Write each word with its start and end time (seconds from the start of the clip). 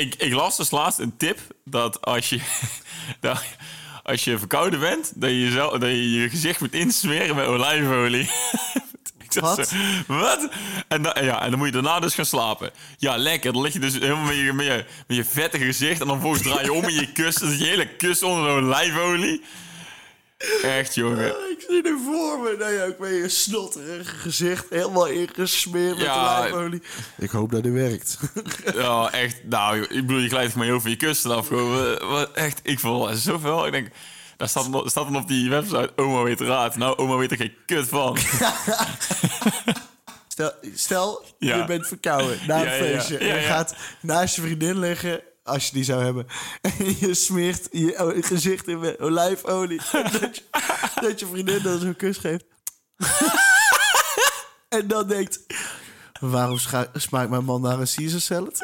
Ik, 0.00 0.14
ik 0.14 0.32
las 0.32 0.56
dus 0.56 0.70
laatst 0.70 0.98
een 0.98 1.16
tip 1.16 1.38
dat 1.64 2.00
als 2.04 2.28
je, 2.28 2.40
dat 3.20 3.44
als 4.02 4.24
je 4.24 4.38
verkouden 4.38 4.80
bent, 4.80 5.12
dat 5.14 5.30
je, 5.30 5.50
dat 5.78 5.82
je 5.82 6.10
je 6.10 6.28
gezicht 6.28 6.60
moet 6.60 6.72
insmeren 6.72 7.36
met 7.36 7.46
olijfolie. 7.46 8.30
Wat? 9.40 9.68
zo, 9.68 9.76
wat? 10.06 10.48
En, 10.88 11.02
dan, 11.02 11.24
ja, 11.24 11.42
en 11.42 11.50
dan 11.50 11.58
moet 11.58 11.66
je 11.66 11.72
daarna 11.72 12.00
dus 12.00 12.14
gaan 12.14 12.26
slapen. 12.26 12.70
Ja, 12.98 13.16
lekker. 13.16 13.52
Dan 13.52 13.62
lig 13.62 13.72
je 13.72 13.78
dus 13.78 13.92
helemaal 13.92 14.24
met 14.24 14.36
je, 14.36 14.52
met 14.52 14.66
je, 14.66 14.84
met 15.06 15.16
je 15.16 15.24
vette 15.24 15.58
gezicht. 15.58 16.00
En 16.00 16.06
dan 16.06 16.20
volgens 16.20 16.42
draai 16.42 16.64
je 16.64 16.72
om 16.72 16.84
in 16.84 16.94
je 16.94 17.12
kussen. 17.12 17.42
Dan 17.42 17.50
zit 17.50 17.60
je 17.60 17.66
hele 17.66 17.88
kussen 17.88 18.28
onder 18.28 18.44
de 18.44 18.50
olijfolie. 18.50 19.42
Echt, 20.62 20.94
jongen. 20.94 21.26
Ik 21.28 21.64
zie 21.68 21.82
er 21.82 21.98
voor 22.04 22.38
me. 22.38 22.56
Nou 22.58 22.72
ja, 22.72 22.82
ik 22.82 22.98
ben 22.98 23.12
je 23.12 23.28
snotterige 23.28 24.16
gezicht 24.16 24.66
helemaal 24.70 25.06
ingesmeerd 25.06 25.96
met 25.96 26.04
Ja. 26.06 26.38
olijfolie. 26.38 26.82
Ik 27.18 27.30
hoop 27.30 27.50
dat 27.50 27.64
het 27.64 27.72
werkt. 27.72 28.18
Ja, 28.74 29.10
echt. 29.12 29.44
Nou, 29.44 29.82
ik 29.82 29.88
bedoel, 30.06 30.18
je 30.18 30.28
glijdt 30.28 30.54
maar 30.54 30.66
heel 30.66 30.80
veel 30.80 30.90
je 30.90 30.96
kussen 30.96 31.30
af. 31.36 31.46
Gewoon, 31.46 32.34
echt, 32.34 32.60
ik 32.62 32.78
voel 32.80 33.08
zoveel. 33.14 33.66
Ik 33.66 33.72
denk, 33.72 33.88
daar 34.36 34.48
staat, 34.48 34.72
dan- 34.72 34.90
staat 34.90 35.04
dan 35.12 35.16
op 35.22 35.28
die 35.28 35.50
website, 35.50 35.90
oma 35.96 36.22
weet 36.22 36.40
raad. 36.40 36.76
Nou, 36.76 36.96
oma 36.96 37.16
weet 37.16 37.30
er 37.30 37.36
geen 37.36 37.54
kut 37.66 37.88
van. 37.88 38.16
Stel, 40.28 40.52
stel 40.74 41.24
Ja. 41.38 41.56
je 41.56 41.64
bent 41.64 41.86
verkouden 41.86 42.38
na 42.46 42.56
een 42.58 42.64
Ja, 42.64 42.72
ja, 42.74 42.84
ja. 42.84 42.94
feestje. 42.94 43.18
En 43.18 43.26
je 43.26 43.46
gaat 43.46 43.74
naast 44.00 44.34
je 44.36 44.40
vriendin 44.42 44.78
liggen, 44.78 45.20
als 45.46 45.66
je 45.66 45.72
die 45.72 45.84
zou 45.84 46.04
hebben. 46.04 46.26
En 46.60 46.72
je 46.98 47.14
smeert 47.14 47.68
je 47.70 47.96
o- 47.98 48.20
gezicht 48.20 48.68
in 48.68 48.78
met 48.78 49.00
olijfolie. 49.00 49.80
Dat, 50.20 50.36
je, 50.36 50.42
dat 51.00 51.20
je 51.20 51.26
vriendin 51.26 51.62
dan 51.62 51.78
zo'n 51.78 51.96
kus 51.96 52.18
geeft. 52.18 52.44
en 54.68 54.88
dan 54.88 55.08
denkt... 55.08 55.40
Waarom 56.20 56.58
smaakt 56.94 57.30
mijn 57.30 57.44
man 57.44 57.60
naar 57.60 57.80
een 57.80 57.88
Caesar 57.94 58.20
salad? 58.20 58.58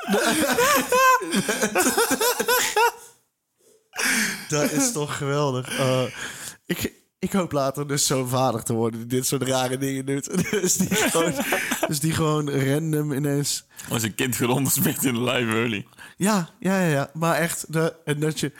dat 4.48 4.70
is 4.70 4.92
toch 4.92 5.16
geweldig. 5.16 5.78
Uh, 5.78 6.02
ik, 6.66 6.92
ik 7.22 7.32
hoop 7.32 7.52
later 7.52 7.86
dus 7.88 8.06
zo'n 8.06 8.28
vader 8.28 8.62
te 8.62 8.72
worden 8.72 9.00
die 9.00 9.08
dit 9.08 9.26
soort 9.26 9.42
rare 9.42 9.78
dingen 9.78 10.06
doet. 10.06 10.24
dus, 10.50 10.76
die 10.76 10.94
gewoon, 10.94 11.34
dus 11.88 12.00
die 12.00 12.12
gewoon 12.12 12.50
random 12.50 13.12
ineens... 13.12 13.64
Als 13.90 14.02
een 14.02 14.14
kind 14.14 14.36
gewoon 14.36 14.70
in 14.82 14.98
de 15.00 15.20
olijfolie. 15.20 15.88
Ja, 16.16 16.48
ja, 16.58 16.80
ja, 16.80 16.88
ja. 16.88 17.10
Maar 17.12 17.36
echt, 17.36 17.72
de, 17.72 17.94
en 18.04 18.20
dat 18.20 18.40
je, 18.40 18.52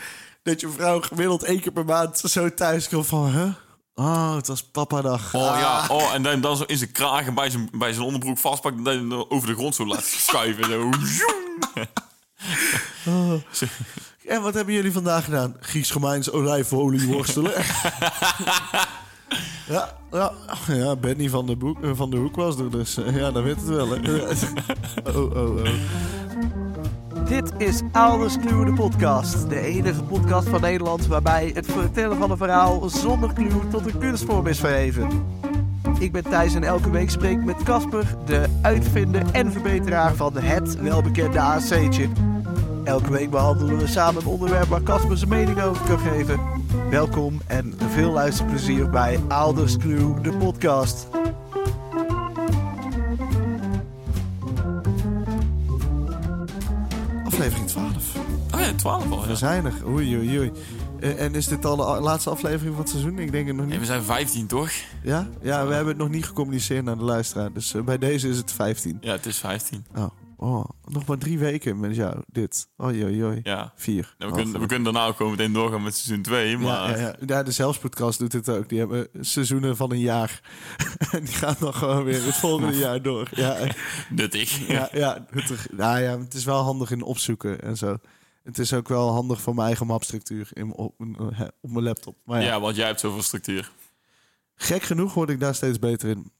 dat 0.42 0.60
je 0.60 0.68
vrouw 0.68 1.00
gemiddeld 1.00 1.42
één 1.42 1.60
keer 1.60 1.72
per 1.72 1.84
maand 1.84 2.18
zo 2.18 2.54
thuis 2.54 2.88
komt 2.88 3.06
van... 3.06 3.30
Huh? 3.30 3.52
Oh, 3.94 4.34
het 4.34 4.46
was 4.46 4.62
papadag. 4.62 5.34
Oh 5.34 5.50
Ah. 5.50 5.58
ja, 5.60 5.86
oh, 5.88 6.14
en 6.14 6.22
dan, 6.22 6.40
dan 6.40 6.56
zo 6.56 6.64
in 6.66 6.78
zijn 6.78 6.92
kragen 6.92 7.34
bij 7.34 7.50
zijn, 7.50 7.68
bij 7.72 7.92
zijn 7.92 8.04
onderbroek 8.04 8.38
vastpakt... 8.38 8.76
en 8.76 8.84
dan 9.08 9.30
over 9.30 9.48
de 9.48 9.54
grond 9.54 9.74
zo 9.74 9.86
laat 9.86 10.04
schuiven. 10.04 10.64
Zo. 11.06 11.32
En 14.26 14.42
wat 14.42 14.54
hebben 14.54 14.74
jullie 14.74 14.92
vandaag 14.92 15.24
gedaan? 15.24 15.56
Grieks 15.60 15.90
Gemeins 15.90 16.30
olijfolie 16.30 17.06
worstelen. 17.06 17.52
ja, 19.68 19.96
ja, 20.12 20.32
ja, 20.66 20.96
Benny 20.96 21.28
van 21.28 21.46
de, 21.46 21.56
boek, 21.56 21.82
eh, 21.82 21.90
van 21.94 22.10
de 22.10 22.16
Hoek 22.16 22.36
was 22.36 22.58
er, 22.58 22.70
dus 22.70 22.96
eh, 22.96 23.16
ja, 23.16 23.30
dan 23.30 23.42
weet 23.42 23.56
het 23.56 23.68
wel. 23.68 23.88
Hè. 23.88 24.22
oh, 25.18 25.36
oh, 25.36 25.56
oh. 25.56 25.68
Dit 27.28 27.52
is 27.58 27.80
Ouders 27.92 28.36
Clue, 28.38 28.64
de 28.64 28.72
podcast. 28.72 29.48
De 29.48 29.60
enige 29.60 30.02
podcast 30.02 30.48
van 30.48 30.60
Nederland 30.60 31.06
waarbij 31.06 31.50
het 31.54 31.66
vertellen 31.66 32.16
van 32.16 32.30
een 32.30 32.36
verhaal 32.36 32.88
zonder 32.88 33.32
clue 33.32 33.68
tot 33.70 33.86
een 33.86 33.98
kunstvorm 33.98 34.46
is 34.46 34.60
verheven. 34.60 35.08
Ik 35.98 36.12
ben 36.12 36.22
Thijs 36.22 36.54
en 36.54 36.64
elke 36.64 36.90
week 36.90 37.10
spreek 37.10 37.38
ik 37.38 37.44
met 37.44 37.62
Casper, 37.62 38.16
de 38.26 38.44
uitvinder 38.62 39.22
en 39.32 39.52
verbeteraar 39.52 40.14
van 40.14 40.36
het 40.36 40.80
welbekende 40.80 41.40
AC'tje. 41.40 42.31
Elke 42.84 43.10
week 43.10 43.30
behandelen 43.30 43.78
we 43.78 43.86
samen 43.86 44.22
een 44.22 44.28
onderwerp 44.28 44.68
waar 44.68 44.82
Casper 44.82 45.16
zijn 45.18 45.30
mening 45.30 45.62
over 45.62 45.86
kan 45.86 45.98
geven. 45.98 46.40
Welkom 46.90 47.40
en 47.46 47.74
veel 47.88 48.10
luisterplezier 48.10 48.90
bij 48.90 49.18
Ouders 49.28 49.76
de 49.78 50.34
podcast. 50.38 51.06
Aflevering 57.24 57.66
12. 57.68 58.16
Oh 58.54 58.60
ja, 58.60 58.72
12 58.76 59.10
al. 59.10 59.22
We 59.22 59.28
Ja. 59.28 59.34
zijn 59.34 59.64
er. 59.64 59.72
Oei, 59.86 60.16
oei, 60.16 60.38
oei. 60.38 60.52
Eh, 61.00 61.24
En 61.24 61.34
is 61.34 61.46
dit 61.46 61.64
al 61.64 61.76
de 61.76 61.82
laatste 61.82 62.30
aflevering 62.30 62.70
van 62.74 62.82
het 62.82 62.88
seizoen? 62.90 63.18
Ik 63.18 63.32
denk 63.32 63.46
het 63.46 63.56
nog 63.56 63.64
Nee, 63.66 63.78
niet. 63.78 63.86
we 63.86 63.92
zijn 63.92 64.02
15, 64.02 64.46
toch? 64.46 64.70
Ja? 65.02 65.28
Ja, 65.40 65.66
we 65.66 65.72
hebben 65.74 65.92
het 65.92 66.02
nog 66.02 66.08
niet 66.08 66.24
gecommuniceerd 66.26 66.84
naar 66.84 66.98
de 66.98 67.04
luisteraar. 67.04 67.52
Dus 67.52 67.74
eh, 67.74 67.82
bij 67.82 67.98
deze 67.98 68.28
is 68.28 68.36
het 68.36 68.52
15. 68.52 68.98
Ja, 69.00 69.12
het 69.12 69.26
is 69.26 69.38
15. 69.38 69.84
Oh, 69.96 70.06
oh, 70.42 70.64
nog 70.84 71.06
maar 71.06 71.18
drie 71.18 71.38
weken 71.38 71.80
met 71.80 71.96
jou, 71.96 72.22
dit. 72.26 72.68
Oei, 72.82 73.04
oei, 73.04 73.24
oei. 73.24 73.40
Ja. 73.42 73.72
Vier. 73.76 74.14
Nou, 74.18 74.30
Oh, 74.30 74.36
we, 74.36 74.42
kunnen, 74.42 74.60
we 74.60 74.66
kunnen 74.66 74.92
daarna 74.92 75.08
ook 75.08 75.16
gewoon 75.16 75.30
meteen 75.32 75.52
doorgaan 75.52 75.82
met 75.82 75.94
seizoen 75.96 76.22
2. 76.22 76.58
Maar 76.58 76.90
Ja, 76.90 76.96
ja, 76.96 77.06
ja. 77.06 77.16
ja, 77.26 77.42
de 77.42 77.50
Zelfspodcast 77.50 78.18
doet 78.18 78.32
het 78.32 78.48
ook. 78.48 78.68
Die 78.68 78.78
hebben 78.78 79.08
seizoenen 79.20 79.76
van 79.76 79.90
een 79.92 80.00
jaar. 80.00 80.40
en 81.12 81.24
die 81.24 81.34
gaan 81.34 81.56
dan 81.58 81.74
gewoon 81.74 82.04
weer 82.04 82.24
het 82.24 82.34
volgende 82.36 82.76
jaar 82.76 83.02
door. 83.02 83.28
Ja, 83.34 83.56
nuttig. 84.10 84.66
ja, 84.68 84.88
ja, 84.92 85.26
nuttig. 85.30 85.66
nou 85.70 86.00
ja, 86.00 86.18
het 86.18 86.34
is 86.34 86.44
wel 86.44 86.62
handig 86.62 86.90
in 86.90 87.02
opzoeken 87.02 87.60
en 87.60 87.76
zo. 87.76 87.96
Het 88.42 88.58
is 88.58 88.72
ook 88.72 88.88
wel 88.88 89.08
handig 89.12 89.40
voor 89.40 89.54
mijn 89.54 89.66
eigen 89.66 89.86
mapstructuur 89.86 90.48
in, 90.52 90.72
op, 90.72 90.94
op 91.60 91.70
mijn 91.70 91.84
laptop. 91.84 92.16
Maar 92.24 92.40
ja, 92.40 92.46
Ja, 92.46 92.60
want 92.60 92.76
jij 92.76 92.86
hebt 92.86 93.00
zoveel 93.00 93.22
structuur. 93.22 93.72
gek 94.54 94.82
genoeg 94.82 95.14
word 95.14 95.30
ik 95.30 95.40
daar 95.40 95.54
steeds 95.54 95.78
beter 95.78 96.08
in. 96.08 96.32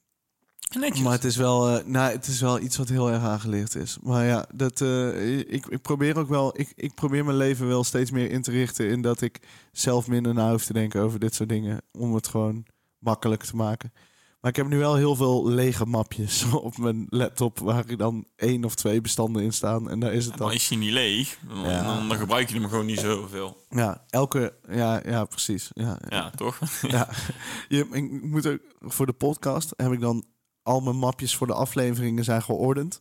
Netjes. 0.74 1.02
Maar 1.02 1.12
het 1.12 1.24
is, 1.24 1.36
wel, 1.36 1.68
eh, 1.78 1.84
nou, 1.84 2.12
het 2.12 2.26
is 2.26 2.40
wel 2.40 2.60
iets 2.60 2.76
wat 2.76 2.88
heel 2.88 3.10
erg 3.10 3.22
aangeleerd 3.22 3.74
is. 3.74 3.98
Maar 4.02 4.24
ja, 4.26 4.46
dat, 4.54 4.80
eh, 4.80 5.38
ik, 5.38 5.66
ik 5.66 5.82
probeer 5.82 6.18
ook 6.18 6.28
wel. 6.28 6.60
Ik, 6.60 6.72
ik 6.76 6.94
probeer 6.94 7.24
mijn 7.24 7.36
leven 7.36 7.66
wel 7.68 7.84
steeds 7.84 8.10
meer 8.10 8.30
in 8.30 8.42
te 8.42 8.50
richten. 8.50 8.88
In 8.88 9.02
dat 9.02 9.20
ik 9.20 9.40
zelf 9.72 10.08
minder 10.08 10.34
na 10.34 10.50
hoef 10.50 10.64
te 10.64 10.72
denken 10.72 11.02
over 11.02 11.18
dit 11.18 11.34
soort 11.34 11.48
dingen. 11.48 11.82
Om 11.92 12.14
het 12.14 12.28
gewoon 12.28 12.64
makkelijk 12.98 13.42
te 13.42 13.56
maken. 13.56 13.92
Maar 14.40 14.50
ik 14.50 14.56
heb 14.56 14.68
nu 14.68 14.78
wel 14.78 14.94
heel 14.96 15.16
veel 15.16 15.48
lege 15.48 15.86
mapjes 15.86 16.44
op 16.52 16.78
mijn 16.78 17.06
laptop. 17.08 17.58
Waar 17.58 17.96
dan 17.96 18.26
één 18.36 18.64
of 18.64 18.74
twee 18.74 19.00
bestanden 19.00 19.42
in 19.42 19.52
staan. 19.52 19.90
En 19.90 20.00
daar 20.00 20.12
is 20.12 20.24
het 20.24 20.36
dan 20.36 20.46
dan. 20.46 20.56
is 20.56 20.68
hij 20.68 20.78
niet 20.78 20.90
leeg. 20.92 21.38
Dan, 21.48 21.58
Ja. 21.70 21.82
dan, 21.82 22.08
dan 22.08 22.16
gebruik 22.18 22.48
je 22.48 22.54
hem 22.60 22.68
gewoon 22.68 22.86
niet 22.86 22.98
zoveel. 22.98 23.64
Ja, 23.70 24.04
elke. 24.10 24.54
Ja, 24.70 25.00
ja 25.04 25.24
precies. 25.24 25.70
Ja, 25.74 25.98
Ja, 26.08 26.30
toch? 26.30 26.58
ja. 26.82 27.08
Je, 27.68 27.86
ik 27.90 28.22
moet 28.22 28.46
ook, 28.46 28.60
voor 28.80 29.06
de 29.06 29.12
podcast 29.12 29.72
heb 29.76 29.92
ik 29.92 30.00
dan 30.00 30.24
al 30.62 30.80
mijn 30.80 30.96
mapjes 30.96 31.36
voor 31.36 31.46
de 31.46 31.54
afleveringen 31.54 32.24
zijn 32.24 32.42
geordend. 32.42 33.00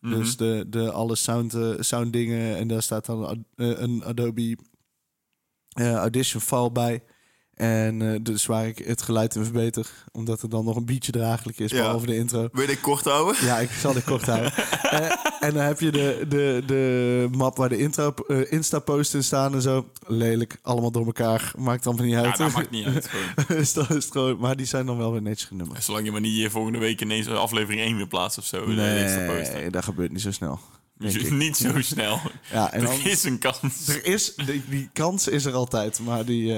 Dus 0.00 0.36
de, 0.36 0.64
de 0.68 0.90
alle 0.92 1.14
sound, 1.16 1.54
eh, 1.54 1.74
sound 1.78 2.12
dingen 2.12 2.56
en 2.56 2.68
daar 2.68 2.82
staat 2.82 3.06
dan 3.06 3.26
ad- 3.26 3.38
eh, 3.54 3.80
een 3.80 4.04
Adobe 4.04 4.56
eh, 5.68 5.94
Audition 5.94 6.40
file 6.42 6.72
bij. 6.72 7.02
En 7.58 8.12
eh, 8.12 8.18
dus 8.22 8.46
waar 8.46 8.66
ik 8.66 8.78
het 8.78 9.02
geluid 9.02 9.34
in 9.34 9.44
verbeter, 9.44 9.86
omdat 10.12 10.40
het 10.40 10.50
dan 10.50 10.64
nog 10.64 10.76
een 10.76 10.84
beetje 10.86 11.12
draaglijk 11.12 11.58
is, 11.58 11.70
Ja. 11.70 11.76
behalve 11.82 12.06
de 12.06 12.16
intro. 12.16 12.48
Wil 12.52 12.62
je 12.62 12.68
dit 12.68 12.80
kort 12.80 13.04
houden? 13.04 13.44
Ja, 13.44 13.58
ik 13.58 13.70
zal 13.70 13.92
dit 13.92 14.04
kort 14.04 14.26
houden. 14.26 14.52
Eh, 14.88 15.10
en 15.40 15.54
dan 15.54 15.62
heb 15.64 15.80
je 15.80 15.90
de, 15.90 16.24
de, 16.28 16.62
de 16.66 17.28
map 17.36 17.56
waar 17.56 17.68
de 17.68 17.78
intro, 17.78 18.14
eh, 18.28 18.52
Insta-posts 18.52 19.14
in 19.14 19.24
staan 19.24 19.54
en 19.54 19.62
zo. 19.62 19.86
Lelijk, 20.06 20.58
allemaal 20.62 20.90
door 20.90 21.06
elkaar. 21.06 21.52
Maakt 21.58 21.86
allemaal 21.86 22.04
niet 22.04 22.14
Ja, 22.14 22.22
uit. 22.22 22.36
dat 22.36 22.52
maakt 22.52 22.70
niet 22.70 22.86
uit. 22.86 23.10
Dus 23.48 23.72
dat 23.78 23.90
is 23.90 24.06
gewoon, 24.10 24.38
maar 24.38 24.56
die 24.56 24.66
zijn 24.66 24.86
dan 24.86 24.96
wel 24.98 25.12
weer 25.12 25.22
netjes 25.22 25.48
genummerd. 25.48 25.84
Zolang 25.84 26.04
je 26.04 26.10
maar 26.12 26.20
niet 26.20 26.32
hier 26.32 26.50
volgende 26.50 26.78
week 26.78 27.00
ineens 27.00 27.28
aflevering 27.28 27.80
1 27.82 27.96
weer 27.96 28.06
plaatst 28.06 28.38
of 28.38 28.44
zo. 28.44 28.58
posten. 28.64 29.52
Nee, 29.54 29.70
dat 29.70 29.84
gebeurt 29.84 30.12
niet 30.12 30.20
zo 30.22 30.30
snel. 30.32 30.60
niet 31.30 31.56
zo 31.56 31.80
snel. 31.92 32.20
Ja, 32.52 32.72
en 32.72 32.82
dan, 32.84 32.92
er 32.92 33.06
is 33.06 33.24
een 33.24 33.38
kans. 33.38 33.88
er 33.88 34.04
is, 34.06 34.34
die, 34.34 34.62
die 34.68 34.90
kans 34.92 35.28
is 35.28 35.44
er 35.44 35.52
altijd, 35.54 36.00
maar 36.00 36.24
die, 36.24 36.54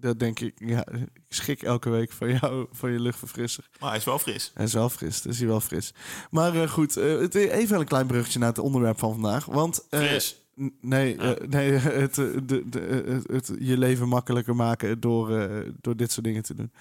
dat 0.00 0.18
denk 0.18 0.40
ik, 0.40 0.54
ja, 0.56 0.86
ik 0.88 1.08
schik 1.28 1.62
elke 1.62 1.90
week 1.90 2.12
van 2.12 2.30
jou, 2.32 2.66
van 2.70 2.92
je 2.92 3.00
luchtverfrisser. 3.00 3.68
Maar 3.80 3.88
hij 3.88 3.98
is 3.98 4.04
wel 4.04 4.18
fris. 4.18 4.50
Hij 4.54 4.64
is 4.64 4.72
wel 4.72 4.88
fris, 4.88 5.22
dus 5.22 5.38
hij 5.38 5.46
wel 5.46 5.60
fris. 5.60 5.94
Maar 6.30 6.62
eh, 6.62 6.68
goed, 6.70 6.96
eh, 6.96 7.18
het, 7.18 7.34
even 7.34 7.78
een 7.78 7.86
klein 7.86 8.06
bruggetje 8.06 8.38
naar 8.38 8.48
het 8.48 8.58
onderwerp 8.58 8.98
van 8.98 9.12
vandaag. 9.12 9.44
Want, 9.44 9.86
eh, 9.90 10.00
Fris. 10.00 10.36
nee, 10.80 11.16
eh, 11.16 11.48
nee 11.48 11.70
het, 12.02 12.18
eh, 12.18 12.24
de, 12.44 12.68
de, 12.68 12.80
eh, 12.80 13.14
het, 13.14 13.26
het 13.28 13.52
je 13.60 13.78
leven 13.78 14.08
makkelijker 14.08 14.56
maken 14.56 15.00
door, 15.00 15.36
eh, 15.38 15.70
door 15.80 15.96
dit 15.96 16.12
soort 16.12 16.24
dingen 16.26 16.42
te 16.42 16.54
doen. 16.54 16.72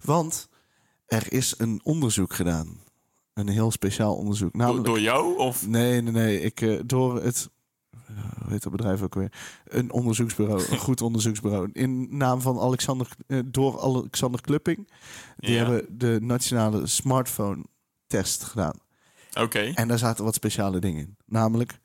Want 0.00 0.48
er 1.06 1.32
is 1.32 1.54
een 1.58 1.80
onderzoek 1.82 2.34
gedaan. 2.34 2.82
Een 3.34 3.48
heel 3.48 3.70
speciaal 3.70 4.14
onderzoek. 4.14 4.54
Namelijk, 4.54 4.84
door 4.84 5.00
jou? 5.00 5.38
Of 5.38 5.66
Nee, 5.66 6.00
nee, 6.00 6.12
nee. 6.12 6.40
Ik, 6.40 6.60
eh, 6.60 6.80
door 6.86 7.22
het. 7.22 7.50
Eh, 8.16 8.22
Hoe 8.42 8.50
heet 8.52 8.62
dat 8.62 8.72
bedrijf 8.72 9.02
ook 9.02 9.14
weer? 9.14 9.32
Een 9.64 9.92
onderzoeksbureau. 9.92 10.64
Een 10.70 10.78
goed 10.78 11.00
onderzoeksbureau. 11.00 11.68
In 11.72 12.16
naam 12.16 12.40
van 12.40 12.58
Alexander. 12.60 13.08
eh, 13.26 13.38
door 13.46 13.80
Alexander 13.80 14.40
Klupping. 14.40 14.88
Die 15.36 15.50
Ja. 15.52 15.56
hebben 15.66 15.98
de 15.98 16.18
nationale 16.22 16.86
smartphone 16.86 17.64
test 18.06 18.42
gedaan. 18.44 18.78
Oké. 19.40 19.58
En 19.58 19.88
daar 19.88 19.98
zaten 19.98 20.24
wat 20.24 20.34
speciale 20.34 20.78
dingen 20.78 21.00
in. 21.06 21.16
Namelijk. 21.26 21.78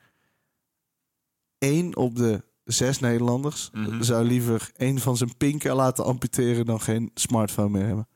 één 1.57 1.95
op 1.97 2.15
de 2.15 2.43
zes 2.63 2.99
Nederlanders 2.99 3.69
Mhm. 3.73 4.01
zou 4.01 4.25
liever 4.25 4.71
één 4.75 4.99
van 4.99 5.17
zijn 5.17 5.37
pinken 5.37 5.75
laten 5.75 6.05
amputeren 6.05 6.65
dan 6.65 6.81
geen 6.81 7.11
smartphone 7.13 7.69
meer 7.69 7.85
hebben. 7.85 8.07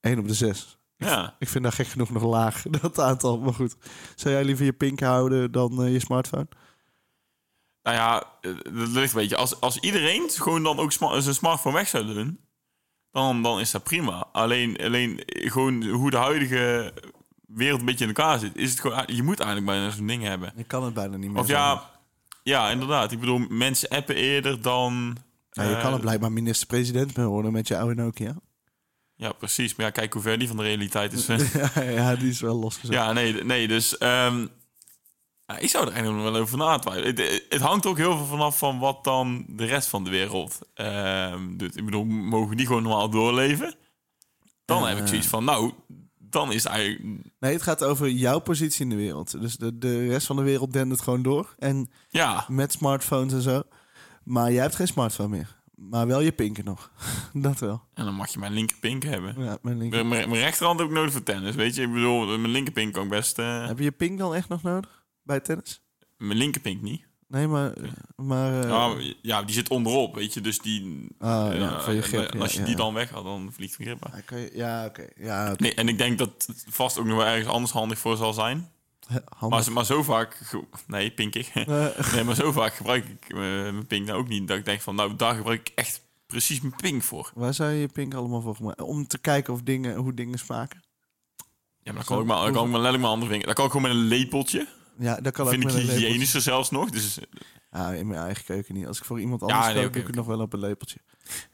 Eén 0.00 0.18
op 0.18 0.28
de 0.28 0.34
zes. 0.34 0.78
Ja. 1.04 1.34
Ik 1.38 1.48
vind 1.48 1.64
dat 1.64 1.74
gek 1.74 1.86
genoeg 1.86 2.10
nog 2.10 2.22
laag, 2.22 2.62
dat 2.80 3.00
aantal. 3.00 3.38
Maar 3.38 3.54
goed, 3.54 3.76
zou 4.14 4.34
jij 4.34 4.44
liever 4.44 4.64
je 4.64 4.72
pink 4.72 5.00
houden 5.00 5.52
dan 5.52 5.82
eh, 5.82 5.92
je 5.92 6.00
smartphone? 6.00 6.48
Nou 7.82 7.96
ja, 7.96 8.22
eh, 8.40 8.50
dat 8.62 8.88
ligt 8.88 9.12
een 9.12 9.20
beetje. 9.20 9.36
Als, 9.36 9.60
als 9.60 9.78
iedereen 9.78 10.30
gewoon 10.30 10.62
dan 10.62 10.78
ook 10.78 10.92
sma- 10.92 11.20
zijn 11.20 11.34
smartphone 11.34 11.76
weg 11.76 11.88
zou 11.88 12.14
doen, 12.14 12.40
dan, 13.10 13.42
dan 13.42 13.60
is 13.60 13.70
dat 13.70 13.82
prima. 13.82 14.26
Alleen, 14.32 14.76
alleen 14.82 15.22
gewoon 15.26 15.84
hoe 15.84 16.10
de 16.10 16.16
huidige 16.16 16.92
wereld 17.46 17.80
een 17.80 17.86
beetje 17.86 18.06
in 18.06 18.14
elkaar 18.14 18.38
zit, 18.38 18.56
is 18.56 18.70
het 18.70 18.80
gewoon, 18.80 19.02
je 19.06 19.22
moet 19.22 19.40
eigenlijk 19.40 19.70
bijna 19.70 19.90
zo'n 19.90 20.06
ding 20.06 20.22
hebben. 20.22 20.52
Je 20.56 20.64
kan 20.64 20.84
het 20.84 20.94
bijna 20.94 21.16
niet 21.16 21.30
meer 21.30 21.40
Of 21.40 21.48
ja, 21.48 21.90
ja, 22.42 22.70
inderdaad. 22.70 23.12
Ik 23.12 23.20
bedoel, 23.20 23.38
mensen 23.48 23.88
appen 23.88 24.14
eerder 24.14 24.62
dan... 24.62 25.16
Ja, 25.50 25.62
je 25.62 25.74
eh, 25.74 25.82
kan 25.82 25.92
het 25.92 26.00
blijkbaar 26.00 26.32
minister-president 26.32 27.16
mee 27.16 27.26
worden 27.26 27.52
met 27.52 27.68
je 27.68 27.78
oude 27.78 28.02
Nokia. 28.02 28.36
Ja, 29.16 29.32
precies. 29.32 29.74
Maar 29.74 29.86
ja, 29.86 29.92
kijk 29.92 30.12
hoe 30.12 30.22
ver 30.22 30.38
die 30.38 30.48
van 30.48 30.56
de 30.56 30.62
realiteit 30.62 31.12
is. 31.12 31.26
ja, 31.74 31.82
ja, 31.82 32.16
die 32.16 32.28
is 32.30 32.40
wel 32.40 32.56
losgezet. 32.58 32.94
ja, 32.94 33.12
nee, 33.12 33.44
nee 33.44 33.68
dus... 33.68 33.98
ehm, 33.98 34.46
ik 35.58 35.68
zou 35.70 35.86
er 35.86 35.92
eigenlijk 35.92 36.22
nog 36.24 36.32
wel 36.32 36.40
over 36.42 36.58
na 36.58 36.78
twijfelen. 36.78 37.08
Het, 37.16 37.44
het 37.48 37.60
hangt 37.60 37.86
ook 37.86 37.96
heel 37.96 38.16
veel 38.16 38.26
vanaf 38.26 38.58
van 38.58 38.78
wat 38.78 39.04
dan 39.04 39.44
de 39.48 39.64
rest 39.64 39.88
van 39.88 40.04
de 40.04 40.10
wereld 40.10 40.58
ehm, 40.74 41.56
doet. 41.56 41.76
Ik 41.76 41.84
bedoel, 41.84 42.04
mogen 42.04 42.56
die 42.56 42.66
gewoon 42.66 42.82
normaal 42.82 43.10
doorleven? 43.10 43.74
Dan 44.64 44.82
Eh. 44.82 44.88
heb 44.88 44.98
ik 44.98 45.06
zoiets 45.06 45.26
van, 45.26 45.44
nou, 45.44 45.72
dan 46.18 46.52
is 46.52 46.62
het 46.62 46.72
eigenlijk... 46.72 47.22
Nee, 47.40 47.52
het 47.52 47.62
gaat 47.62 47.84
over 47.84 48.08
jouw 48.08 48.38
positie 48.38 48.82
in 48.82 48.90
de 48.90 48.96
wereld. 48.96 49.40
Dus 49.40 49.56
de, 49.56 49.78
de 49.78 50.08
rest 50.08 50.26
van 50.26 50.36
de 50.36 50.42
wereld 50.42 50.72
dendert 50.72 51.00
gewoon 51.00 51.22
door. 51.22 51.54
En 51.58 51.90
Ja, 52.08 52.44
met 52.48 52.72
smartphones 52.72 53.32
en 53.32 53.42
zo. 53.42 53.62
Maar 54.24 54.52
jij 54.52 54.62
hebt 54.62 54.74
geen 54.74 54.86
smartphone 54.86 55.28
meer. 55.28 55.62
Maar 55.74 56.06
wel 56.06 56.20
je 56.20 56.32
pinken 56.32 56.64
nog. 56.64 56.90
dat 57.32 57.58
wel. 57.58 57.82
en 57.94 58.04
dan 58.04 58.14
mag 58.14 58.32
je 58.32 58.38
mijn 58.38 58.52
linkerpink 58.52 59.02
hebben. 59.02 59.34
Ja, 59.44 59.58
mijn 59.62 59.78
linker. 59.78 60.06
Mijn, 60.06 60.28
mijn 60.28 60.40
rechterhand 60.42 60.78
heb 60.78 60.88
ik 60.88 60.94
nodig 60.94 61.12
voor 61.12 61.22
tennis, 61.22 61.54
weet 61.54 61.74
je? 61.74 61.82
Ik 61.82 61.92
bedoel, 61.92 62.26
mijn 62.26 62.52
linkerpink 62.52 62.92
kan 62.92 63.02
ik 63.04 63.08
best... 63.10 63.38
eh, 63.38 63.66
Heb 63.66 63.78
je 63.78 63.84
je 63.84 63.92
pink 63.92 64.18
dan 64.18 64.34
echt 64.34 64.48
nog 64.48 64.62
nodig? 64.62 65.04
Bij 65.22 65.40
tennis? 65.40 65.82
mijn 66.16 66.38
linkerpink 66.38 66.82
niet. 66.82 67.06
Nee, 67.28 67.46
maar... 67.46 67.72
maar 68.16 68.62
eh, 68.62 68.68
Ja, 68.68 68.94
ja, 69.22 69.42
die 69.42 69.54
zit 69.54 69.68
onderop, 69.68 70.14
weet 70.14 70.34
je. 70.34 70.40
Dus 70.40 70.58
die... 70.58 71.08
Ah, 71.18 71.28
ja, 71.28 71.52
ja, 71.52 71.80
van 71.80 71.94
je 71.94 72.02
en 72.02 72.06
grip, 72.06 72.40
als 72.40 72.52
ja, 72.52 72.56
je 72.56 72.60
ja. 72.60 72.66
die 72.66 72.76
dan 72.76 72.94
weg 72.94 73.10
had, 73.10 73.24
dan 73.24 73.52
vliegt 73.52 73.76
de 73.76 73.84
grip 73.84 74.06
uit. 74.10 74.50
ja, 74.54 74.84
oké. 74.86 75.06
Ja. 75.16 75.54
Nee, 75.56 75.74
en 75.74 75.88
ik 75.88 75.98
denk 75.98 76.18
dat 76.18 76.44
het 76.46 76.64
vast 76.68 76.98
ook 76.98 77.06
nog 77.06 77.16
wel 77.16 77.26
ergens 77.26 77.48
anders 77.52 77.72
handig 77.72 77.98
voor 77.98 78.16
zal 78.16 78.32
zijn. 78.32 78.70
Maar, 79.48 79.72
maar 79.72 79.84
zo 79.84 80.02
vaak... 80.02 80.54
Nee, 80.86 81.10
pinkig. 81.10 81.48
Eh, 81.48 82.12
nee, 82.14 82.24
maar 82.24 82.34
zo 82.34 82.52
vaak 82.52 82.74
gebruik 82.74 83.04
ik 83.08 83.28
eh, 83.28 83.36
mijn 83.36 83.86
pink 83.86 84.06
nou 84.06 84.18
ook 84.18 84.28
niet. 84.28 84.48
Dat 84.48 84.56
ik 84.58 84.64
denk 84.64 84.80
van, 84.80 84.94
nou, 84.94 85.16
daar 85.16 85.34
gebruik 85.34 85.68
ik 85.68 85.72
echt 85.74 86.02
precies 86.26 86.60
mijn 86.60 86.76
pink 86.76 87.02
voor. 87.02 87.30
waar 87.34 87.54
zou 87.54 87.70
je 87.70 87.80
je 87.80 87.88
pink 87.88 88.14
allemaal 88.14 88.40
voor 88.40 88.54
gebruiken? 88.54 88.86
Om 88.86 89.06
te 89.06 89.18
kijken 89.18 89.52
of 89.52 89.62
dingen, 89.62 89.96
hoe 89.96 90.14
dingen 90.14 90.38
smaken? 90.38 90.82
Ja, 91.82 91.92
maar 91.92 91.94
dan 91.94 92.04
kan 92.04 92.20
ik 92.20 92.26
maar, 92.26 92.44
dan 92.44 92.52
kan 92.52 92.64
ik 92.64 92.70
maar 92.70 92.80
letterlijk 92.80 93.02
mijn 93.02 93.12
andere 93.12 93.30
vinger. 93.30 93.46
Dan 93.46 93.54
kan 93.54 93.64
ik 93.64 93.70
gewoon 93.70 93.90
met 93.90 93.96
een 93.96 94.06
lepeltje. 94.06 94.68
Ja, 94.98 95.20
dat 95.20 95.32
kan 95.32 95.48
vind 95.48 95.64
ook 95.64 95.68
ik 95.68 95.74
met 95.74 95.74
een 95.74 95.80
lepeltje. 95.80 96.06
hygiënischer 96.06 96.40
zelfs 96.40 96.70
nog. 96.70 96.90
Dus 96.90 97.18
Ja, 97.70 97.90
in 97.92 98.06
mijn 98.06 98.20
eigen 98.20 98.44
keuken 98.44 98.74
niet. 98.74 98.86
Als 98.86 98.98
ik 98.98 99.04
voor 99.04 99.20
iemand 99.20 99.42
anders 99.42 99.66
nee, 99.66 99.82
kook, 99.82 99.92
doe 99.92 100.00
ik 100.00 100.06
het 100.06 100.16
nog 100.16 100.26
wel 100.26 100.40
op 100.40 100.52
een 100.52 100.58
lepeltje. 100.58 100.98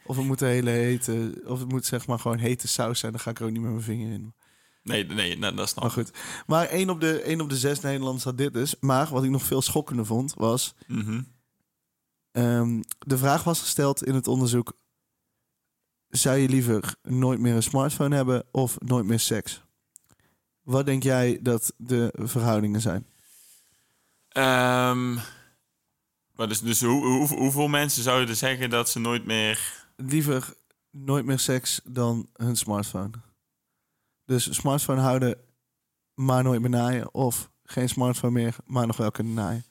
Of 0.05 0.17
het 0.17 0.27
moet 0.27 0.41
een 0.41 0.49
hele 0.49 0.71
hete... 0.71 1.43
Of 1.47 1.59
het 1.59 1.69
moet 1.69 1.87
zeg 1.87 2.07
maar 2.07 2.19
gewoon 2.19 2.39
hete 2.39 2.69
saus 2.69 2.99
zijn. 2.99 3.13
Dan 3.13 3.21
ga 3.21 3.31
ik 3.31 3.39
er 3.39 3.45
ook 3.45 3.51
niet 3.51 3.61
met 3.61 3.71
mijn 3.71 3.83
vinger 3.83 4.13
in. 4.13 4.35
Nee, 4.83 5.05
nee, 5.07 5.37
nee, 5.39 5.55
dat 5.55 5.69
snap 5.69 5.85
Maar 5.85 5.99
ik. 5.99 6.07
goed. 6.07 6.19
Maar 6.47 6.67
één 6.67 6.91
op 6.91 7.01
de, 7.01 7.21
één 7.23 7.41
op 7.41 7.49
de 7.49 7.57
zes 7.57 7.81
Nederlanders 7.81 8.25
had 8.25 8.39
dit 8.39 8.53
dus. 8.53 8.75
Maar 8.81 9.09
wat 9.09 9.25
ik 9.25 9.31
nog 9.31 9.43
veel 9.45 9.63
schokkender 9.63 10.07
vond, 10.07 10.35
was... 10.35 10.75
Mhm. 10.87 11.23
ehm, 12.33 12.83
de 12.99 13.19
vraag 13.19 13.45
was 13.45 13.61
gesteld 13.61 14.05
in 14.05 14.15
het 14.15 14.27
onderzoek... 14.29 14.79
Zou 16.09 16.37
je 16.37 16.49
liever 16.49 16.95
nooit 17.03 17.41
meer 17.41 17.55
een 17.55 17.63
smartphone 17.63 18.17
hebben 18.17 18.45
of 18.51 18.77
nooit 18.81 19.05
meer 19.07 19.21
seks? 19.21 19.63
Wat 20.63 20.87
denk 20.87 21.03
jij 21.03 21.39
dat 21.43 21.73
de 21.77 22.13
verhoudingen 22.19 22.81
zijn? 22.81 23.07
Ehm, 24.29 25.15
maar 26.35 26.49
dus, 26.49 26.61
dus 26.61 26.81
hoe, 26.81 27.05
hoe- 27.07 27.39
hoeveel 27.39 27.69
mensen 27.69 28.03
zouden 28.03 28.37
zeggen 28.37 28.71
dat 28.71 28.89
ze 28.89 28.99
nooit 28.99 29.25
meer... 29.27 29.85
Liever 29.97 30.55
nooit 30.91 31.25
meer 31.25 31.39
seks 31.39 31.81
dan 31.85 32.29
hun 32.37 32.57
smartphone. 32.57 33.11
Dus 34.31 34.55
smartphone 34.55 35.01
houden, 35.01 35.39
maar 36.15 36.43
nooit 36.43 36.61
meer 36.61 36.71
naaien. 36.71 37.15
Of 37.15 37.51
geen 37.65 37.89
smartphone 37.89 38.33
meer, 38.33 38.57
maar 38.67 38.87
nog 38.87 38.97
wel 38.97 39.11
kunnen 39.11 39.35
naaien. 39.35 39.65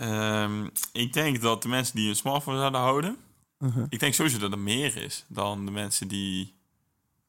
Ehm, 0.00 0.68
ik 0.92 1.12
denk 1.12 1.40
dat 1.40 1.62
de 1.62 1.68
mensen 1.68 1.96
die 1.96 2.08
een 2.08 2.16
smartphone 2.16 2.58
zouden 2.58 2.80
houden... 2.80 3.16
Uh-huh. 3.58 3.86
Ik 3.88 4.00
denk 4.00 4.14
sowieso 4.14 4.38
dat 4.38 4.52
er 4.52 4.58
meer 4.58 4.96
is 4.96 5.24
dan 5.28 5.64
de 5.64 5.70
mensen 5.70 6.08
die, 6.08 6.54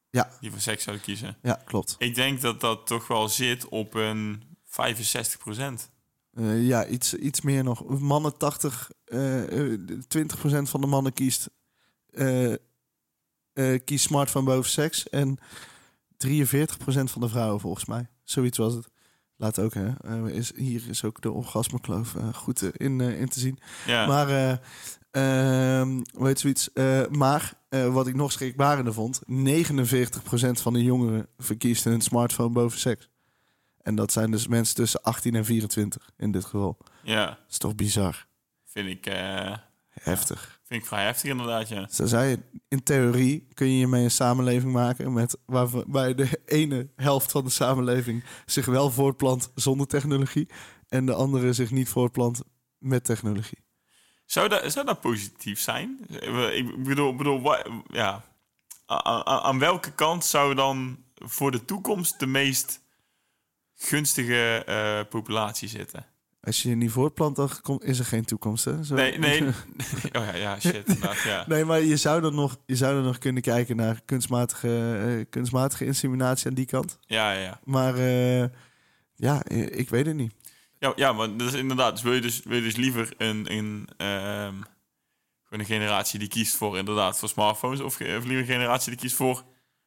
Ja. 0.10 0.32
die 0.40 0.52
voor 0.52 0.60
seks 0.60 0.84
zouden 0.84 1.06
kiezen. 1.06 1.38
Ja, 1.42 1.62
klopt. 1.66 1.96
Ik 2.00 2.16
denk 2.16 2.42
dat 2.42 2.60
dat 2.62 2.88
toch 2.88 3.08
wel 3.08 3.30
zit 3.30 3.68
op 3.68 3.94
een 3.94 4.44
65 4.66 5.40
procent. 5.40 5.90
Eh, 6.34 6.68
ja, 6.68 6.86
iets, 6.88 7.14
iets 7.14 7.42
meer 7.42 7.64
nog. 7.64 8.00
Mannen 8.00 8.38
80, 8.38 8.92
eh, 9.06 9.72
eh, 9.74 9.80
20% 10.08 10.70
van 10.70 10.82
de 10.82 10.88
mannen 10.88 11.14
kiest, 11.14 11.50
eh, 12.10 12.54
eh, 13.54 13.80
kiest 13.86 14.06
smartphone 14.06 14.46
boven 14.46 14.72
seks. 14.72 15.10
En 15.10 15.38
43% 16.18 16.30
van 17.04 17.22
de 17.22 17.30
vrouwen 17.30 17.60
volgens 17.60 17.86
mij. 17.86 18.08
Zoiets 18.24 18.58
was 18.58 18.74
het. 18.74 18.90
Laat 19.38 19.60
ook, 19.60 19.74
hè. 19.74 19.90
Eh, 20.02 20.36
is, 20.36 20.52
hier 20.56 20.82
is 20.90 21.04
ook 21.04 21.22
de 21.22 21.32
orgasmekloof 21.32 22.16
eh, 22.16 22.34
goed 22.34 22.62
eh, 22.62 22.70
in, 22.74 23.02
in 23.02 23.30
te 23.30 23.40
zien. 23.40 23.60
Ja. 23.86 24.06
Maar, 24.06 24.30
eh 24.30 24.58
ehm, 25.12 26.02
zoiets? 26.34 26.70
Maar 27.10 27.54
wat 27.70 28.08
ik 28.08 28.16
nog 28.16 28.32
schrikbarender 28.32 28.94
vond, 28.94 29.22
49% 29.26 30.62
van 30.62 30.74
de 30.74 30.84
jongeren 30.84 31.28
verkiest 31.38 31.84
hun 31.84 32.02
smartphone 32.02 32.50
boven 32.50 32.80
seks. 32.80 33.10
En 33.82 33.96
dat 33.96 34.12
zijn 34.12 34.32
dus 34.32 34.48
mensen 34.48 34.76
tussen 34.76 35.02
18 35.02 35.36
en 35.36 35.46
24 35.46 36.10
in 36.18 36.32
dit 36.32 36.46
geval. 36.46 36.78
ja, 37.04 37.26
Dat 37.26 37.38
is 37.50 37.58
toch 37.58 37.76
bizar? 37.76 38.28
vind 38.66 38.88
ik, 38.88 39.06
Heftig. 39.90 40.57
Vind 40.68 40.82
ik 40.82 40.88
vrij 40.88 41.04
heftig 41.04 41.30
inderdaad, 41.30 41.70
ja. 41.70 41.88
Zo 41.90 42.06
zei 42.06 42.44
in 42.68 42.84
theorie 42.84 43.48
kun 43.54 43.68
je 43.68 43.74
hiermee 43.74 44.04
een 44.04 44.12
samenleving 44.12 44.72
maken 44.72 45.14
met 45.14 45.38
waar, 45.46 45.68
waar 45.88 46.16
de 46.16 46.42
ene 46.46 46.90
helft 46.96 47.32
van 47.32 47.44
de 47.44 47.50
samenleving 47.50 48.24
zich 48.46 48.66
wel 48.66 48.92
voortplant 48.92 49.52
zonder 49.56 49.88
technologie 49.88 50.48
en 50.88 51.06
de 51.06 51.14
andere 51.14 51.54
zich 51.54 51.72
niet 51.72 51.90
voortplant 51.90 52.42
met 52.78 53.04
technologie. 53.04 53.66
Zou 54.26 54.50
dat, 54.50 54.72
zou 54.72 54.86
dat 54.86 55.02
positief 55.02 55.60
zijn? 55.60 56.00
Ik 56.54 56.84
bedoel, 56.84 57.16
bedoel 57.16 57.56
ja. 57.88 58.24
A- 58.92 59.24
aan 59.24 59.60
welke 59.60 59.92
kant 59.92 60.26
zou 60.26 60.56
dan 60.56 61.04
voor 61.16 61.52
de 61.52 61.66
toekomst 61.66 62.20
de 62.20 62.28
meest 62.28 62.82
gunstige 63.74 64.64
eh, 64.66 65.10
populatie 65.10 65.68
zitten? 65.68 66.06
Als 66.48 66.62
je 66.62 66.70
je 66.70 66.76
niet 66.76 66.92
voortplant, 66.92 67.36
dan 67.36 67.50
is 67.80 68.00
er 68.00 68.06
geen 68.06 68.26
toekomst. 68.26 68.66
Hè? 68.66 68.84
Zo. 68.84 68.96
Nee, 68.96 69.18
nee. 69.20 69.42
Oh 70.18 70.26
ja, 70.26 70.36
ja 70.36 70.60
shit. 70.60 70.98
ja. 71.24 71.46
Nee, 71.48 71.66
maar 71.66 71.82
je 71.82 71.98
zou 71.98 72.22
dan 72.22 72.36
nog, 72.36 72.58
je 72.66 72.76
zou 72.76 72.94
dan 72.94 73.04
nog 73.04 73.18
kunnen 73.18 73.42
kijken 73.42 73.76
naar 73.76 74.02
kunstmatige, 74.06 74.98
eh, 75.08 75.26
kunstmatige 75.30 75.86
inseminatie 75.86 76.48
aan 76.48 76.54
die 76.54 76.66
kant. 76.66 77.00
Ja, 77.02 77.32
ja. 77.32 77.60
Maar 77.64 77.96
eh, 77.96 78.44
ja, 79.16 79.44
ik 79.50 79.90
weet 79.90 80.06
het 80.06 80.16
niet. 80.16 80.34
Ja, 80.80 80.94
ja, 80.96 81.14
maar 81.14 81.38
dat 81.38 81.48
is 81.48 81.54
inderdaad. 81.54 81.92
Dus 81.92 82.02
wil 82.02 82.14
je 82.14 82.22
dus, 82.22 82.42
wil 82.44 82.56
je 82.58 82.64
dus 82.64 82.76
liever 82.76 83.14
een, 83.18 83.52
een, 83.52 83.90
een 85.50 85.66
generatie 85.66 86.20
die 86.20 86.28
kiest 86.28 86.56
voor 86.56 86.78
inderdaad 86.78 87.20
voor 87.20 87.30
smartphones, 87.30 87.80
of, 87.80 87.86
of 87.86 88.00
liever 88.00 88.38
een 88.38 88.46
generatie 88.46 88.90
die 88.92 89.00
kiest 89.00 89.16
voor 89.16 89.44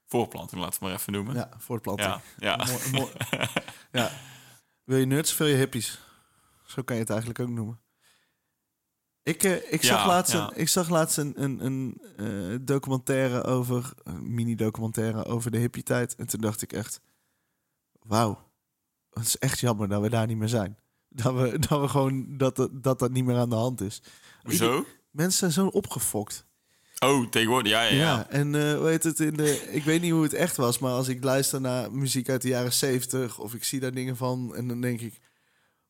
voorplanting, 0.07 0.61
laten 0.61 0.81
we 0.81 0.87
maar 0.87 0.95
even 0.95 1.13
noemen. 1.13 1.35
Ja, 1.35 1.49
voortplanting. 1.59 2.09
ja. 2.09 2.21
ja. 2.39 2.57
Mooi- 2.57 2.91
mooi. 2.93 3.13
ja. 4.03 4.11
Wil 4.85 4.99
je 4.99 5.07
nerds 5.07 5.31
of 5.33 5.39
wil 5.39 5.47
je 5.47 5.57
hippies? 5.57 6.01
Zo 6.71 6.83
kan 6.83 6.97
je 6.97 7.03
het 7.03 7.11
eigenlijk 7.11 7.41
ook 7.41 7.49
noemen. 7.49 7.81
Ik, 9.23 9.43
eh, 9.43 9.73
ik, 9.73 9.83
zag, 9.83 10.01
Ja, 10.01 10.07
laatst 10.07 10.33
ja. 10.33 10.51
een, 10.51 10.61
ik 10.61 10.69
zag 10.69 10.89
laatst 10.89 11.17
een, 11.17 11.43
een, 11.43 11.65
een 11.65 12.01
eh, 12.17 12.59
documentaire 12.61 13.45
over, 13.45 13.93
een 14.03 14.35
mini-documentaire 14.35 15.25
over 15.25 15.51
de 15.51 15.59
hippie-tijd. 15.59 16.15
En 16.15 16.27
toen 16.27 16.41
dacht 16.41 16.63
ik 16.63 16.73
echt, 16.73 17.01
wauw, 18.03 18.51
het 19.11 19.27
is 19.27 19.39
echt 19.39 19.59
jammer 19.59 19.89
dat 19.89 20.03
we 20.03 20.11
daar 20.11 20.27
niet 20.27 20.37
meer 20.37 20.49
zijn. 20.49 20.79
Dat 21.09 21.35
we, 21.35 21.59
dat 21.69 21.81
we 21.81 21.89
gewoon, 21.89 22.37
dat, 22.37 22.69
dat 22.73 22.99
dat 22.99 23.11
niet 23.11 23.25
meer 23.25 23.37
aan 23.37 23.51
de 23.51 23.57
hand 23.57 23.81
is. 23.81 24.03
Hoezo? 24.43 24.87
Mensen 25.11 25.39
zijn 25.39 25.53
zo 25.53 25.67
opgefokt. 25.67 26.47
Oh, 26.99 27.27
tegenwoordig, 27.29 27.73
ja, 27.73 27.83
ja. 27.83 27.95
Ja, 27.95 27.97
ja. 28.01 28.29
en 28.29 28.55
eh 28.55 28.77
hoe 28.77 28.89
heet 28.89 29.03
het 29.03 29.21
in 29.21 29.35
de. 29.35 29.73
Ik 29.73 29.85
weet 29.85 30.01
niet 30.01 30.13
hoe 30.13 30.23
het 30.23 30.33
echt 30.33 30.57
was, 30.57 30.79
maar 30.79 30.93
als 30.93 31.09
ik 31.09 31.25
luister 31.25 31.61
naar 31.61 31.93
muziek 31.93 32.29
uit 32.29 32.43
de 32.43 32.49
jaren 32.49 32.73
70 32.73 33.39
of 33.39 33.55
ik 33.55 33.65
zie 33.65 33.81
daar 33.81 33.93
dingen 33.93 34.17
van 34.17 34.55
en 34.55 34.69
dan 34.69 34.81
denk 34.81 35.01
ik: 35.01 35.21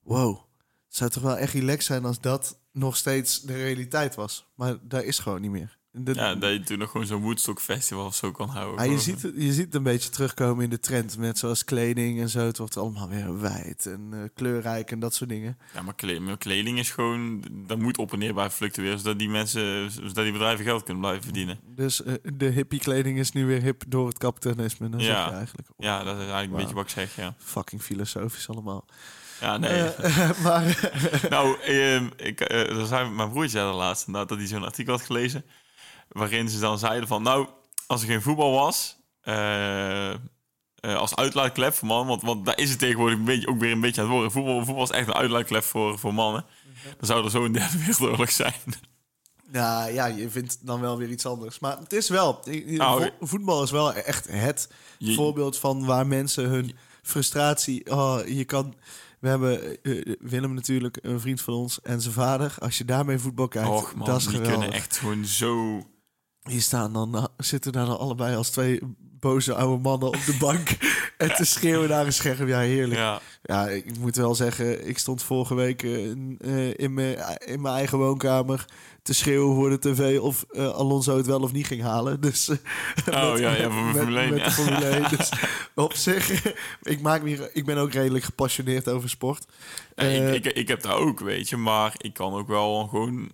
wow, 0.00 0.49
zou 0.90 1.10
toch 1.10 1.22
wel 1.22 1.36
echt 1.36 1.52
relaxed 1.52 1.84
zijn 1.84 2.04
als 2.04 2.20
dat 2.20 2.58
nog 2.72 2.96
steeds 2.96 3.40
de 3.40 3.54
realiteit 3.56 4.14
was. 4.14 4.46
Maar 4.54 4.76
daar 4.82 5.04
is 5.04 5.18
gewoon 5.18 5.40
niet 5.40 5.50
meer. 5.50 5.78
De- 5.92 6.14
Ja, 6.14 6.34
dat 6.34 6.52
je 6.52 6.60
toen 6.62 6.78
nog 6.78 6.90
gewoon 6.90 7.06
zo'n 7.06 7.22
Woodstock 7.22 7.60
Festival 7.60 8.04
of 8.06 8.14
zo 8.14 8.30
kan 8.30 8.48
houden. 8.48 8.84
Ja, 8.84 8.90
je, 8.92 8.98
ziet 8.98 9.22
het, 9.22 9.34
je 9.36 9.52
ziet 9.52 9.64
het 9.64 9.74
een 9.74 9.82
beetje 9.82 10.10
terugkomen 10.10 10.64
in 10.64 10.70
de 10.70 10.80
trend. 10.80 11.18
Met 11.18 11.38
zoals 11.38 11.64
kleding 11.64 12.20
en 12.20 12.28
zo. 12.28 12.38
Het 12.46 12.58
wordt 12.58 12.76
allemaal 12.76 13.08
weer 13.08 13.40
wijd 13.40 13.86
en 13.86 14.08
eh, 14.12 14.18
kleurrijk 14.34 14.90
en 14.90 14.98
dat 15.00 15.14
soort 15.14 15.30
dingen. 15.30 15.58
Ja, 15.74 15.82
maar 15.82 15.94
kle- 15.94 16.18
maar 16.20 16.38
kleding 16.38 16.78
is 16.78 16.90
gewoon... 16.90 17.44
Dat 17.66 17.78
moet 17.78 17.98
op 17.98 18.12
en 18.12 18.18
neer 18.18 18.32
blijven 18.32 18.56
fluctueren... 18.56 18.98
zodat 18.98 19.18
die 19.18 19.28
mensen... 19.28 19.90
zodat 19.90 20.14
die 20.14 20.32
bedrijven 20.32 20.64
geld 20.64 20.82
kunnen 20.82 21.02
blijven 21.02 21.22
verdienen. 21.22 21.60
Dus 21.66 22.02
eh, 22.02 22.14
de 22.34 22.46
hippie 22.46 22.80
kleding 22.80 23.18
is 23.18 23.32
nu 23.32 23.46
weer 23.46 23.62
hip 23.62 23.82
door 23.88 24.06
het 24.08 24.18
kapitalisme. 24.18 24.88
Dan 24.88 25.00
zeg 25.00 25.10
Ja. 25.14 25.32
eigenlijk. 25.32 25.68
Ja, 25.78 25.98
dat 26.04 26.14
is 26.14 26.20
eigenlijk 26.20 26.50
een 26.50 26.56
beetje 26.58 26.74
wat 26.74 26.84
ik 26.84 26.90
zeg, 26.90 27.16
ja. 27.16 27.34
Fucking 27.38 27.82
filosofisch 27.82 28.48
allemaal. 28.48 28.84
Ja, 29.40 29.56
nee. 29.56 29.82
Eh, 29.82 30.30
maar 30.42 30.90
nou, 31.30 31.60
ehm, 31.60 32.08
ik, 32.16 32.40
eh, 32.40 32.76
er 32.80 32.86
zei 32.86 33.08
mijn 33.10 33.30
broertje 33.30 33.50
zei 33.50 33.68
er 33.68 33.74
laatst 33.74 34.06
inderdaad, 34.06 34.28
dat 34.28 34.38
hij 34.38 34.46
zo'n 34.46 34.64
artikel 34.64 34.92
had 34.92 35.02
gelezen. 35.02 35.44
Waarin 36.08 36.48
ze 36.48 36.58
dan 36.58 36.78
zeiden 36.78 37.08
van, 37.08 37.22
nou, 37.22 37.48
als 37.86 38.00
er 38.02 38.06
geen 38.08 38.22
voetbal 38.22 38.52
was, 38.52 38.96
eh, 39.20 40.10
eh, 40.10 40.16
als 40.80 41.16
uitlaatklep 41.16 41.74
voor 41.74 41.88
mannen, 41.88 42.06
want, 42.08 42.22
want 42.22 42.44
daar 42.46 42.58
is 42.58 42.70
het 42.70 42.78
tegenwoordig 42.78 43.18
een 43.18 43.24
beetje, 43.24 43.48
ook 43.48 43.58
weer 43.60 43.72
een 43.72 43.80
beetje 43.80 44.00
aan 44.00 44.06
het 44.06 44.14
worden. 44.16 44.32
Voetbal, 44.32 44.64
voetbal 44.64 44.84
is 44.84 44.90
echt 44.90 45.08
een 45.08 45.14
uitlaatklep 45.14 45.62
voor, 45.64 45.98
voor 45.98 46.14
mannen. 46.14 46.44
Dan 46.84 47.06
zou 47.06 47.24
er 47.24 47.30
zo 47.30 47.44
een 47.44 47.52
derde 47.52 47.78
wereldoorlog 47.86 48.30
zijn. 48.30 48.54
ja, 49.52 49.86
ja, 49.86 50.06
je 50.06 50.30
vindt 50.30 50.66
dan 50.66 50.80
wel 50.80 50.98
weer 50.98 51.08
iets 51.10 51.26
anders. 51.26 51.58
Maar 51.58 51.78
het 51.78 51.92
is 51.92 52.08
wel. 52.08 52.40
Nou, 52.66 53.02
vo- 53.02 53.26
voetbal 53.26 53.62
is 53.62 53.70
wel 53.70 53.92
echt 53.92 54.28
het 54.30 54.70
Je- 54.98 55.14
voorbeeld 55.14 55.58
van 55.58 55.84
waar 55.84 56.06
mensen 56.06 56.44
hun 56.48 56.76
frustratie. 57.02 57.90
Oh, 57.90 58.18
je 58.26 58.44
kan. 58.44 58.74
We 59.20 59.28
hebben 59.28 59.82
eh, 59.82 60.14
Willem 60.20 60.54
natuurlijk, 60.54 60.98
een 61.02 61.20
vriend 61.20 61.40
van 61.40 61.54
ons, 61.54 61.80
en 61.80 62.00
zijn 62.00 62.14
vader. 62.14 62.54
Als 62.58 62.78
je 62.78 62.84
daarmee 62.84 63.18
voetbal 63.18 63.48
kijkt, 63.48 63.68
Och 63.68 63.94
man, 63.94 64.06
dat 64.06 64.16
is 64.18 64.26
die 64.26 64.34
geweldig. 64.36 64.58
kunnen 64.58 64.76
echt 64.76 64.96
gewoon 64.98 65.24
zo... 65.24 65.82
Hier 66.50 66.60
staan 66.60 66.92
dan, 66.92 67.16
eh, 67.16 67.24
zitten 67.36 67.72
daar 67.72 67.86
dan 67.86 67.98
allebei 67.98 68.36
als 68.36 68.50
twee 68.50 68.80
boze 69.20 69.54
oude 69.54 69.82
mannen 69.82 70.08
op 70.08 70.24
de 70.26 70.36
bank 70.38 70.68
en 71.18 71.34
te 71.34 71.44
schreeuwen 71.44 71.88
naar 71.88 72.06
een 72.06 72.12
scherm. 72.12 72.48
Ja, 72.48 72.58
heerlijk. 72.58 73.00
Ja. 73.00 73.20
Ja, 73.42 73.68
ik 73.68 73.98
moet 73.98 74.16
wel 74.16 74.34
zeggen, 74.34 74.88
ik 74.88 74.98
stond 74.98 75.22
vorige 75.22 75.54
week 75.54 75.82
eh, 75.82 76.10
eh, 76.10 76.74
in, 76.76 76.94
mijn, 76.94 77.38
in 77.44 77.60
mijn 77.60 77.74
eigen 77.74 77.98
woonkamer 77.98 78.64
te 79.02 79.14
schreeuwen 79.14 79.54
voor 79.54 79.70
de 79.70 79.78
tv 79.78 80.18
of 80.18 80.44
Alonso 80.54 81.16
het 81.16 81.26
wel 81.26 81.40
of 81.40 81.52
niet 81.52 81.66
ging 81.66 81.82
halen. 81.82 82.20
Dus, 82.30 82.48
Oh, 83.08 83.38
ja, 83.38 83.54
ja, 83.54 83.70
voor 83.70 83.92
de 83.92 83.98
Formule 83.98 84.20
1, 84.20 84.30
Met 84.30 84.38
ja. 84.38 84.44
de 84.44 84.50
Formule 84.50 84.86
1. 84.86 85.08
Dus 85.16 85.32
op 85.74 85.94
zich, 85.94 86.54
ik, 86.82 87.00
maak 87.00 87.22
me, 87.22 87.50
ik 87.52 87.64
ben 87.64 87.76
ook 87.76 87.92
redelijk 87.92 88.24
gepassioneerd 88.24 88.88
over 88.88 89.08
sport. 89.08 89.46
Ja, 89.94 90.04
ik, 90.04 90.44
ik, 90.44 90.52
ik 90.54 90.68
heb 90.68 90.82
dat 90.82 90.92
ook, 90.92 91.20
weet 91.20 91.48
je. 91.48 91.56
Maar 91.56 91.94
ik 91.96 92.14
kan 92.14 92.34
ook 92.34 92.48
wel 92.48 92.86
gewoon 92.86 93.30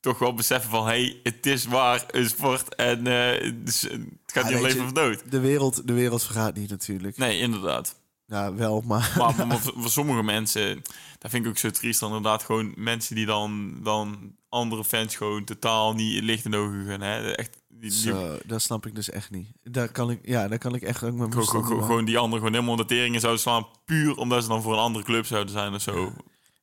toch 0.00 0.18
wel 0.18 0.34
beseffen 0.34 0.70
van... 0.70 0.80
hé, 0.86 0.88
hey, 0.90 1.20
het 1.22 1.46
is 1.46 1.64
waar 1.64 2.04
een 2.10 2.28
sport 2.28 2.74
en 2.74 3.06
eh, 3.06 3.52
dus, 3.64 3.88
eh, 3.88 3.90
het 3.92 4.32
gaat 4.32 4.42
Ja, 4.44 4.48
niet 4.48 4.58
om 4.58 4.62
leven 4.64 4.78
je- 4.80 4.84
of 4.86 4.92
dood. 4.92 5.30
de, 5.30 5.40
wereld, 5.40 5.86
de 5.86 5.92
wereld 5.92 6.24
vergaat 6.24 6.54
niet 6.54 6.70
natuurlijk. 6.70 7.16
Nee, 7.16 7.38
inderdaad. 7.38 7.96
Ja, 8.26 8.54
wel, 8.54 8.82
maar... 8.86 9.12
Maar, 9.18 9.34
voor, 9.60 9.72
voor 9.76 9.90
sommige 9.90 10.22
mensen, 10.22 10.82
dat 11.18 11.30
vind 11.30 11.44
ik 11.44 11.50
ook 11.50 11.58
zo 11.58 11.70
triest, 11.70 12.00
dan 12.00 12.08
inderdaad 12.08 12.42
gewoon 12.42 12.72
mensen 12.76 13.14
die 13.14 13.26
dan, 13.26 13.74
dan 13.82 14.32
andere 14.48 14.84
fans 14.84 15.16
gewoon 15.16 15.44
totaal 15.44 15.94
niet 15.94 16.22
licht 16.22 16.44
in 16.44 16.50
de 16.50 16.56
ogen 16.56 16.84
gunnen. 16.86 17.08
Hè? 17.08 17.30
Echt, 17.32 17.50
die, 17.68 17.80
die, 17.80 17.90
Zo, 17.90 18.36
dat 18.46 18.62
snap 18.62 18.86
ik 18.86 18.94
dus 18.94 19.10
echt 19.10 19.30
niet. 19.30 19.48
Daar 19.62 19.88
kan 19.92 20.10
ik, 20.10 20.20
ja, 20.22 20.48
daar 20.48 20.58
kan 20.58 20.74
ik 20.74 20.82
echt 20.82 21.02
ook 21.04 21.14
met 21.14 21.34
mijn 21.34 21.46
gewoon, 21.46 22.04
die 22.04 22.18
anderen 22.18 22.38
gewoon 22.38 22.54
helemaal 22.54 22.76
de 22.76 22.84
teringen 22.94 23.20
zouden 23.20 23.42
slaan, 23.42 23.66
puur 23.84 24.16
omdat 24.16 24.42
ze 24.42 24.48
dan 24.48 24.62
voor 24.62 24.72
een 24.72 24.78
andere 24.78 25.04
club 25.04 25.26
zouden 25.26 25.52
zijn 25.52 25.74
of 25.74 25.82
zo. 25.82 26.12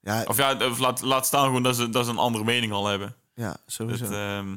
Ja, 0.01 0.23
Of 0.27 0.37
ja, 0.37 0.69
of 0.69 0.79
laat, 0.79 1.01
laat 1.01 1.25
staan 1.25 1.45
gewoon 1.45 1.63
dat 1.63 1.75
ze, 1.75 1.89
dat 1.89 2.05
ze 2.05 2.11
een 2.11 2.17
andere 2.17 2.43
mening 2.43 2.71
al 2.71 2.85
hebben. 2.87 3.15
Ja, 3.35 3.47
Dat, 3.47 3.61
sowieso. 3.65 4.05
ehm, 4.05 4.55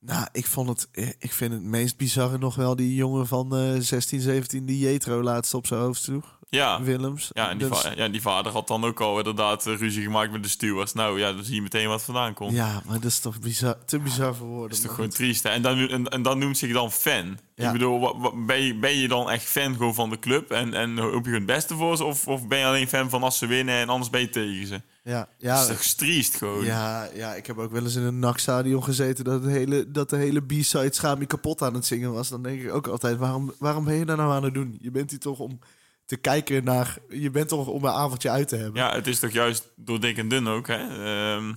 Nou, 0.00 0.26
ik 0.32 0.46
vond 0.46 0.68
het, 0.68 0.88
eh, 0.92 1.08
ik 1.18 1.32
vind 1.32 1.52
het 1.52 1.62
meest 1.62 1.96
bizarre 1.96 2.38
nog 2.38 2.54
wel 2.54 2.76
die 2.76 2.94
jongen 2.94 3.26
van 3.26 3.56
eh 3.56 3.74
16, 3.78 4.20
17 4.20 4.66
die 4.66 4.78
Jetro 4.78 5.22
laatst 5.22 5.54
op 5.54 5.66
zijn 5.66 5.80
hoofd 5.80 6.02
sloeg. 6.02 6.37
Ja, 6.50 6.82
Willems. 6.82 7.30
ja, 7.32 7.50
en 7.50 7.58
die, 7.58 7.68
Dat 7.68 7.92
ja, 7.96 8.08
die 8.08 8.20
vader 8.20 8.52
had 8.52 8.68
dan 8.68 8.84
ook 8.84 9.00
al 9.00 9.18
inderdaad 9.18 9.66
eh, 9.66 9.76
ruzie 9.76 10.02
gemaakt 10.02 10.32
met 10.32 10.42
de 10.42 10.48
stewards. 10.48 10.92
Nou 10.92 11.18
ja, 11.18 11.32
dan 11.32 11.44
zie 11.44 11.54
je 11.54 11.62
meteen 11.62 11.88
wat 11.88 12.02
vandaan 12.02 12.34
komt. 12.34 12.52
ja, 12.52 12.82
maar 12.86 12.94
dat 13.00 13.10
is 13.10 13.18
toch 13.20 13.40
bizar, 13.40 13.76
te 13.84 13.98
bizar 13.98 14.34
voor 14.34 14.46
woorden. 14.46 14.68
Dat 14.68 14.78
is 14.78 14.84
toch 14.84 14.94
gewoon 14.94 15.10
triest. 15.10 15.42
hè? 15.42 15.48
En 15.48 15.62
dan, 15.62 15.78
en, 15.88 16.08
en 16.08 16.22
dan 16.22 16.38
noemt 16.38 16.58
zich 16.58 16.72
dan 16.72 16.92
fan. 16.92 17.38
Ja. 17.54 17.66
Ik 17.66 17.72
bedoel, 17.72 18.00
wat, 18.00 18.14
wat- 18.18 18.46
ben, 18.46 18.62
je, 18.62 18.74
ben 18.78 18.96
je 18.96 19.08
dan 19.08 19.30
echt 19.30 19.44
fan 19.44 19.76
gewoon 19.76 19.94
van 19.94 20.10
de 20.10 20.18
club 20.18 20.50
en, 20.50 20.74
en 20.74 20.98
hoop 20.98 21.24
je 21.26 21.32
het 21.32 21.46
beste 21.46 21.74
voor 21.74 21.96
ze? 21.96 22.04
Of, 22.04 22.28
of 22.28 22.46
ben 22.48 22.58
je 22.58 22.64
alleen 22.64 22.88
fan 22.88 23.10
van 23.10 23.22
als 23.22 23.38
ze 23.38 23.46
winnen 23.46 23.74
en 23.74 23.88
anders 23.88 24.10
ben 24.10 24.20
je 24.20 24.30
tegen 24.30 24.66
ze? 24.66 24.80
Ja, 25.04 25.18
dat 25.18 25.28
ja, 25.38 25.60
is 25.60 25.66
toch 25.66 25.82
triest 25.82 26.36
gewoon? 26.36 26.64
ja, 26.64 27.08
ja, 27.14 27.34
ik 27.34 27.46
heb 27.46 27.58
ook 27.58 27.72
wel 27.72 27.82
eens 27.82 27.94
in 27.94 28.02
een 28.02 28.18
NAC-stadion 28.18 28.84
gezeten 28.84 29.24
dat, 29.24 29.42
het 29.42 29.50
hele, 29.52 29.90
dat 29.90 30.10
de 30.10 30.16
hele 30.16 30.40
B-side 30.42 30.88
Schami 30.94 31.26
kapot 31.26 31.62
aan 31.62 31.74
het 31.74 31.86
zingen 31.86 32.12
was. 32.12 32.28
Dan 32.28 32.42
denk 32.42 32.62
ik 32.62 32.72
ook 32.74 32.86
altijd, 32.86 33.16
waarom, 33.16 33.52
waarom 33.58 33.84
ben 33.84 33.94
je 33.94 34.04
daar 34.04 34.16
nou 34.16 34.32
aan 34.32 34.42
het 34.44 34.54
doen? 34.54 34.78
Je 34.80 34.90
bent 34.90 35.10
hier 35.10 35.18
toch 35.20 35.38
om 35.38 35.58
te 36.08 36.16
kijken 36.16 36.64
naar, 36.64 36.98
je 37.08 37.30
bent 37.30 37.48
toch 37.48 37.66
om 37.66 37.84
een 37.84 37.90
avondje 37.90 38.30
uit 38.30 38.48
te 38.48 38.56
hebben. 38.56 38.82
Ja, 38.82 38.94
het 38.94 39.06
is 39.06 39.18
toch 39.18 39.30
juist 39.30 39.72
door 39.76 40.00
dik 40.00 40.16
en 40.16 40.28
dun 40.28 40.46
ook, 40.46 40.66
hè? 40.66 41.04
Ehm, 41.04 41.54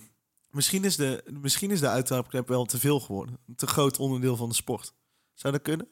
Misschien 0.52 0.84
is 0.84 0.96
de, 0.96 1.24
misschien 1.40 1.72
is 1.72 1.80
de 1.80 1.88
uittrapklep 1.88 2.48
wel 2.48 2.66
te 2.66 2.80
veel 2.80 3.00
geworden. 3.00 3.40
Een 3.48 3.56
te 3.56 3.68
groot 3.68 3.98
onderdeel 3.98 4.36
van 4.36 4.50
de 4.50 4.56
sport. 4.56 4.94
Zou 5.34 5.54
dat 5.54 5.62
kunnen? 5.62 5.88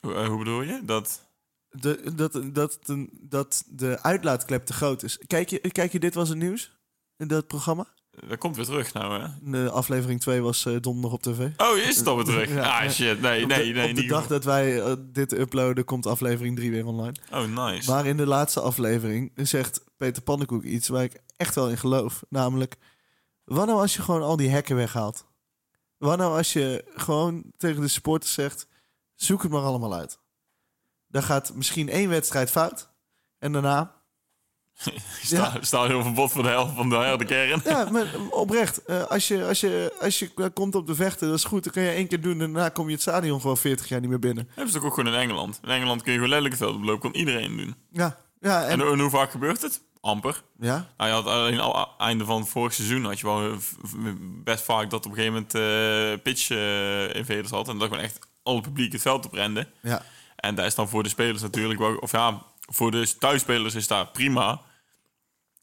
hoe, 0.00 0.14
eh, 0.14 0.26
hoe 0.26 0.38
bedoel 0.38 0.62
je? 0.62 0.84
Dat... 0.84 1.28
De, 1.68 2.14
dat, 2.14 2.32
dat, 2.32 2.78
dat, 2.82 3.08
dat 3.20 3.64
de 3.66 4.02
uitlaatklep 4.02 4.66
te 4.66 4.72
groot 4.72 5.02
is. 5.02 5.18
Kijk 5.18 5.48
je, 5.48 5.58
kijk 5.58 5.92
je 5.92 6.00
dit 6.00 6.14
was 6.14 6.28
het 6.28 6.38
nieuws? 6.38 6.78
In 7.16 7.28
dat 7.28 7.46
programma? 7.46 7.94
Dat 8.28 8.38
komt 8.38 8.56
weer 8.56 8.64
terug 8.64 8.92
nou, 8.92 9.22
hè? 9.22 9.28
De 9.42 9.70
aflevering 9.70 10.20
2 10.20 10.40
was 10.40 10.66
eh, 10.66 10.76
donderdag 10.80 11.12
op 11.12 11.22
tv. 11.22 11.48
Oh, 11.56 11.76
is 11.76 11.96
het 11.96 12.06
alweer 12.06 12.24
terug? 12.24 12.48
Ja, 12.54 12.84
ah, 12.84 12.90
shit. 12.90 13.20
Nee, 13.20 13.46
nee, 13.46 13.72
de, 13.72 13.78
nee. 13.78 13.88
op 13.88 13.96
de 13.96 14.06
dag 14.06 14.26
dat 14.26 14.44
wij 14.44 14.82
eh, 14.82 14.92
dit 15.00 15.32
uploaden, 15.32 15.84
komt 15.84 16.06
aflevering 16.06 16.56
3 16.56 16.70
weer 16.70 16.86
online. 16.86 17.14
Oh, 17.32 17.66
nice. 17.66 17.90
Maar 17.90 18.06
in 18.06 18.16
de 18.16 18.26
laatste 18.26 18.60
aflevering 18.60 19.32
zegt 19.34 19.84
Peter 19.96 20.22
Pannenkoek 20.22 20.62
iets 20.62 20.88
waar 20.88 21.02
ik 21.02 21.22
echt 21.36 21.54
wel 21.54 21.68
in 21.68 21.78
geloof. 21.78 22.22
Namelijk, 22.28 22.76
wat 23.44 23.66
nou 23.66 23.80
als 23.80 23.96
je 23.96 24.02
gewoon 24.02 24.22
al 24.22 24.36
die 24.36 24.48
hekken 24.48 24.76
weghaalt? 24.76 25.26
Wat 25.98 26.18
nou 26.18 26.36
als 26.36 26.52
je 26.52 26.84
gewoon 26.94 27.44
tegen 27.56 27.80
de 27.80 27.88
supporters 27.88 28.32
zegt, 28.32 28.66
zoek 29.14 29.42
het 29.42 29.50
maar 29.50 29.62
allemaal 29.62 29.94
uit. 29.94 30.18
Dan 31.06 31.22
gaat 31.22 31.54
misschien 31.54 31.88
één 31.88 32.08
wedstrijd 32.08 32.50
fout. 32.50 32.90
En 33.38 33.52
daarna... 33.52 33.99
Sta, 35.22 35.52
Stadion 35.60 36.02
verbod 36.02 36.32
voor 36.32 36.42
de 36.42 36.48
helft 36.48 36.74
van 36.74 36.88
de 36.88 36.94
harde 36.94 37.24
kern. 37.24 37.60
Ja, 37.64 37.90
maar 37.90 38.06
oprecht. 38.30 38.84
eh, 38.84 39.02
als, 39.02 39.28
je, 39.28 39.46
als, 39.46 39.60
je, 39.60 39.94
als 40.00 40.18
je 40.18 40.30
eh, 40.36 40.46
komt 40.54 40.74
op 40.74 40.86
de 40.86 40.94
vechten, 40.94 41.28
dat 41.28 41.36
is 41.36 41.44
goed. 41.44 41.64
Dan 41.64 41.72
kan 41.72 41.82
je 41.82 41.90
één 41.90 42.08
keer 42.08 42.20
doen 42.20 42.32
en 42.40 42.52
daarna 42.52 42.68
kom 42.68 42.86
je 42.86 42.92
het 42.92 43.00
stadion 43.00 43.40
gewoon 43.40 43.56
40 43.56 43.88
jaar 43.88 44.00
niet 44.00 44.08
meer 44.10 44.18
binnen. 44.18 44.48
hebben 44.54 44.72
ze 44.72 44.82
ook 44.82 44.94
gewoon 44.94 45.14
in 45.14 45.20
Engeland. 45.20 45.60
In 45.62 45.68
Engeland 45.70 46.02
kun 46.02 46.12
je 46.12 46.18
gewoon 46.18 46.32
letterlijk 46.32 46.60
het 46.60 46.68
veld 46.68 46.80
oplopen. 46.80 47.10
Kan 47.10 47.20
iedereen 47.20 47.56
doen. 47.56 47.74
Ja, 47.92 48.16
ja, 48.40 48.64
En, 48.64 48.80
hoe 48.80 49.10
vaak 49.10 49.30
gebeurt 49.30 49.62
het? 49.62 49.80
Amper. 50.00 50.42
ja, 50.60 50.88
Nou, 50.96 51.10
je 51.10 51.16
had 51.16 51.26
alleen 51.26 51.60
al 51.60 51.88
einde 51.98 52.24
van 52.24 52.40
het 52.40 52.48
vorig 52.48 52.72
seizoen 52.72 53.04
had 53.04 53.20
je 53.20 53.26
wel 53.26 53.50
eh, 53.50 53.56
best 54.44 54.64
vaak 54.64 54.90
dat 54.90 55.06
op 55.06 55.10
een 55.12 55.18
gegeven 55.18 55.46
moment 55.52 56.22
pitch 56.22 56.50
eh, 56.50 57.14
invaders 57.14 57.50
had. 57.50 57.68
En 57.68 57.78
dat 57.78 57.88
gewoon 57.88 58.04
echt 58.04 58.18
al 58.42 58.54
het 58.54 58.62
publiek 58.64 58.92
het 58.92 59.02
veld 59.02 59.26
oprende. 59.26 59.68
ja. 59.82 60.02
En 60.36 60.54
daar 60.54 60.66
is 60.66 60.74
dan 60.74 60.88
voor 60.88 61.02
de 61.02 61.08
spelers 61.08 61.42
natuurlijk 61.42 61.80
wel... 61.80 61.94
Of 61.96 62.12
ja, 62.12 62.42
voor 62.60 62.90
de 62.90 63.16
thuisspelers 63.18 63.74
is 63.74 63.86
daar 63.86 64.06
prima. 64.06 64.60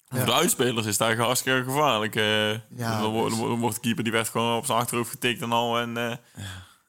Voor 0.08 0.26
de 0.26 0.34
uitspelers 0.34 0.86
is 0.86 0.98
daar 0.98 1.18
hartstikke 1.18 1.64
gevaarlijk. 1.64 2.16
eh. 2.16 2.52
Ja, 2.52 3.02
dan, 3.02 3.12
wordt, 3.12 3.30
dus- 3.36 3.40
dan 3.48 3.60
wordt 3.60 3.76
de 3.76 3.82
keeper 3.82 4.04
die 4.04 4.14
werd 4.14 4.30
gewoon 4.30 4.58
op 4.58 4.66
zijn 4.66 4.78
achterhoofd 4.78 5.10
getikt 5.10 5.42
en 5.42 5.52
al. 5.52 5.80
En, 5.80 5.98
eh, 5.98 6.16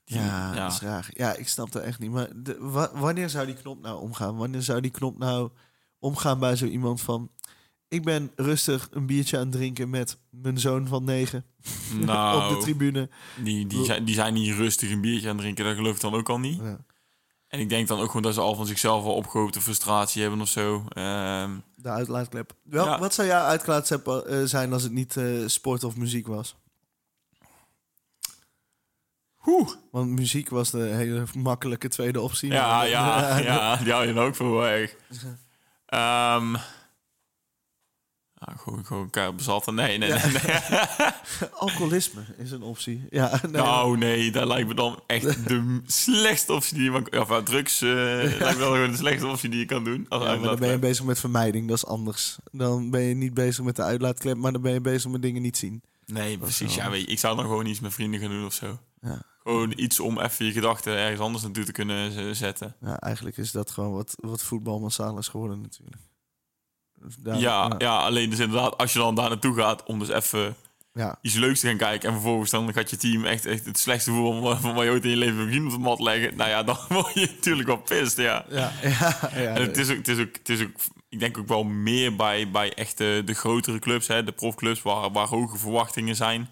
Ja, 0.05 0.53
ja. 0.55 0.55
dat 0.65 0.73
is 0.73 0.81
raar. 0.81 1.07
Ja, 1.11 1.35
ik 1.35 1.49
snap 1.49 1.73
dat 1.73 1.83
echt 1.83 1.99
niet. 1.99 2.11
Maar 2.11 2.29
de, 2.37 2.57
wa- 2.61 2.91
wanneer 2.95 3.29
zou 3.31 3.47
die 3.47 3.55
knop 3.55 3.83
nou 3.83 4.01
omgaan? 4.01 4.37
Wanneer 4.37 4.63
zou 4.63 4.81
die 4.81 4.91
knop 4.91 5.19
nou 5.19 5.51
omgaan 5.99 6.39
bij 6.39 6.57
zo 6.57 6.65
iemand 6.67 7.01
van... 7.01 7.31
Ik 7.89 8.05
ben 8.05 8.31
rustig 8.37 8.89
een 8.93 9.07
biertje 9.07 9.37
aan 9.37 9.43
het 9.43 9.53
drinken 9.53 9.91
met 9.91 10.19
mijn 10.31 10.59
zoon 10.59 10.87
van 10.89 11.05
negen 11.05 11.45
nou, 12.01 12.43
op 12.53 12.57
de 12.59 12.63
tribune. 12.65 13.09
die, 13.43 13.67
die, 13.67 13.85
zijn, 13.85 14.05
die 14.05 14.15
zijn 14.15 14.35
niet 14.35 14.55
rustig 14.55 14.91
een 14.91 15.01
biertje 15.01 15.29
aan 15.29 15.33
het 15.35 15.43
drinken. 15.43 15.65
Dat 15.65 15.75
geloof 15.77 15.95
ik 15.95 16.01
dan 16.01 16.15
ook 16.15 16.29
al 16.29 16.39
niet. 16.39 16.61
Ja, 16.63 16.79
En 17.49 17.61
ik 17.61 17.69
denk 17.69 17.89
dan 17.89 18.01
ook 18.01 18.07
gewoon 18.07 18.23
dat 18.23 18.35
ze 18.35 18.41
al 18.41 18.55
van 18.55 18.67
zichzelf 18.67 19.05
al 19.05 19.15
opgehoopte 19.15 19.61
frustratie 19.61 20.23
hebben 20.23 20.41
of 20.41 20.49
zo. 20.49 20.85
Ehm, 20.89 21.51
de 21.77 21.89
uitlaatklep. 21.89 22.53
Wel, 22.63 22.85
Ja. 22.85 22.99
Wat 22.99 23.15
zou 23.15 23.29
jouw 23.29 23.45
uitlaatklep 23.45 24.07
eh, 24.09 24.43
zijn 24.45 24.73
als 24.73 24.83
het 24.83 24.93
niet 24.93 25.17
eh, 25.17 25.25
sport 25.47 25.85
of 25.85 25.97
muziek 25.97 26.27
was? 26.27 26.57
Oeh. 29.47 29.71
Want 29.91 30.09
muziek 30.11 30.49
was 30.49 30.71
de 30.71 30.79
hele 30.79 31.25
makkelijke 31.37 31.89
tweede 31.89 32.21
optie. 32.21 32.53
Ja, 32.53 32.67
Maar- 32.67 32.89
ja, 32.97 33.39
ja, 33.39 33.77
die 33.77 33.93
hou 33.93 34.07
je 34.07 34.13
dan 34.15 34.25
ook 34.25 34.35
voor 34.35 34.61
weg. 34.61 34.95
Ehm 35.87 36.55
ah, 38.39 38.59
gewoon, 38.59 38.85
gewoon 38.87 39.03
elkaar 39.03 39.35
bezatten. 39.35 39.75
Nee, 39.75 39.99
nee, 39.99 40.09
nee. 40.13 40.21
nee. 40.21 40.43
Alcoholisme 41.59 42.21
is 42.37 42.51
een 42.51 42.63
optie. 42.63 43.07
Ja, 43.11 43.41
nee, 43.43 43.53
Nou, 43.63 43.99
nee, 43.99 44.31
dat 44.31 44.47
lijkt 44.47 44.69
me 44.69 44.75
dan 44.75 45.01
echt 45.07 45.49
de 45.49 45.81
slechtste 45.87 46.53
optie 46.53 46.75
die 46.75 46.85
je... 46.85 46.91
van- 46.91 47.07
Ja, 47.11 47.27
van 47.27 47.45
drugs 47.45 47.81
eh, 47.83 47.89
lijkt 47.89 48.39
me 48.41 48.57
wel 48.57 48.73
gewoon 48.73 48.91
de 48.91 48.97
slechtste 48.97 49.27
optie 49.29 49.49
die 49.49 49.59
je 49.59 49.65
kan 49.67 49.85
doen. 49.85 50.07
Als 50.09 50.23
Ja, 50.25 50.35
maar 50.35 50.43
dan 50.49 50.59
ben 50.59 50.71
je 50.71 50.79
bezig 50.79 51.05
met 51.05 51.19
vermijding, 51.21 51.69
dat 51.69 51.77
is 51.77 51.87
anders. 51.87 52.37
Dan 52.53 52.91
ben 52.91 53.01
je 53.01 53.15
niet 53.15 53.35
bezig 53.35 53.65
met 53.65 53.77
de 53.77 53.83
uitlaatklep, 53.83 54.37
maar 54.37 54.53
dan 54.53 54.63
ben 54.63 54.73
je 54.73 54.81
bezig 54.81 55.11
met 55.11 55.23
dingen 55.23 55.43
niet 55.43 55.57
zien. 55.57 55.83
Nee, 56.07 56.39
precies. 56.39 56.75
Ja, 56.75 56.91
weet 56.91 57.01
je, 57.01 57.07
ik 57.07 57.19
zou 57.19 57.37
dan 57.37 57.45
gewoon 57.45 57.67
iets 57.67 57.81
met 57.81 57.95
vrienden 57.95 58.21
gaan 58.21 58.31
doen 58.31 58.45
of 58.47 58.53
zo. 58.55 58.79
Ja. 59.03 59.23
Gewoon 59.43 59.73
iets 59.77 60.01
om 60.01 60.19
even 60.21 60.45
je 60.47 60.53
gedachten 60.53 60.97
ergens 60.97 61.21
anders 61.21 61.43
naartoe 61.45 61.65
te 61.65 61.73
kunnen 61.73 62.13
z- 62.35 62.39
zetten. 62.39 62.75
Ja, 62.81 62.97
eigenlijk 63.01 63.37
is 63.37 63.53
dat 63.53 63.71
gewoon 63.71 63.93
wat, 63.93 64.15
wat 64.21 64.43
voetbal 64.43 64.81
massaal 64.81 65.19
is 65.19 65.29
geworden 65.29 65.61
natuurlijk. 65.61 66.03
Dus 67.03 67.17
daar- 67.19 67.39
ja, 67.39 67.75
ja. 67.79 67.99
alleen 67.99 68.31
dus 68.31 68.39
inderdaad, 68.39 68.77
als 68.77 68.93
je 68.93 68.99
dan 68.99 69.15
daar 69.15 69.29
naartoe 69.29 69.55
gaat 69.55 69.83
om 69.83 69.99
dus 69.99 70.09
even 70.09 70.57
ja. 70.93 71.19
iets 71.23 71.35
leuks 71.35 71.61
te 71.61 71.67
gaan 71.67 71.77
kijken... 71.77 72.09
en 72.09 72.15
vervolgens 72.15 72.51
dan 72.51 72.73
gaat 72.73 72.91
je 72.91 72.97
team 72.97 73.25
echt, 73.25 73.47
echt 73.47 73.65
het 73.65 73.79
slechtste 73.79 74.11
voetbal 74.11 74.43
van, 74.43 74.61
van 74.61 74.75
wat 74.75 74.85
je 74.85 74.91
ooit 74.91 75.05
in 75.05 75.11
je 75.11 75.17
leven 75.17 75.47
gezien 75.47 75.65
op 75.67 75.73
de 75.73 75.79
mat 75.79 76.01
leggen... 76.01 76.37
nou 76.37 76.51
ja, 76.51 76.63
dan 76.63 76.77
word 76.89 77.15
je 77.15 77.31
natuurlijk 77.37 77.69
wel 77.69 77.77
pist, 77.77 78.17
ja. 78.17 78.45
Ja, 78.51 78.73
ja, 78.83 79.31
ja, 79.35 79.55
En 79.55 79.63
het 79.63 79.77
is 79.77 79.91
ook, 79.91 79.97
het 79.97 80.09
is 80.09 80.19
ook, 80.19 80.37
het 80.37 80.49
is 80.49 80.63
ook, 80.63 80.77
ik 81.09 81.19
denk 81.19 81.39
ook 81.39 81.49
wel 81.49 81.65
meer 81.65 82.17
bij, 82.17 82.51
bij 82.51 82.75
echt 82.75 82.99
de, 82.99 83.23
de 83.25 83.35
grotere 83.35 83.79
clubs, 83.79 84.07
hè, 84.07 84.25
de 84.25 84.33
profclubs, 84.33 84.83
waar, 84.83 85.13
waar 85.13 85.27
hoge 85.27 85.59
verwachtingen 85.59 86.17
zijn. 86.17 86.49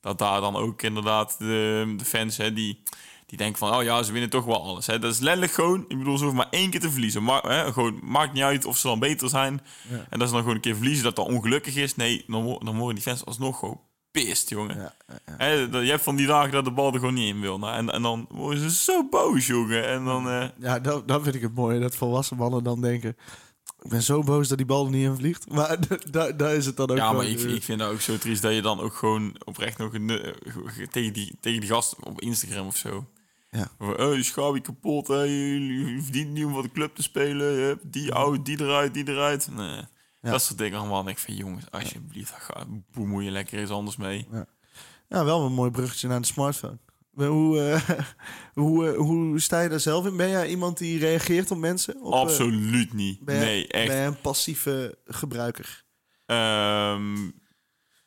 Dat 0.00 0.18
daar 0.18 0.40
dan 0.40 0.56
ook 0.56 0.82
inderdaad 0.82 1.38
de, 1.38 1.94
de 1.96 2.04
fans, 2.04 2.36
hè, 2.36 2.52
die, 2.52 2.82
die 3.26 3.38
denken 3.38 3.58
van, 3.58 3.74
oh 3.76 3.82
ja, 3.82 4.02
ze 4.02 4.12
winnen 4.12 4.30
toch 4.30 4.44
wel 4.44 4.62
alles. 4.62 4.86
Hè. 4.86 4.98
Dat 4.98 5.12
is 5.12 5.18
letterlijk 5.18 5.52
gewoon, 5.52 5.84
ik 5.88 5.98
bedoel, 5.98 6.16
ze 6.18 6.24
hoeven 6.24 6.42
maar 6.42 6.50
één 6.60 6.70
keer 6.70 6.80
te 6.80 6.90
verliezen. 6.90 7.22
Maar, 7.22 7.42
hè, 7.42 7.72
gewoon, 7.72 7.98
maakt 8.02 8.32
niet 8.32 8.42
uit 8.42 8.64
of 8.64 8.76
ze 8.76 8.86
dan 8.86 8.98
beter 8.98 9.28
zijn. 9.28 9.60
Ja. 9.90 10.06
En 10.10 10.18
dat 10.18 10.28
ze 10.28 10.34
dan 10.34 10.42
gewoon 10.42 10.56
een 10.56 10.62
keer 10.62 10.76
verliezen, 10.76 11.04
dat 11.04 11.16
dat 11.16 11.26
ongelukkig 11.26 11.76
is. 11.76 11.96
Nee, 11.96 12.24
dan, 12.26 12.44
dan 12.64 12.76
worden 12.76 12.94
die 12.94 13.04
fans 13.04 13.24
alsnog 13.24 13.58
gewoon 13.58 13.80
pist, 14.10 14.48
jongen. 14.50 14.76
Ja. 14.76 14.94
Hè, 15.36 15.68
dat- 15.68 15.82
je 15.84 15.90
hebt 15.90 16.02
van 16.02 16.16
die 16.16 16.26
dagen 16.26 16.52
dat 16.52 16.64
de 16.64 16.70
bal 16.72 16.92
er 16.92 16.98
gewoon 16.98 17.14
niet 17.14 17.34
in 17.34 17.40
wil. 17.40 17.58
Nou, 17.58 17.76
en, 17.76 17.90
en 17.92 18.02
dan 18.02 18.26
worden 18.30 18.70
ze 18.70 18.76
zo 18.84 19.08
boos, 19.08 19.46
jongen. 19.46 19.88
En 19.88 20.04
dan... 20.04 20.28
eh, 20.28 20.48
Ja, 20.58 20.78
dan, 20.80 21.02
dan 21.06 21.22
vind 21.22 21.34
ik 21.34 21.42
het 21.42 21.54
mooi 21.54 21.80
dat 21.80 21.96
volwassen 21.96 22.36
mannen 22.36 22.64
dan 22.64 22.80
denken... 22.80 23.16
Ik 23.82 23.90
ben 23.90 24.02
zo 24.02 24.22
boos 24.22 24.48
dat 24.48 24.56
die 24.56 24.66
bal 24.66 24.84
er 24.84 24.90
niet 24.90 25.04
in 25.04 25.16
vliegt. 25.16 25.50
Maar 25.50 25.76
daar 26.10 26.36
daar 26.36 26.54
is 26.54 26.66
het 26.66 26.76
dan 26.76 26.90
ook 26.90 26.96
Ja, 26.96 27.12
maar 27.12 27.26
ik, 27.26 27.40
ik 27.40 27.62
vind 27.62 27.78
dat 27.78 27.90
ook 27.92 28.00
zo 28.00 28.18
triest 28.18 28.42
dat 28.42 28.54
je 28.54 28.62
dan 28.62 28.80
ook 28.80 28.94
gewoon 28.94 29.36
oprecht 29.44 29.78
nog 29.78 29.94
een, 29.94 30.10
eh, 30.10 30.32
tegen, 30.90 31.12
die, 31.12 31.36
tegen 31.40 31.60
die 31.60 31.68
gast 31.68 31.96
op 32.00 32.20
Instagram 32.20 32.66
of 32.66 32.76
zo. 32.76 33.06
Ja. 33.54 34.22
Schouw 34.22 34.54
je 34.54 34.60
kapot, 34.60 35.08
hè. 35.08 35.22
Je, 35.22 35.98
verdient 36.02 36.32
niet 36.32 36.44
om 36.44 36.52
voor 36.52 36.62
de 36.62 36.72
club 36.72 36.94
te 36.94 37.02
spelen. 37.02 37.78
Die 37.82 38.12
oud, 38.12 38.44
die 38.44 38.60
eruit, 38.60 38.94
die 38.94 39.08
eruit. 39.08 39.48
Nee. 39.52 39.82
Dat 40.20 40.42
soort 40.42 40.58
dingen 40.58 40.78
allemaal. 40.78 41.00
En 41.00 41.08
ik 41.08 41.18
vind, 41.18 41.38
jongens, 41.38 41.70
alsjeblieft, 41.70 42.32
ga, 42.38 42.64
bemoei 42.92 43.24
je 43.24 43.30
lekker 43.30 43.58
eens 43.58 43.70
anders 43.70 43.96
mee. 43.96 44.28
Ja, 45.08 45.24
wel 45.24 45.46
een 45.46 45.52
mooi 45.52 45.70
bruggetje 45.70 46.08
naar 46.08 46.20
de 46.20 46.26
smartphone. 46.26 46.78
Hoe, 47.14 47.60
eh, 47.60 47.88
hoe, 48.64 48.88
eh, 48.88 48.96
hoe 48.96 49.40
sta 49.40 49.60
je 49.60 49.68
daar 49.68 49.80
zelf 49.80 50.06
in? 50.06 50.16
Ben 50.16 50.28
jij 50.28 50.48
iemand 50.48 50.78
die 50.78 50.98
reageert 50.98 51.50
op 51.50 51.58
mensen? 51.58 52.02
Op, 52.02 52.12
eh, 52.12 52.20
Absoluut 52.20 52.92
niet. 52.92 53.20
ben 53.20 53.34
jij, 53.34 53.44
nee, 53.44 53.66
echt. 53.66 53.86
Ben 53.86 53.96
jij 53.96 54.06
een 54.06 54.20
passieve 54.20 54.98
gebruiker? 55.04 55.84
Ehm, 56.26 57.30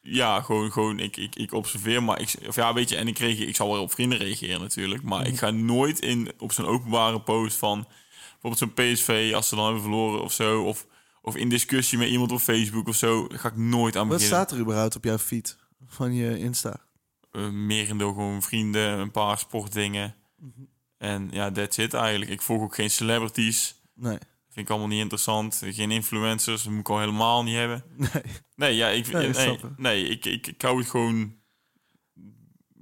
ja, 0.09 0.41
gewoon, 0.41 0.71
gewoon 0.71 0.99
ik, 0.99 1.17
ik, 1.17 1.35
ik 1.35 1.51
observeer, 1.53 2.03
maar 2.03 2.21
ik, 2.21 2.33
of 2.47 2.55
ja, 2.55 2.73
weet 2.73 2.89
je, 2.89 2.95
en 2.95 3.07
ik, 3.07 3.17
reageer, 3.17 3.47
ik 3.47 3.55
zal 3.55 3.71
wel 3.71 3.81
op 3.81 3.91
vrienden 3.91 4.17
reageren 4.17 4.61
natuurlijk, 4.61 5.03
maar 5.03 5.19
Mhm. 5.19 5.29
ik 5.29 5.37
ga 5.37 5.49
nooit 5.49 5.99
in 5.99 6.31
op 6.39 6.51
zo'n 6.51 6.65
openbare 6.65 7.21
post 7.21 7.57
van 7.57 7.87
bijvoorbeeld 8.31 8.57
zo'n 8.57 8.73
PSV 8.93 9.31
als 9.35 9.47
ze 9.47 9.55
dan 9.55 9.63
hebben 9.63 9.81
verloren 9.83 10.21
of 10.23 10.33
zo, 10.33 10.63
of, 10.63 10.85
of 11.21 11.35
in 11.35 11.49
discussie 11.49 11.97
met 11.97 12.09
iemand 12.09 12.31
op 12.31 12.39
Facebook 12.39 12.87
of 12.87 12.95
zo, 12.95 13.27
ga 13.31 13.47
ik 13.47 13.55
nooit 13.57 13.95
aan 13.95 14.07
Wat 14.07 14.17
beginnen. 14.17 14.37
staat 14.45 14.51
er 14.51 14.59
überhaupt 14.63 14.95
op 14.95 15.03
jouw 15.03 15.17
feed 15.17 15.57
van 15.87 16.13
je 16.13 16.37
Insta? 16.39 16.85
Uh, 17.31 17.49
merendeel 17.49 18.13
gewoon 18.13 18.41
vrienden, 18.41 18.99
een 18.99 19.11
paar 19.11 19.37
sportdingen 19.37 20.15
Mhm. 20.39 20.49
en 20.97 21.27
ja, 21.31 21.51
that's 21.51 21.77
it 21.77 21.93
eigenlijk. 21.93 22.31
Ik 22.31 22.41
volg 22.41 22.61
ook 22.61 22.75
geen 22.75 22.89
celebrities. 22.89 23.75
Nee. 23.95 24.17
Vind 24.57 24.69
ik 24.69 24.75
allemaal 24.75 24.95
niet 24.95 25.01
interessant. 25.03 25.61
Geen 25.65 25.91
influencers, 25.91 26.63
dat 26.63 26.71
moet 26.71 26.79
ik 26.79 26.89
al 26.89 26.99
helemaal 26.99 27.43
niet 27.43 27.55
hebben. 27.55 27.83
Nee. 28.13 28.23
Nee, 28.55 28.75
ja, 28.75 28.87
ik, 28.87 29.11
Nee, 29.11 29.29
nee, 29.29 29.59
nee, 29.77 30.07
ik. 30.07 30.25
ik, 30.25 30.47
ik, 30.47 30.61
hou 30.61 30.77
het 30.77 30.89
gewoon 30.89 31.35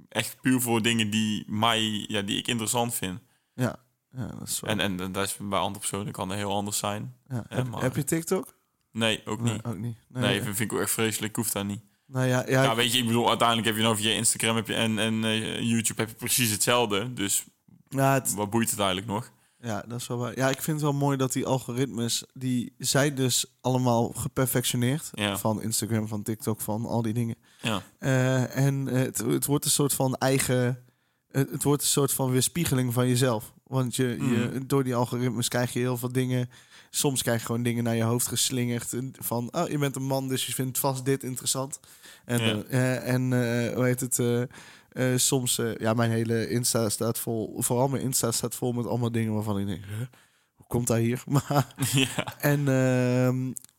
echt 0.10 0.38
puur 0.41 0.62
voor 0.62 0.82
dingen 0.82 1.10
die, 1.10 1.44
mij, 1.48 2.05
ja, 2.08 2.22
die 2.22 2.38
ik 2.38 2.48
interessant 2.48 2.96
vind. 2.96 3.20
Ja, 3.53 3.75
ja 4.12 4.27
dat 4.27 4.48
is. 4.48 4.62
En, 4.65 4.79
en, 4.79 5.12
dat 5.12 5.25
is 5.25 5.38
bij 5.39 5.60
andere 5.60 5.79
personen 5.79 6.12
kan 6.12 6.27
dat 6.27 6.38
heel 6.38 6.53
anders 6.53 6.77
zijn. 6.77 7.15
ja. 7.29 7.46
hè, 7.50 7.55
heb, 7.55 7.67
maar- 7.67 7.82
heb 7.82 7.96
je 7.96 8.03
TikTok? 8.03 8.58
Nee, 8.91 9.22
ook 9.25 9.41
Nee, 9.41 9.53
niet. 9.53 9.65
ook 9.65 9.77
niet. 9.77 9.98
Nee, 10.08 10.24
Nee, 10.24 10.41
vind, 10.41 10.60
ik 10.60 10.74
ook 10.74 10.79
echt 10.82 10.91
vreselijk. 10.91 11.29
Ik 11.29 11.36
hoef 11.36 11.51
dat 11.51 11.65
niet. 11.65 11.82
Nou 12.05 12.25
ja, 12.27 12.44
ja, 12.48 12.63
Ja, 12.63 12.75
weet 12.75 12.91
je, 12.94 12.98
ik 13.00 13.05
bedoel, 13.05 13.29
uiteindelijk 13.29 13.67
heb 13.67 13.77
je 13.77 13.84
nou 13.84 13.96
via 13.98 14.12
Instagram 14.13 14.55
heb 14.55 14.67
je, 14.67 14.74
en, 14.74 15.00
en 15.00 15.24
eh, 15.24 15.62
YouTube 15.62 16.01
heb 16.01 16.10
je 16.10 16.15
precies 16.15 16.51
hetzelfde. 16.51 17.13
Dus 17.13 17.46
ja, 17.89 18.13
het, 18.13 18.34
wat 18.34 18.50
boeit 18.50 18.70
het 18.70 18.79
eigenlijk 18.79 19.08
nog? 19.10 19.32
Ja, 19.65 19.84
dat 19.88 20.00
is 20.00 20.07
wel 20.07 20.17
waar. 20.17 20.38
Ja, 20.38 20.50
ik 20.50 20.62
vind 20.62 20.81
het 20.81 20.89
wel 20.91 21.00
mooi 21.00 21.17
dat 21.17 21.34
die 21.34 21.45
algoritmes, 21.45 22.24
die 22.34 22.74
zijn 22.77 23.15
dus 23.15 23.45
allemaal 23.62 24.07
geperfectioneerd. 24.15 25.10
Ja. 25.13 25.38
Van 25.38 25.62
Instagram, 25.62 26.07
van 26.07 26.24
TikTok, 26.24 26.62
van 26.62 26.86
al 26.86 27.01
die 27.01 27.13
dingen. 27.13 27.36
Ja, 27.62 27.81
Eh, 28.00 28.57
en 28.57 28.86
het, 28.86 29.17
het 29.17 29.46
wordt 29.46 29.66
een 29.66 29.72
soort 29.72 29.94
van 29.94 30.16
eigen. 30.16 30.83
Het, 31.31 31.50
het 31.51 31.63
wordt 31.63 31.81
een 31.81 31.87
soort 31.87 32.11
van 32.13 32.31
weerspiegeling 32.31 32.94
van 32.94 33.07
jezelf. 33.07 33.53
Want 33.63 33.96
je, 33.96 34.03
je, 34.07 34.18
Mhm. 34.53 34.61
door 34.68 34.83
die 34.83 34.96
algoritmes 34.96 35.48
krijg 35.48 35.74
je 35.74 35.79
heel 35.79 35.98
veel 35.98 36.11
dingen. 36.11 36.50
Soms 36.90 37.22
krijg 37.22 37.40
je 37.40 37.46
gewoon 37.46 37.63
dingen 37.63 37.83
naar 37.83 37.96
je 37.96 38.03
hoofd 38.03 38.27
geslingerd. 38.27 38.94
Van, 39.11 39.48
oh, 39.55 39.70
je 39.70 39.77
bent 39.77 39.96
een 39.96 40.03
man, 40.07 40.27
dus 40.27 40.46
je 40.46 40.53
vindt 40.53 40.79
vast 40.79 41.05
dit 41.05 41.24
interessant. 41.24 41.79
En, 42.25 42.42
Ja. 42.46 42.63
eh, 42.63 43.13
en 43.13 43.33
eh, 43.33 43.75
hoe 43.75 43.85
heet 43.85 44.00
het? 44.00 44.48
Eh, 44.96 45.16
soms, 45.16 45.58
eh, 45.58 45.75
ja, 45.75 45.94
mijn 45.94 46.12
hele 46.12 46.50
Insta 46.50 46.90
staat 46.90 47.20
vol. 47.20 47.55
Vooral 47.62 47.88
mijn 47.88 48.03
Insta 48.03 48.31
staat 48.31 48.55
vol 48.55 48.72
met 48.74 48.86
allemaal 48.88 49.12
dingen 49.12 49.34
waarvan 49.34 49.60
ik 49.60 49.68
denk, 49.68 49.84
huh, 49.86 50.08
hoe 50.55 50.66
komt 50.68 50.88
dat 50.88 50.98
hier? 50.98 51.24
Maar 51.50 51.74
ja. 51.94 52.38
en 52.40 52.60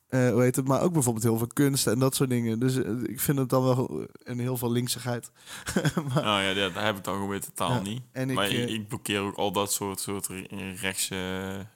eh, 0.09 0.31
hoe 0.31 0.43
heet 0.43 0.57
het? 0.57 0.69
Maar 0.69 0.83
ook 0.83 0.93
bijvoorbeeld 0.93 1.25
heel 1.25 1.39
veel 1.39 1.47
kunst 1.47 1.87
en 1.87 1.99
dat 1.99 2.15
soort 2.15 2.31
dingen. 2.31 2.59
Dus 2.59 2.77
ik 3.07 3.21
vind 3.21 3.39
het 3.39 3.49
dan 3.49 3.63
wel 3.65 4.07
een 4.25 4.39
heel 4.39 4.57
veel 4.57 4.73
linksigheid. 4.73 5.31
maar, 6.15 6.23
Nou 6.25 6.43
ja, 6.43 6.55
dat, 6.55 6.75
heb 6.75 6.97
ik 6.97 7.05
dan 7.05 7.15
gewoon 7.15 7.29
weer 7.29 7.41
totaal 7.41 7.71
Ja, 7.71 7.81
niet. 7.81 8.03
en 8.13 8.33
maar 8.33 8.51
ik, 8.51 8.69
ik 8.69 8.89
blokkeer 8.89 9.21
ook 9.21 9.37
al 9.37 9.53
dat 9.53 9.73
soort, 9.73 10.01
soort 10.01 10.27
re- 10.27 10.75
rechtse 10.81 11.67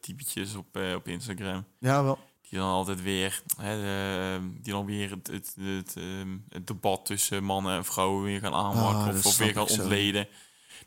typetjes 0.00 0.54
op, 0.54 0.78
op 0.96 1.08
Instagram. 1.08 1.64
ja, 1.78 2.02
wel. 2.04 2.18
Die 2.50 2.58
dan 2.58 2.68
altijd 2.68 3.02
weer, 3.02 3.42
hè, 3.56 3.76
de- 3.80 4.50
die 4.62 4.72
dan 4.72 4.86
weer 4.86 5.10
het, 5.10 5.26
het, 5.26 5.54
het, 5.60 5.94
ehm, 5.96 6.36
het 6.48 6.66
debat 6.66 7.06
tussen 7.06 7.44
mannen 7.44 7.76
en 7.76 7.84
vrouwen 7.84 8.22
weer 8.24 8.40
gaan 8.40 8.52
aanwakkeren 8.54 9.18
Ah, 9.20 9.26
of, 9.26 9.36
weer 9.36 9.52
gaan 9.52 9.68
zo. 9.68 9.80
ontleden. 9.80 10.28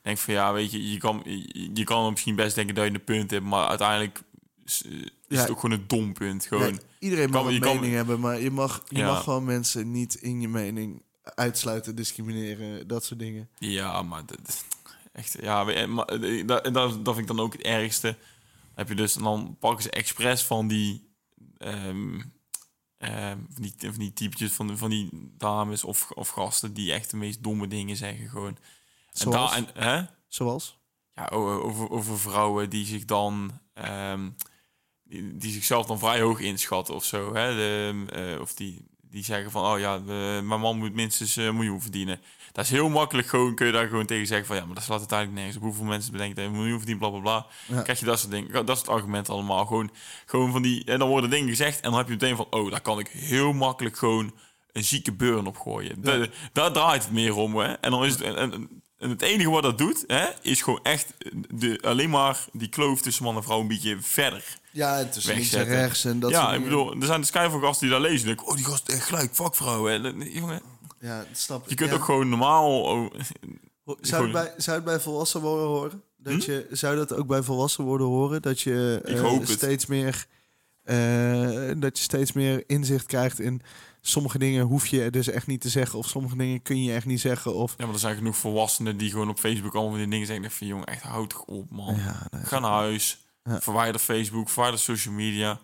Denk 0.02 0.17
van 0.17 0.34
ja, 0.34 0.54
weet 0.54 0.71
je, 0.71 0.91
je 0.91 0.97
kan, 0.97 1.21
je, 1.26 1.69
je 1.74 1.84
kan 1.84 2.10
misschien 2.12 2.36
best 2.36 2.56
denken 2.56 2.76
dat 2.76 2.86
je 2.86 2.93
een 2.93 3.04
punt 3.04 3.32
hebt, 3.32 3.45
maar 3.45 3.67
uiteindelijk 3.67 4.21
is, 4.65 4.84
eh, 4.86 4.91
is 5.02 5.08
Ja. 5.28 5.39
het 5.41 5.50
ook 5.50 5.60
gewoon 5.60 5.80
een 5.80 5.88
dom 5.88 6.13
punt. 6.13 6.45
Gewoon. 6.45 6.74
Ja, 6.74 6.80
iedereen 7.00 7.30
mag 7.30 7.39
kan- 7.41 7.47
een 7.47 7.54
je 7.54 7.60
kan- 7.60 7.76
mening 7.76 7.93
hebben, 7.93 8.19
maar 8.19 8.39
je 8.39 8.52
mag, 8.52 8.84
je 8.88 8.97
Ja. 8.97 9.06
mag 9.08 9.24
gewoon 9.24 9.43
mensen 9.45 9.91
niet 9.91 10.13
in 10.15 10.41
je 10.41 10.47
mening 10.47 11.04
uitsluiten, 11.24 11.95
discrimineren, 11.95 12.88
dat 12.88 13.06
soort 13.06 13.19
dingen. 13.19 13.50
Ja, 13.58 14.02
maar 14.02 14.26
dat, 14.26 14.63
echt, 15.13 15.38
ja, 15.41 15.65
we- 15.65 15.86
maar, 15.88 16.06
eh, 16.06 16.47
dat, 16.47 16.63
dat, 16.63 17.06
dat 17.06 17.15
vind 17.15 17.30
ik 17.30 17.36
dan 17.36 17.45
ook 17.45 17.54
het 17.54 17.62
ergste. 17.62 18.08
Dan 18.08 18.17
heb 18.76 18.88
je 18.88 18.95
dus, 18.95 19.15
en 19.15 19.24
dan 19.24 19.56
pakken 19.60 19.84
ze 19.84 19.89
expres 19.89 20.43
van 20.43 20.67
die, 20.67 21.10
ehm, 21.62 22.21
ehm, 22.97 23.38
van 23.50 23.62
die, 23.62 23.74
van 23.80 24.00
die 24.00 24.13
typetjes 24.13 24.52
van, 24.52 24.78
van 24.78 24.89
die 24.89 25.10
dames 25.38 25.84
of, 25.84 26.12
of 26.12 26.30
gasten 26.30 26.74
die 26.74 26.91
echt 26.91 27.12
de 27.12 27.17
meest 27.17 27.43
domme 27.43 27.67
dingen 27.67 27.95
zeggen 27.95 28.30
gewoon. 28.30 28.58
En 29.12 29.19
Zoals? 29.19 29.52
daar, 29.52 29.67
en, 29.76 29.84
hè? 29.84 30.06
Zoals? 30.28 30.80
Ja, 31.15 31.28
over, 31.28 31.89
over 31.89 32.19
vrouwen 32.19 32.69
die 32.69 32.86
zich 32.86 33.06
dan, 33.06 33.60
ehm, 33.74 34.30
die, 35.04 35.38
die 35.38 35.52
zichzelf 35.52 35.86
dan 35.86 36.00
vrij 36.00 36.21
hoog 36.21 36.39
inschatten 36.39 36.95
of 36.95 37.06
zo. 37.06 37.34
Hè? 37.34 37.56
De, 37.56 38.06
eh, 38.10 38.41
of 38.41 38.54
die, 38.54 38.86
die 39.02 39.24
zeggen 39.24 39.52
van, 39.52 39.74
oh 39.74 39.80
ja, 39.80 39.97
mijn 39.97 40.60
man 40.60 40.78
moet 40.78 40.93
minstens 40.93 41.38
eh, 41.38 41.45
een 41.45 41.56
miljoen 41.56 41.82
verdienen. 41.82 42.21
Dat 42.51 42.65
is 42.65 42.71
heel 42.71 42.89
makkelijk 42.89 43.27
gewoon, 43.27 43.55
kun 43.55 43.65
je 43.65 43.71
daar 43.71 43.87
gewoon 43.87 44.05
tegen 44.05 44.27
zeggen 44.27 44.47
van, 44.47 44.55
ja, 44.55 44.65
maar 44.65 44.75
dat 44.75 44.83
slaat 44.83 44.97
uiteindelijk 44.99 45.37
nergens 45.37 45.57
op. 45.57 45.63
Hoeveel 45.63 45.85
mensen 45.85 46.11
bedenken 46.11 46.43
een 46.43 46.51
miljoen 46.51 46.77
verdient, 46.77 46.99
bla 46.99 47.09
bla 47.09 47.19
bla. 47.19 47.45
Ja. 47.67 47.81
Krijg 47.81 47.99
je 47.99 48.05
dat 48.05 48.19
soort 48.19 48.31
dingen, 48.31 48.65
dat 48.65 48.77
soort 48.77 48.89
argumenten 48.89 49.33
allemaal. 49.33 49.65
Gewoon, 49.65 49.91
gewoon 50.25 50.51
van 50.51 50.61
die, 50.61 50.83
en 50.85 50.99
dan 50.99 51.07
worden 51.07 51.29
dingen 51.29 51.49
gezegd 51.49 51.75
en 51.79 51.89
dan 51.89 51.97
heb 51.99 52.07
je 52.07 52.13
meteen 52.13 52.35
van, 52.35 52.47
oh, 52.49 52.71
daar 52.71 52.81
kan 52.81 52.99
ik 52.99 53.07
heel 53.07 53.53
makkelijk 53.53 53.97
gewoon 53.97 54.33
een 54.71 54.83
zieke 54.83 55.11
burn 55.11 55.47
op 55.47 55.57
gooien. 55.57 56.01
Da- 56.01 56.27
daar 56.53 56.71
draait 56.71 57.03
het 57.03 57.11
meer 57.11 57.35
om, 57.35 57.55
hè. 57.57 57.73
En 57.73 57.91
dan 57.91 58.05
is 58.05 58.11
het, 58.11 58.21
en, 58.21 58.35
en, 58.37 58.69
en 58.99 59.09
het 59.09 59.21
enige 59.21 59.49
wat 59.49 59.63
dat 59.63 59.77
doet, 59.77 60.03
hè, 60.07 60.25
is 60.41 60.61
gewoon 60.61 60.79
echt 60.83 61.13
de, 61.49 61.79
alleen 61.81 62.09
maar 62.09 62.45
die 62.53 62.69
kloof 62.69 63.01
tussen 63.01 63.23
man 63.23 63.35
en 63.35 63.43
vrouw 63.43 63.59
een 63.59 63.67
beetje 63.67 63.97
verder. 64.01 64.59
Ja, 64.71 65.03
tussen 65.05 65.33
links 65.33 65.53
en 65.53 65.63
rechts 65.65 66.05
en 66.05 66.19
dat 66.19 66.31
ja, 66.31 66.53
ik 66.53 66.63
bedoel, 66.63 66.95
er 66.99 67.05
zijn 67.05 67.21
de 67.21 67.27
schijf 67.27 67.51
van 67.51 67.61
gasten 67.61 67.87
die 67.87 67.97
dat 67.99 68.05
lezen. 68.09 68.19
En 68.19 68.25
denken, 68.35 68.47
oh, 68.47 68.55
die 68.55 68.65
gast 68.65 68.89
is 68.89 68.95
echt 68.95 69.05
gelijk. 69.05 69.37
Hè. 69.37 70.01
Dat- 70.01 70.13
Jongen, 70.33 70.61
Ja, 71.01 71.17
dat 71.17 71.27
snap 71.37 71.63
ik. 71.63 71.69
je 71.69 71.75
kunt 71.75 71.89
Ja. 71.89 71.95
ook 71.95 72.03
gewoon 72.03 72.29
normaal... 72.29 72.81
oh, 72.83 73.11
Zou 74.01 74.23
het, 74.23 74.31
bij, 74.31 74.53
zou 74.57 74.75
het 74.75 74.85
bij 74.85 74.99
volwassen 74.99 75.41
worden 75.41 75.67
horen? 75.67 76.01
Dat 76.17 76.45
je, 76.45 76.67
zou 76.71 76.95
dat 76.95 77.13
ook 77.13 77.27
bij 77.27 77.43
volwassen 77.43 77.83
worden 77.83 78.07
horen? 78.07 78.41
Dat 78.41 78.61
je 78.61 79.01
Hm? 79.05 79.39
Het. 79.39 79.49
steeds 79.49 79.85
meer 79.85 80.25
eh, 80.83 81.71
dat 81.77 81.97
je 81.97 82.03
steeds 82.03 82.31
meer 82.31 82.63
inzicht 82.67 83.05
krijgt 83.05 83.39
in 83.39 83.61
sommige 84.01 84.37
dingen 84.37 84.65
hoef 84.65 84.87
je 84.87 85.09
dus 85.09 85.27
echt 85.27 85.47
niet 85.47 85.61
te 85.61 85.69
zeggen 85.69 85.99
of 85.99 86.07
sommige 86.07 86.35
dingen 86.37 86.61
kun 86.61 86.83
je 86.83 86.93
echt 86.93 87.05
niet 87.05 87.19
zeggen 87.19 87.53
of 87.55 87.73
ja, 87.77 87.85
maar 87.85 87.93
er 87.93 87.99
zijn 87.99 88.15
genoeg 88.15 88.37
volwassenen 88.37 88.97
die 88.97 89.09
gewoon 89.09 89.29
op 89.29 89.39
Facebook 89.39 89.75
allemaal 89.75 89.97
die 89.97 90.07
dingen 90.07 90.27
zeggen. 90.27 90.51
Van, 90.51 90.67
jongen, 90.67 90.85
echt 90.85 91.01
houd 91.03 91.29
toch 91.29 91.41
op, 91.41 91.69
man. 91.71 91.95
ja, 91.95 92.27
Ga 92.43 92.59
naar 92.59 92.71
huis. 92.71 93.19
Ja. 93.43 93.61
Verwijder 93.61 94.01
Facebook, 94.01 94.49
verwijder 94.49 94.79
social 94.79 95.13
media. 95.13 95.59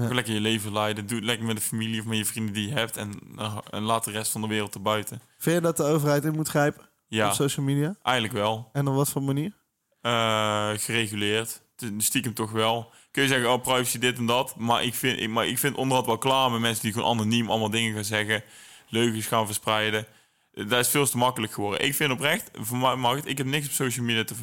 Gewoon 0.00 0.14
lekker 0.14 0.34
je 0.34 0.40
leven 0.40 0.72
leiden. 0.72 1.06
Doe 1.06 1.16
het 1.16 1.26
lekker 1.26 1.46
met 1.46 1.56
de 1.56 1.62
familie 1.62 2.00
of 2.00 2.06
met 2.06 2.18
je 2.18 2.24
vrienden 2.24 2.54
die 2.54 2.68
je 2.68 2.74
hebt. 2.74 2.96
En, 2.96 3.20
eh, 3.38 3.58
en 3.70 3.82
laat 3.82 4.04
de 4.04 4.10
rest 4.10 4.32
van 4.32 4.40
de 4.40 4.46
wereld 4.46 4.74
erbuiten. 4.74 5.20
Vind 5.38 5.56
je 5.56 5.62
dat 5.62 5.76
de 5.76 5.82
overheid 5.84 6.24
in 6.24 6.32
moet 6.32 6.48
grijpen 6.48 6.88
Ja, 7.08 7.26
op 7.28 7.32
social 7.34 7.66
media? 7.66 7.96
eigenlijk 8.02 8.34
wel. 8.36 8.68
En 8.72 8.86
op 8.88 8.94
wat 8.94 9.08
voor 9.10 9.22
manier? 9.22 9.52
Eh, 10.00 10.70
gereguleerd. 10.76 11.62
Stiekem 11.98 12.34
toch 12.34 12.50
wel. 12.50 12.90
Kun 13.10 13.22
je 13.22 13.28
zeggen, 13.28 13.52
oh, 13.52 13.62
privacy 13.62 13.98
dit 13.98 14.18
en 14.18 14.26
dat. 14.26 14.56
Maar 14.56 14.84
ik 14.84 14.94
vind, 14.94 15.20
ik, 15.20 15.28
maar 15.28 15.46
ik 15.46 15.58
vind 15.58 15.76
onderhand 15.76 16.06
wel 16.06 16.18
klaar 16.18 16.50
met 16.50 16.60
mensen 16.60 16.82
die 16.82 16.92
gewoon 16.92 17.10
anoniem 17.10 17.50
allemaal 17.50 17.70
dingen 17.70 17.94
gaan 17.94 18.04
zeggen. 18.04 18.42
Leugens 18.88 19.26
gaan 19.26 19.46
verspreiden. 19.46 20.06
Eh, 20.52 20.68
Dat 20.68 20.78
is 20.78 20.88
veel 20.88 21.06
te 21.06 21.16
makkelijk 21.16 21.52
geworden. 21.52 21.84
Ik 21.86 21.94
vind 21.94 22.12
oprecht, 22.12 22.50
voor 22.52 22.76
mij 22.78 22.94
mag 22.96 23.14
het. 23.16 23.26
Ik 23.26 23.38
heb 23.38 23.46
niks 23.46 23.66
op 23.66 23.72
social 23.72 24.04
media 24.04 24.24
te, 24.24 24.34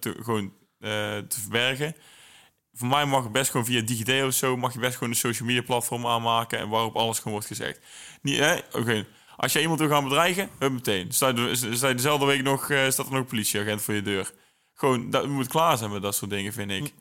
te, 0.00 0.14
gewoon, 0.22 0.52
te 1.28 1.40
verbergen. 1.40 1.94
Voor 2.76 2.88
mij 2.88 3.06
mag 3.06 3.22
het 3.22 3.32
best 3.32 3.50
gewoon 3.50 3.66
via 3.66 3.80
DigiD 3.80 4.22
of 4.22 4.34
zo... 4.34 4.56
mag 4.56 4.72
je 4.72 4.78
best 4.78 4.94
gewoon 4.94 5.08
een 5.08 5.16
social 5.18 5.48
media 5.48 5.62
platform 5.62 6.06
aanmaken... 6.06 6.58
en 6.58 6.68
waarop 6.68 6.96
alles 6.96 7.16
gewoon 7.16 7.32
wordt 7.32 7.46
gezegd. 7.46 7.80
Niet, 8.22 8.38
hè? 8.38 8.56
Oké. 8.72 9.06
Als 9.36 9.52
je 9.52 9.60
iemand 9.60 9.78
wil 9.80 9.88
gaan 9.88 10.04
bedreigen, 10.04 10.48
hup 10.58 10.72
meteen. 10.72 11.12
Sta 11.12 11.28
je, 11.28 11.34
de- 11.34 11.74
sta 11.76 11.88
je 11.88 11.94
dezelfde 11.94 12.26
week 12.26 12.42
nog... 12.42 12.70
eh, 12.70 12.90
staat 12.90 13.06
er 13.06 13.12
nog 13.12 13.20
een 13.20 13.26
politieagent 13.26 13.82
voor 13.82 13.94
je 13.94 14.02
deur. 14.02 14.32
Gewoon, 14.74 15.10
dat 15.10 15.26
moet 15.26 15.48
klaar 15.48 15.78
zijn 15.78 15.90
met 15.90 16.02
dat 16.02 16.14
soort 16.14 16.30
dingen, 16.30 16.52
vind 16.52 16.70
ik. 16.70 16.94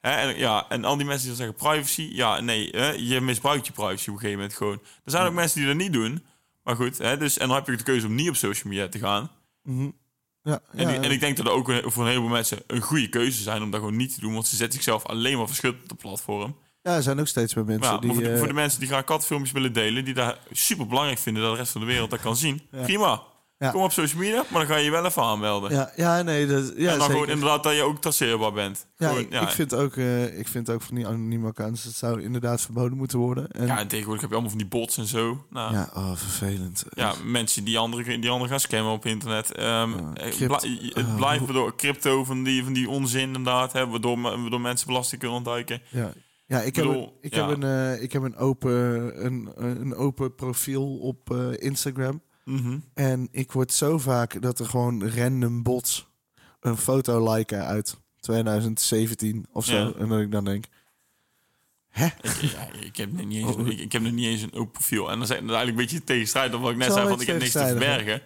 Hè? 0.00 0.10
En, 0.10 0.38
ja, 0.38 0.66
en 0.68 0.84
al 0.84 0.96
die 0.96 1.06
mensen 1.06 1.28
die 1.28 1.36
dan 1.36 1.46
zeggen 1.46 1.70
privacy... 1.70 2.10
Ja, 2.12 2.40
nee, 2.40 2.68
hè? 2.70 2.90
je 2.90 3.20
misbruikt 3.20 3.66
je 3.66 3.72
privacy 3.72 4.08
op 4.08 4.14
een 4.14 4.20
gegeven 4.20 4.38
moment 4.38 4.56
gewoon. 4.56 4.80
Er 5.04 5.10
zijn 5.10 5.26
ook 5.26 5.32
mensen 5.32 5.58
die 5.58 5.68
dat 5.68 5.76
niet 5.76 5.92
doen... 5.92 6.24
Maar 6.62 6.76
goed, 6.76 6.98
hè, 6.98 7.16
dus, 7.16 7.38
en 7.38 7.48
dan 7.48 7.56
heb 7.56 7.66
je 7.66 7.76
de 7.76 7.82
keuze 7.82 8.06
om 8.06 8.14
niet 8.14 8.28
op 8.28 8.36
social 8.36 8.72
media 8.72 8.88
te 8.88 8.98
gaan. 8.98 9.30
Ja, 10.42 10.60
En, 10.72 10.88
ja, 10.88 10.94
en 10.94 11.10
ik 11.10 11.20
denk 11.20 11.36
dat 11.36 11.46
er 11.46 11.52
ook 11.52 11.72
voor 11.84 12.02
een 12.02 12.08
heleboel 12.08 12.28
mensen 12.28 12.58
een 12.66 12.80
goede 12.80 13.08
keuze 13.08 13.42
zijn 13.42 13.62
om 13.62 13.70
dat 13.70 13.80
gewoon 13.80 13.96
niet 13.96 14.14
te 14.14 14.20
doen. 14.20 14.32
Want 14.32 14.46
ze 14.46 14.56
zetten 14.56 14.74
zichzelf 14.74 15.06
alleen 15.06 15.38
maar 15.38 15.46
verschut 15.46 15.74
op 15.82 15.88
de 15.88 15.94
platform. 15.94 16.56
ja, 16.82 16.96
er 16.96 17.02
zijn 17.02 17.20
ook 17.20 17.26
steeds 17.26 17.54
meer 17.54 17.64
mensen 17.64 17.92
ja, 17.92 17.98
die... 17.98 18.12
voor, 18.12 18.22
de, 18.22 18.30
eh, 18.30 18.38
voor 18.38 18.46
de 18.46 18.52
mensen 18.52 18.80
die 18.80 18.88
graag 18.88 19.04
katfilmpjes 19.04 19.52
willen 19.52 19.72
delen, 19.72 20.04
die 20.04 20.14
daar 20.14 20.38
super 20.50 20.86
belangrijk 20.86 21.18
vinden 21.18 21.42
dat 21.42 21.52
de 21.52 21.58
rest 21.58 21.72
van 21.72 21.80
de 21.80 21.86
wereld 21.86 22.10
dat 22.10 22.20
kan 22.20 22.36
zien. 22.36 22.62
Prima. 22.70 23.22
Ja. 23.62 23.70
Kom 23.70 23.82
op 23.82 23.92
social 23.92 24.20
media, 24.20 24.44
maar 24.48 24.60
dan 24.60 24.66
ga 24.70 24.76
je 24.76 24.84
je 24.84 24.90
wel 24.90 25.04
even 25.06 25.22
aanmelden. 25.22 25.70
ja, 25.70 25.92
ja, 25.96 26.22
nee, 26.22 26.46
dat, 26.46 26.64
ja, 26.66 26.72
en 26.76 26.84
dan 26.84 26.92
zeker. 26.92 27.04
gewoon 27.10 27.28
inderdaad 27.28 27.62
dat 27.62 27.74
je 27.74 27.82
ook 27.82 28.00
traceerbaar 28.00 28.52
bent. 28.52 28.86
Ja, 28.96 29.08
Gewoon, 29.08 29.26
ja, 29.30 29.40
ik, 29.40 29.48
vind 29.48 29.74
ook, 29.74 29.96
eh, 29.96 30.38
ik 30.38 30.48
vind 30.48 30.70
ook 30.70 30.82
van 30.82 30.94
die 30.94 31.06
anonieme 31.06 31.46
accounts... 31.48 31.84
dat 31.84 31.92
zou 31.92 32.22
inderdaad 32.22 32.60
verboden 32.60 32.96
moeten 32.96 33.18
worden. 33.18 33.50
En, 33.50 33.66
ja, 33.66 33.74
ja, 33.74 33.78
en 33.80 33.88
tegenwoordig 33.88 34.20
heb 34.20 34.30
je 34.30 34.36
allemaal 34.36 34.56
van 34.58 34.68
die 34.68 34.78
bots 34.78 34.96
en 34.98 35.06
zo. 35.06 35.46
Nou, 35.50 35.72
ja. 35.74 35.90
oh, 35.94 36.16
vervelend. 36.16 36.84
mensen 37.24 37.64
die 37.64 37.78
anderen, 37.78 38.20
die 38.20 38.30
anderen 38.30 38.48
gaan 38.48 38.60
scammen 38.60 38.92
op 38.92 39.06
internet. 39.06 39.52
Eh, 39.52 39.92
bla- 40.46 40.60
het 40.60 41.06
oh, 41.06 41.16
blijft 41.16 41.44
waardoor 41.44 41.76
crypto 41.76 42.24
van 42.24 42.42
die, 42.42 42.64
van 42.64 42.72
die 42.72 42.88
onzin 42.88 43.20
inderdaad. 43.20 43.72
Hè, 43.72 43.88
waardoor, 43.88 44.20
waardoor 44.20 44.60
mensen 44.60 44.86
belasting 44.86 45.20
kunnen 45.20 45.38
ontduiken. 45.38 45.82
Ja, 45.88 46.12
ja 46.46 46.60
ik, 46.60 46.76
heb, 46.76 46.84
bedoel, 46.84 47.02
een- 47.02 47.12
ik, 47.20 47.34
ja. 47.34 47.48
heb 47.48 47.62
een, 47.62 47.92
eh, 47.94 48.02
ik 48.02 48.12
heb 48.12 48.22
een 48.22 48.36
open, 48.36 48.72
een, 49.24 49.50
een 49.56 49.94
open 49.94 50.34
profiel 50.34 50.98
op 50.98 51.30
eh, 51.30 51.38
Instagram. 51.58 52.22
Mhm. 52.44 52.78
En 52.94 53.28
ik 53.30 53.52
word 53.52 53.72
zo 53.72 53.98
vaak 53.98 54.42
dat 54.42 54.58
er 54.58 54.66
gewoon 54.66 55.08
random 55.08 55.62
bots 55.62 56.06
een 56.60 56.76
foto 56.76 57.32
liken 57.32 57.64
uit 57.64 57.96
2017 58.20 59.46
of 59.52 59.64
zo. 59.64 59.76
Ja. 59.76 59.92
En 59.98 60.08
dat 60.08 60.20
ik 60.20 60.30
dan 60.30 60.44
denk, 60.44 60.64
Ik, 61.94 62.32
ja, 62.40 62.68
ik, 62.80 62.96
heb 62.96 63.12
nog 63.12 63.26
niet 63.26 63.46
eens, 63.46 63.56
Oh. 63.56 63.68
ik, 63.68 63.78
ik 63.78 63.92
heb 63.92 64.02
nog 64.02 64.12
niet 64.12 64.26
eens 64.26 64.42
een 64.42 64.52
open 64.52 64.72
profiel. 64.72 65.10
En 65.10 65.18
dan 65.18 65.26
zijn 65.26 65.38
eigenlijk 65.38 65.70
een 65.70 65.84
beetje 65.84 66.04
tegenstrijdig 66.04 66.60
wat 66.60 66.70
ik 66.70 66.76
net 66.76 66.92
zei, 66.92 67.08
want 67.08 67.20
ik 67.20 67.26
heb 67.26 67.38
niks 67.38 67.52
te 67.52 67.66
verbergen. 67.66 68.22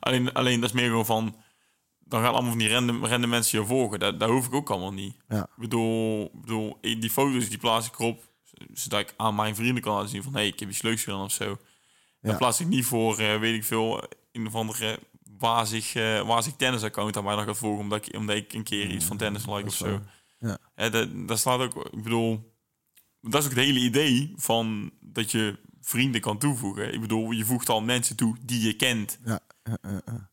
Alleen, 0.00 0.32
alleen 0.32 0.60
dat 0.60 0.68
is 0.68 0.74
meer 0.74 0.88
gewoon 0.88 1.06
van, 1.06 1.36
dan 1.98 2.22
gaan 2.22 2.32
allemaal 2.32 2.50
van 2.50 2.58
die 2.58 2.72
random, 2.72 3.06
random 3.06 3.30
mensen 3.30 3.60
je 3.60 3.66
volgen. 3.66 3.98
Dat, 3.98 4.20
dat 4.20 4.28
hoef 4.28 4.46
ik 4.46 4.54
ook 4.54 4.70
allemaal 4.70 4.92
niet. 4.92 5.16
Ja. 5.28 5.42
Ik 5.42 5.48
bedoel, 5.56 6.24
ik 6.24 6.40
bedoel, 6.40 6.78
die 6.80 7.10
foto's 7.10 7.48
die 7.48 7.58
plaats 7.58 7.86
ik 7.86 7.98
erop, 7.98 8.28
zodat 8.72 9.00
ik 9.00 9.14
aan 9.16 9.34
mijn 9.34 9.54
vrienden 9.54 9.82
kan 9.82 9.94
laten 9.94 10.08
zien 10.08 10.22
van, 10.22 10.32
hé, 10.32 10.38
hey, 10.38 10.48
ik 10.48 10.60
heb 10.60 10.68
iets 10.68 10.82
leuks 10.82 11.04
gedaan 11.04 11.24
of 11.24 11.32
zo. 11.32 11.58
Dan 12.20 12.30
Ja. 12.32 12.36
plaats 12.36 12.60
ik 12.60 12.66
niet 12.66 12.84
voor, 12.84 13.18
eh, 13.18 13.38
weet 13.38 13.54
ik 13.54 13.64
veel, 13.64 14.02
een 14.32 14.46
of 14.46 14.54
andere 14.54 14.98
wazig, 15.38 15.94
eh 15.94 16.26
wazig 16.26 16.52
tennisaccount 16.56 17.16
aan 17.16 17.24
mij 17.24 17.36
dan 17.36 17.44
gaat 17.44 17.56
volgen, 17.58 17.80
omdat 17.82 18.06
ik, 18.06 18.16
omdat 18.16 18.36
ik 18.36 18.52
een 18.52 18.62
keer 18.64 18.90
iets 18.90 19.04
van 19.04 19.16
tennis 19.16 19.46
like 19.46 19.66
of 19.66 19.74
zo. 19.74 20.00
Ja. 20.38 20.58
Dat, 20.90 21.08
dat 21.28 21.38
staat 21.38 21.60
ook, 21.60 21.84
ik 21.92 22.02
bedoel, 22.02 22.54
dat 23.20 23.40
is 23.40 23.48
ook 23.48 23.54
het 23.54 23.64
hele 23.64 23.78
idee 23.80 24.32
van 24.36 24.90
dat 25.00 25.30
je 25.30 25.58
vrienden 25.80 26.20
kan 26.20 26.38
toevoegen. 26.38 26.94
Ik 26.94 27.00
bedoel, 27.00 27.30
je 27.30 27.44
voegt 27.44 27.68
al 27.68 27.80
mensen 27.80 28.16
toe 28.16 28.36
die 28.42 28.66
je 28.66 28.74
kent. 28.76 29.18
ja, 29.24 29.40
ja, 29.64 29.78
ja, 29.82 30.00
ja. 30.06 30.30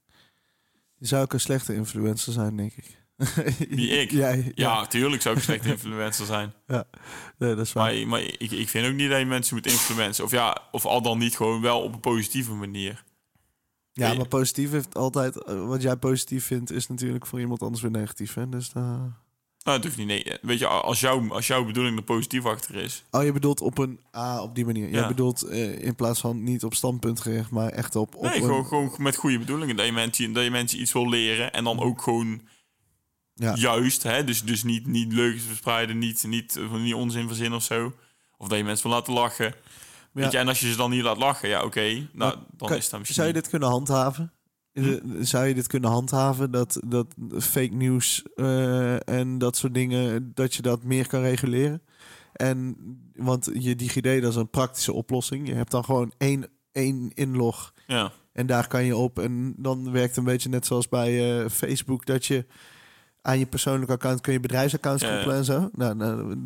Je 0.99 1.05
zou 1.07 1.23
ook 1.23 1.33
een 1.33 1.39
slechte 1.39 1.75
influencer 1.75 2.33
zijn, 2.33 2.55
denk 2.57 2.73
ik. 2.73 3.05
Wie 3.69 3.89
ik? 4.01 4.11
Jij, 4.11 4.51
Ja, 4.55 4.85
tuurlijk 4.87 5.21
zou 5.21 5.33
ik 5.35 5.39
een 5.41 5.47
slechte 5.47 5.69
influencer 5.69 6.25
zijn. 6.25 6.53
Nee, 7.37 7.55
dat 7.55 7.65
is 7.65 7.73
waar. 7.73 7.93
Maar, 7.95 8.07
maar 8.07 8.21
ik, 8.21 8.51
ik 8.51 8.69
vind 8.69 8.87
ook 8.87 8.93
niet 8.93 9.09
dat 9.09 9.19
je 9.19 9.25
mensen 9.25 9.55
moet 9.55 9.65
influencen. 9.65 10.23
Of 10.23 10.31
ja, 10.31 10.57
of 10.71 10.85
al 10.85 11.01
dan 11.01 11.17
niet 11.17 11.35
gewoon 11.35 11.61
wel 11.61 11.81
op 11.81 11.93
een 11.93 11.99
positieve 11.99 12.53
manier. 12.53 13.03
ja, 13.93 14.13
maar 14.13 14.27
positief 14.27 14.71
heeft 14.71 14.95
altijd... 14.95 15.43
eh, 15.43 15.67
wat 15.67 15.81
jij 15.81 15.95
positief 15.95 16.45
vindt, 16.45 16.71
is 16.71 16.87
natuurlijk 16.87 17.25
voor 17.25 17.39
iemand 17.39 17.61
anders 17.61 17.81
weer 17.81 17.91
negatief. 17.91 18.33
Hè? 18.33 18.49
Dus 18.49 18.69
daar... 18.69 19.25
Nou, 19.63 19.77
het 19.79 19.83
hoeft 19.83 19.97
niet. 19.97 20.07
Nee, 20.07 20.25
weet 20.41 20.59
je, 20.59 20.67
als, 20.67 20.99
jou, 20.99 21.29
als 21.31 21.47
jouw 21.47 21.65
bedoeling 21.65 21.97
er 21.97 22.03
positief 22.03 22.45
achter 22.45 22.75
is. 22.75 23.03
Oh, 23.11 23.23
je 23.23 23.31
bedoelt 23.31 23.61
op 23.61 23.77
een... 23.77 23.99
Ah, 24.11 24.41
op 24.41 24.55
die 24.55 24.65
manier. 24.65 24.89
Ja. 24.89 25.07
bedoelt 25.07 25.41
eh, 25.43 25.81
in 25.83 25.95
plaats 25.95 26.19
van 26.19 26.43
niet 26.43 26.63
op 26.63 26.73
standpunt 26.73 27.19
gericht, 27.19 27.51
maar 27.51 27.69
echt 27.69 27.95
op... 27.95 28.15
op 28.15 28.23
Nee, 28.23 28.35
een- 28.35 28.41
gewoon, 28.41 28.65
gewoon 28.65 28.91
met 28.97 29.15
goede 29.15 29.39
bedoelingen. 29.39 29.75
Dat 29.75 29.85
je, 29.85 29.91
mensen, 29.91 30.33
dat 30.33 30.43
je 30.43 30.51
mensen 30.51 30.81
iets 30.81 30.93
wil 30.93 31.09
leren. 31.09 31.53
En 31.53 31.63
dan 31.63 31.79
ook 31.79 32.01
gewoon 32.01 32.41
Ja. 33.39 33.55
juist. 33.55 34.03
Hè? 34.03 34.23
Dus, 34.23 34.43
dus 34.43 34.63
niet, 34.63 34.87
niet 34.87 35.13
leugens 35.13 35.43
verspreiden. 35.43 35.97
Niet, 35.97 36.23
niet, 36.27 36.59
van 36.69 36.83
die 36.83 36.95
onzin 36.95 37.27
verzinnen 37.27 37.57
of 37.57 37.63
zo. 37.63 37.93
Of 38.37 38.47
dat 38.47 38.57
je 38.57 38.63
mensen 38.63 38.87
wil 38.87 38.97
laten 38.97 39.13
lachen. 39.13 39.45
Ja. 39.45 39.53
Weet 40.11 40.31
je, 40.31 40.37
en 40.37 40.47
als 40.47 40.59
je 40.59 40.69
ze 40.71 40.75
dan 40.77 40.89
niet 40.89 41.01
laat 41.03 41.17
lachen, 41.17 41.49
ja, 41.49 41.63
oké. 41.63 42.07
nou, 42.13 42.35
dan 42.57 42.67
kan- 42.67 42.77
is 42.77 42.89
dat 42.89 42.99
misschien. 42.99 43.17
Zou 43.23 43.27
je 43.27 43.33
niet- 43.33 43.41
dit 43.41 43.49
kunnen 43.51 43.69
handhaven? 43.69 44.31
Eh, 44.73 44.83
Zou 45.19 45.45
je 45.47 45.53
dit 45.53 45.67
kunnen 45.67 45.89
handhaven 45.89 46.51
dat, 46.51 46.79
dat 46.85 47.07
fake 47.39 47.73
nieuws 47.73 48.23
eh, 48.35 49.09
en 49.09 49.37
dat 49.37 49.55
soort 49.57 49.73
dingen, 49.73 50.31
dat 50.33 50.53
je 50.53 50.61
dat 50.61 50.83
meer 50.83 51.07
kan 51.07 51.21
reguleren? 51.21 51.81
En 52.33 52.75
want 53.15 53.49
je 53.53 53.75
DigiD, 53.75 54.03
dat 54.03 54.31
is 54.31 54.35
een 54.35 54.49
praktische 54.49 54.93
oplossing. 54.93 55.47
Je 55.47 55.53
hebt 55.53 55.71
dan 55.71 55.85
gewoon 55.85 56.11
één, 56.17 56.47
één 56.71 57.11
inlog 57.13 57.73
Ja. 57.87 58.11
en 58.33 58.45
daar 58.47 58.67
kan 58.67 58.83
je 58.85 58.95
op. 58.95 59.19
En 59.19 59.53
dan 59.57 59.91
werkt 59.91 60.07
het 60.09 60.17
een 60.17 60.23
beetje 60.23 60.49
net 60.49 60.65
zoals 60.65 60.89
bij 60.89 61.41
eh, 61.43 61.49
Facebook, 61.49 62.05
dat 62.05 62.25
je 62.25 62.45
aan 63.27 63.39
je 63.39 63.45
persoonlijke 63.45 63.93
account 63.93 64.21
kun 64.21 64.33
je 64.33 64.39
bedrijfsaccounts 64.39 65.03
Ja, 65.03 65.07
ja. 65.09 65.13
koppelen 65.15 65.37
en 65.37 65.45
zo. 65.45 65.69
Nou, 65.73 65.95
nou, 65.95 66.37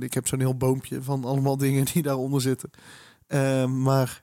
ik 0.00 0.14
heb 0.14 0.26
zo'n 0.28 0.38
heel 0.40 0.56
boompje 0.56 1.02
van 1.02 1.24
allemaal 1.24 1.56
dingen 1.66 1.84
die 1.84 2.02
daaronder 2.02 2.40
zitten. 2.40 2.70
Eh, 3.26 3.64
maar 3.66 4.22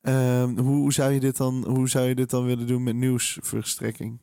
ehm, 0.00 0.58
hoe, 0.58 0.92
zou 0.92 1.12
je 1.12 1.20
dit 1.20 1.36
dan, 1.36 1.64
hoe 1.68 1.88
zou 1.88 2.06
je 2.08 2.14
dit 2.14 2.30
dan 2.30 2.44
willen 2.44 2.66
doen 2.66 2.82
met 2.82 2.94
nieuwsverstrekking? 2.94 4.20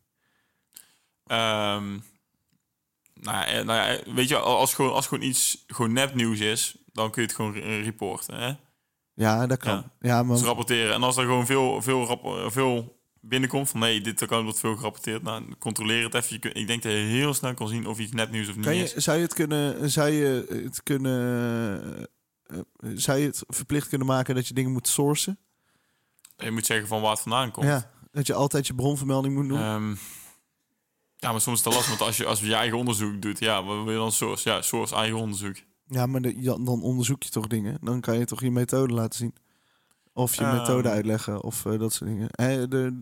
Ehm, 1.25 1.89
nou, 3.13 3.37
ja, 3.37 3.45
eh, 3.45 3.65
nou 3.65 3.91
ja, 3.91 4.13
weet 4.13 4.27
je, 4.27 4.37
als 4.37 4.73
gewoon, 4.73 4.93
als 4.93 5.07
gewoon 5.07 5.23
iets 5.23 5.63
gewoon 5.67 5.93
nepnieuws 5.93 6.39
is, 6.39 6.77
dan 6.91 7.11
kun 7.11 7.21
je 7.21 7.27
het 7.27 7.35
gewoon 7.35 7.53
re- 7.53 7.81
reporten. 7.81 8.37
Hè? 8.39 8.53
Ja, 9.13 9.47
dat 9.47 9.57
kan. 9.57 9.83
Ja. 9.99 10.23
Maar 10.23 10.35
Dus 10.35 10.45
rapporteren. 10.45 10.93
En 10.93 11.03
als 11.03 11.17
er 11.17 11.23
gewoon 11.23 11.45
veel, 11.45 11.81
veel, 11.81 12.19
veel 12.51 12.98
binnenkomt 13.21 13.69
van 13.69 13.79
nee, 13.79 14.01
dit 14.01 14.21
account 14.21 14.43
wordt 14.43 14.59
veel 14.59 14.75
gerapporteerd, 14.75 15.23
nou, 15.23 15.43
controleer 15.59 16.03
het 16.03 16.13
even. 16.13 16.33
Je 16.33 16.39
kun- 16.39 16.53
ik 16.55 16.67
denk 16.67 16.83
dat 16.83 16.91
je 16.91 16.97
heel 16.97 17.33
snel 17.33 17.53
kan 17.53 17.67
zien 17.67 17.87
of 17.87 17.99
iets 17.99 18.11
nepnieuws 18.11 18.49
of 18.49 18.55
niet 18.55 18.65
kan 18.65 18.73
is. 18.73 18.93
je, 18.93 18.99
zou 18.99 19.17
je 19.17 19.23
het 19.23 19.33
kunnen, 19.33 19.89
zou 19.89 20.09
je 20.09 20.45
het 20.63 20.83
kunnen, 20.83 22.07
eh, 22.45 22.57
zou 22.95 23.19
je 23.19 23.25
het 23.25 23.43
verplicht 23.47 23.87
kunnen 23.89 24.07
maken 24.07 24.35
dat 24.35 24.47
je 24.47 24.53
dingen 24.53 24.71
moet 24.71 24.87
sourcen? 24.87 25.37
Je 26.37 26.51
moet 26.51 26.65
zeggen 26.65 26.87
van 26.87 27.01
waar 27.01 27.11
het 27.11 27.19
vandaan 27.19 27.51
komt. 27.51 27.65
Ja, 27.67 27.91
dat 28.11 28.27
je 28.27 28.33
altijd 28.33 28.67
je 28.67 28.75
bronvermelding 28.75 29.33
moet 29.35 29.47
doen. 29.49 29.57
Ehm, 29.59 29.89
ja, 31.15 31.31
maar 31.31 31.41
soms 31.41 31.59
is 31.59 31.65
het 31.65 31.73
lastig, 31.73 31.97
want 31.97 32.01
als 32.07 32.17
je, 32.17 32.25
als 32.25 32.39
je 32.39 32.53
eigen 32.55 32.77
onderzoek 32.77 33.21
doet, 33.21 33.39
ja, 33.39 33.63
wat 33.63 33.83
wil 33.83 33.91
je 33.91 33.97
dan 33.97 34.11
source? 34.11 34.49
Ja, 34.49 34.61
source 34.61 34.95
eigen 34.95 35.17
onderzoek. 35.17 35.55
Ja, 35.87 36.05
maar 36.05 36.21
de- 36.21 36.41
dan 36.41 36.63
dan 36.65 36.81
onderzoek 36.81 37.23
je 37.23 37.29
toch 37.29 37.47
dingen. 37.47 37.77
Dan 37.81 38.01
kan 38.01 38.17
je 38.17 38.25
toch 38.25 38.41
je 38.41 38.51
methode 38.51 38.93
laten 38.93 39.19
zien. 39.19 39.33
Of 40.13 40.35
je 40.35 40.41
Ehm. 40.43 40.55
methode 40.57 40.89
uitleggen 40.89 41.43
of 41.43 41.65
eh, 41.65 41.79
dat 41.79 41.93
soort 41.93 42.09
dingen. 42.09 42.29
Eh, 42.29 42.73
er, 42.73 42.93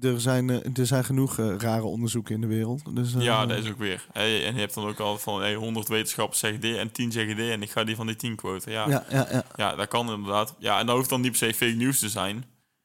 er, 0.00 0.20
zijn, 0.20 0.50
eh, 0.50 0.78
er 0.78 0.86
zijn 0.86 1.04
genoeg 1.04 1.38
eh, 1.38 1.56
rare 1.56 1.84
onderzoeken 1.84 2.34
in 2.34 2.40
de 2.40 2.46
wereld. 2.46 2.96
Dus, 2.96 3.14
eh, 3.14 3.22
Ja, 3.22 3.46
dat 3.46 3.58
is 3.58 3.70
ook 3.70 3.78
weer. 3.78 4.06
Hey, 4.12 4.46
en 4.46 4.54
je 4.54 4.60
hebt 4.60 4.74
dan 4.74 4.88
ook 4.88 4.98
al 4.98 5.18
van 5.18 5.40
hey, 5.40 5.54
100 5.54 5.88
wetenschappers 5.88 6.38
zeggen 6.38 6.60
dit 6.60 6.76
en 6.76 6.92
10 6.92 7.12
zeggen 7.12 7.36
dit 7.36 7.50
en 7.50 7.62
ik 7.62 7.70
ga 7.70 7.84
die 7.84 7.96
van 7.96 8.06
die 8.06 8.16
10 8.16 8.36
quoten. 8.36 8.72
Ja, 8.72 8.88
ja. 8.88 9.04
Ja, 9.10 9.26
ja, 9.30 9.44
ja. 9.56 9.74
dat 9.74 9.88
kan 9.88 10.10
inderdaad. 10.10 10.54
Ja, 10.58 10.78
en 10.78 10.86
dat 10.86 10.96
hoeft 10.96 11.08
dan 11.08 11.20
niet 11.20 11.30
per 11.30 11.38
se 11.38 11.54
fake 11.54 11.76
news 11.76 11.98
te 11.98 12.08
zijn. 12.08 12.44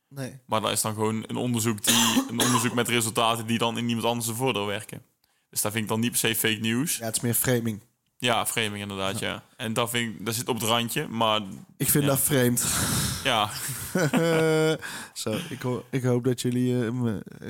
Nee. 0.10 0.40
Maar 0.46 0.62
dat 0.62 0.72
is 0.72 0.82
dan 0.82 0.94
gewoon 0.94 1.24
een 1.28 1.36
onderzoek, 1.36 1.84
die, 1.84 2.24
een 2.30 2.40
onderzoek 2.40 2.74
met 2.74 2.88
resultaten 2.88 3.46
die 3.46 3.58
dan 3.58 3.78
in 3.78 3.88
iemand 3.88 4.06
anders 4.06 4.28
een 4.28 4.36
voordeel 4.36 4.66
werken. 4.66 5.02
Dus 5.50 5.62
dat 5.62 5.72
vind 5.72 5.84
ik 5.84 5.90
dan 5.90 6.00
niet 6.00 6.10
per 6.12 6.20
se 6.20 6.36
fake 6.36 6.60
news. 6.60 6.98
Ja, 6.98 7.06
het 7.06 7.16
is 7.16 7.22
meer 7.22 7.34
framing. 7.34 7.82
Ja, 8.18 8.46
framing 8.46 8.82
inderdaad, 8.82 9.20
ja. 9.20 9.44
En 9.58 9.74
dat 9.74 9.90
vind 9.90 10.16
ik, 10.20 10.26
dat 10.26 10.36
zit 10.36 10.48
op 10.48 10.56
het 10.60 10.70
randje, 10.70 11.08
maar 11.08 11.42
Ik 11.78 11.90
vind 11.90 12.04
Ja. 12.04 12.10
dat 12.10 12.20
vreemd. 12.20 12.66
ja. 13.24 13.50
Zo, 15.14 15.32
ik, 15.50 15.62
ho- 15.62 15.86
ik 15.92 16.04
hoop 16.04 16.24
dat 16.24 16.42
jullie 16.42 16.74
eh, 16.80 16.88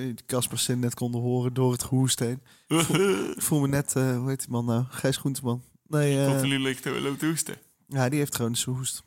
eh, 0.08 0.15
Casper 0.25 0.60
Sin 0.60 0.80
net 0.80 0.93
konden 0.93 1.21
horen 1.21 1.54
door 1.54 1.71
het 1.71 1.84
gehoest 1.84 2.19
heen. 2.19 2.41
Ik 3.36 3.41
voel 3.41 3.60
me 3.60 3.67
net, 3.67 3.95
eh, 3.95 4.17
hoe 4.17 4.30
heet 4.30 4.39
die 4.39 4.49
man 4.49 4.65
nou? 4.65 4.84
Gijs 4.89 5.17
Groenteman. 5.17 5.63
Nee, 5.88 6.25
Tot 6.39 6.45
jullie 6.47 6.80
te 6.80 7.01
loopt 7.01 7.19
te 7.19 7.25
hoesten. 7.25 7.56
Ja, 7.88 8.10
die 8.10 8.19
heeft 8.19 8.36
chronische 8.36 8.69
hoest. 8.69 9.04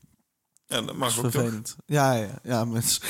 Ja, 0.66 0.76
dat 0.76 0.86
Dat 0.86 0.96
mag 0.96 1.08
is 1.08 1.16
ook 1.16 1.22
toch? 1.22 1.32
vervelend. 1.32 1.76
Ja, 1.86 2.12
ja, 2.14 2.38
ja. 2.42 2.64
Maar 2.64 2.76
het 2.82 3.00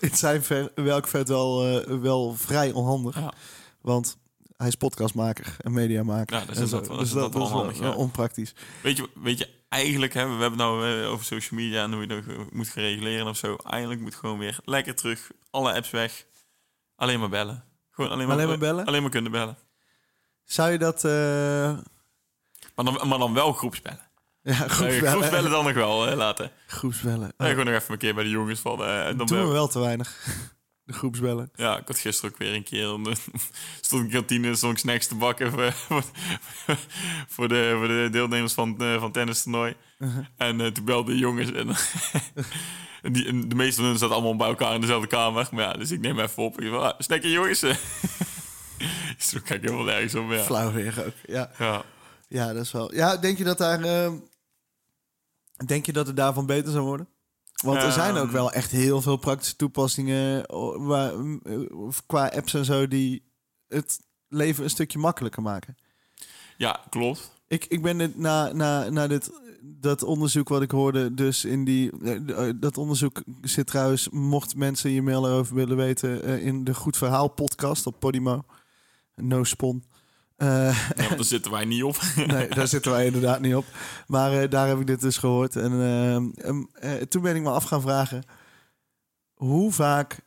is 0.00 0.18
zijn 0.18 0.42
ver, 0.42 0.72
welk 0.74 1.08
vet 1.08 1.28
wel, 1.28 1.60
wel 2.00 2.34
vrij 2.34 2.72
onhandig. 2.72 3.14
Ja. 3.18 3.32
Want 3.80 4.16
hij 4.56 4.68
is 4.68 4.74
podcastmaker 4.74 5.56
en 5.60 5.72
mediamaker. 5.72 6.36
Ja, 6.38 6.44
dat 6.44 6.56
is 6.56 6.70
wel- 6.70 6.80
Dus 6.80 7.10
dat 7.12 7.32
dat, 7.32 7.50
wel 7.50 7.72
ja. 7.72 7.90
onpraktisch. 7.92 8.54
Weet 8.82 8.96
je, 8.96 9.08
weet 9.14 9.38
je, 9.38 9.48
eigenlijk 9.68 10.14
hebben 10.14 10.34
we 10.36 10.40
hebben 10.40 10.60
nou 10.60 11.00
eh, 11.02 11.10
over 11.10 11.24
social 11.24 11.60
media 11.60 11.82
en 11.82 11.92
hoe 11.92 12.00
je 12.00 12.06
dat 12.06 12.22
moet 12.52 12.68
gaan 12.68 12.82
reguleren 12.82 13.26
of 13.26 13.36
zo. 13.36 13.56
Eigenlijk 13.64 14.00
moet 14.00 14.14
gewoon 14.14 14.38
weer 14.38 14.58
lekker 14.64 14.94
terug, 14.94 15.30
alle 15.50 15.72
apps 15.74 15.90
weg, 15.90 16.24
alleen 16.96 17.20
maar 17.20 17.28
bellen. 17.28 17.64
Gewoon 17.90 18.10
alleen 18.10 18.26
maar, 18.26 18.36
Alleen 18.36 18.48
maar 18.48 18.58
bellen? 18.58 18.84
Alleen 18.84 19.02
maar 19.02 19.10
kunnen 19.10 19.30
bellen. 19.32 19.56
Zou 20.44 20.70
je 20.72 20.78
dat... 20.78 21.04
eh 21.04 21.10
Maar 22.74 22.84
dan, 22.84 23.08
maar 23.08 23.18
dan 23.18 23.34
wel 23.34 23.52
groepsbellen. 23.52 24.00
ja, 24.42 24.50
Eh, 24.52 24.58
groepsbellen. 24.70 25.08
groepsbellen 25.10 25.50
dan 25.50 25.64
nog 25.64 25.74
wel 25.74 26.08
eh, 26.08 26.16
laten. 26.16 26.50
Groepsbellen. 26.66 27.32
Eh, 27.36 27.48
gewoon 27.48 27.64
nog 27.64 27.74
even 27.74 27.92
een 27.92 27.98
keer 27.98 28.14
bij 28.14 28.24
de 28.24 28.30
jongens 28.30 28.60
van. 28.60 28.82
eh, 28.82 29.06
en 29.06 29.16
dan 29.16 29.26
doen 29.26 29.46
we 29.46 29.52
wel 29.52 29.68
te 29.68 29.78
weinig. 29.78 30.26
De 30.84 30.92
groepsbellen. 30.92 31.50
Ja, 31.54 31.78
ik 31.78 31.86
had 31.86 31.98
gisteren 31.98 32.30
ook 32.30 32.38
weer 32.38 32.54
een 32.54 32.64
keer. 32.64 32.86
stond 33.80 34.02
in 34.02 34.08
de 34.08 34.14
kantine 34.14 34.54
stond 34.54 34.72
ik 34.72 34.78
snacks 34.78 35.06
te 35.06 35.14
bakken 35.14 35.52
voor, 37.34 37.48
de, 37.48 37.74
voor 37.78 37.88
de 37.88 38.08
deelnemers 38.10 38.52
van, 38.52 38.80
eh, 38.80 38.94
van 38.94 39.02
het 39.02 39.12
tennistoernooi. 39.12 39.76
Uh-huh. 39.98 40.26
En 40.36 40.60
eh, 40.60 40.66
toen 40.66 40.84
belden 40.84 41.14
de 41.14 41.20
jongens. 41.20 41.52
En, 41.52 41.68
en 43.02 43.12
die, 43.12 43.26
en 43.26 43.48
de 43.48 43.54
meeste 43.54 43.80
van 43.80 43.90
hen 43.90 43.98
zaten 43.98 44.14
allemaal 44.14 44.36
bij 44.36 44.48
elkaar 44.48 44.74
in 44.74 44.80
dezelfde 44.80 45.06
kamer. 45.06 45.48
Maar 45.52 45.64
ja, 45.64 45.72
dus 45.72 45.90
ik 45.90 46.00
neem 46.00 46.18
even 46.18 46.42
op. 46.42 46.60
Ik 46.60 46.68
van, 46.68 46.80
ah, 46.82 47.00
snackje 47.00 47.30
jongens. 47.30 47.58
Zo 49.18 49.38
kijk 49.44 49.62
ik 49.62 49.68
helemaal 49.68 49.84
nergens 49.84 50.14
op. 50.14 50.30
Ja. 50.30 50.42
Flauw 50.42 50.72
weer 50.72 51.04
ook. 51.06 51.14
Ja. 51.26 51.50
Ja. 51.58 51.84
ja, 52.28 52.52
dat 52.52 52.62
is 52.64 52.72
wel... 52.72 52.94
Ja, 52.94 53.16
denk 53.16 53.38
je 53.38 53.44
dat 53.44 53.58
daar... 53.58 53.80
eh, 53.82 54.12
denk 55.66 55.86
je 55.86 55.92
dat 55.92 56.06
het 56.06 56.16
daarvan 56.16 56.46
beter 56.46 56.72
zou 56.72 56.84
worden? 56.84 57.08
Want 57.64 57.82
er 57.82 57.92
zijn 57.92 58.16
ook 58.16 58.24
Ehm. 58.24 58.32
wel 58.32 58.52
echt 58.52 58.70
heel 58.70 59.02
veel 59.02 59.16
praktische 59.16 59.56
toepassingen... 59.56 60.44
Waar, 60.86 61.12
eh, 61.42 61.58
qua 62.06 62.26
apps 62.28 62.54
en 62.54 62.64
zo... 62.64 62.88
die 62.88 63.22
het 63.68 63.98
leven 64.28 64.64
een 64.64 64.70
stukje 64.70 64.98
makkelijker 64.98 65.42
maken. 65.42 65.76
ja, 66.56 66.80
klopt. 66.90 67.32
Ik, 67.48 67.64
ik 67.64 67.82
ben 67.82 67.98
dit, 67.98 68.16
na, 68.18 68.52
na, 68.52 68.90
na 68.90 69.06
dit, 69.06 69.30
dat 69.62 70.02
onderzoek 70.02 70.48
wat 70.48 70.62
ik 70.62 70.70
hoorde, 70.70 71.14
dus 71.14 71.44
in 71.44 71.64
die. 71.64 71.90
eh, 72.34 72.50
Dat 72.56 72.78
onderzoek 72.78 73.22
zit 73.42 73.66
trouwens, 73.66 74.08
mocht 74.08 74.56
mensen 74.56 74.90
je 74.90 75.02
mail 75.02 75.26
erover 75.26 75.54
willen 75.54 75.76
weten, 75.76 76.22
eh, 76.22 76.46
in 76.46 76.64
de 76.64 76.74
Goed 76.74 76.96
Verhaal 76.96 77.28
podcast 77.28 77.86
op 77.86 78.00
Podimo. 78.00 78.44
No 79.16 79.44
spon. 79.44 79.84
Eh, 80.36 80.48
Ja, 80.88 80.94
want 80.96 81.08
daar 81.16 81.24
zitten 81.24 81.50
wij 81.50 81.64
niet 81.64 81.82
op. 81.82 81.96
nee, 82.26 82.48
daar 82.48 82.68
zitten 82.68 82.92
wij 82.92 83.06
inderdaad 83.06 83.40
niet 83.40 83.54
op. 83.54 83.64
Maar 84.06 84.42
eh, 84.42 84.50
daar 84.50 84.68
heb 84.68 84.80
ik 84.80 84.86
dit 84.86 85.00
dus 85.00 85.16
gehoord. 85.18 85.56
En 85.56 85.72
ehm, 85.72 86.28
ehm, 86.46 86.62
eh, 86.72 86.92
toen 87.02 87.22
ben 87.22 87.36
ik 87.36 87.42
me 87.42 87.50
af 87.50 87.64
gaan 87.64 87.80
vragen: 87.80 88.22
hoe 89.34 89.72
vaak. 89.72 90.20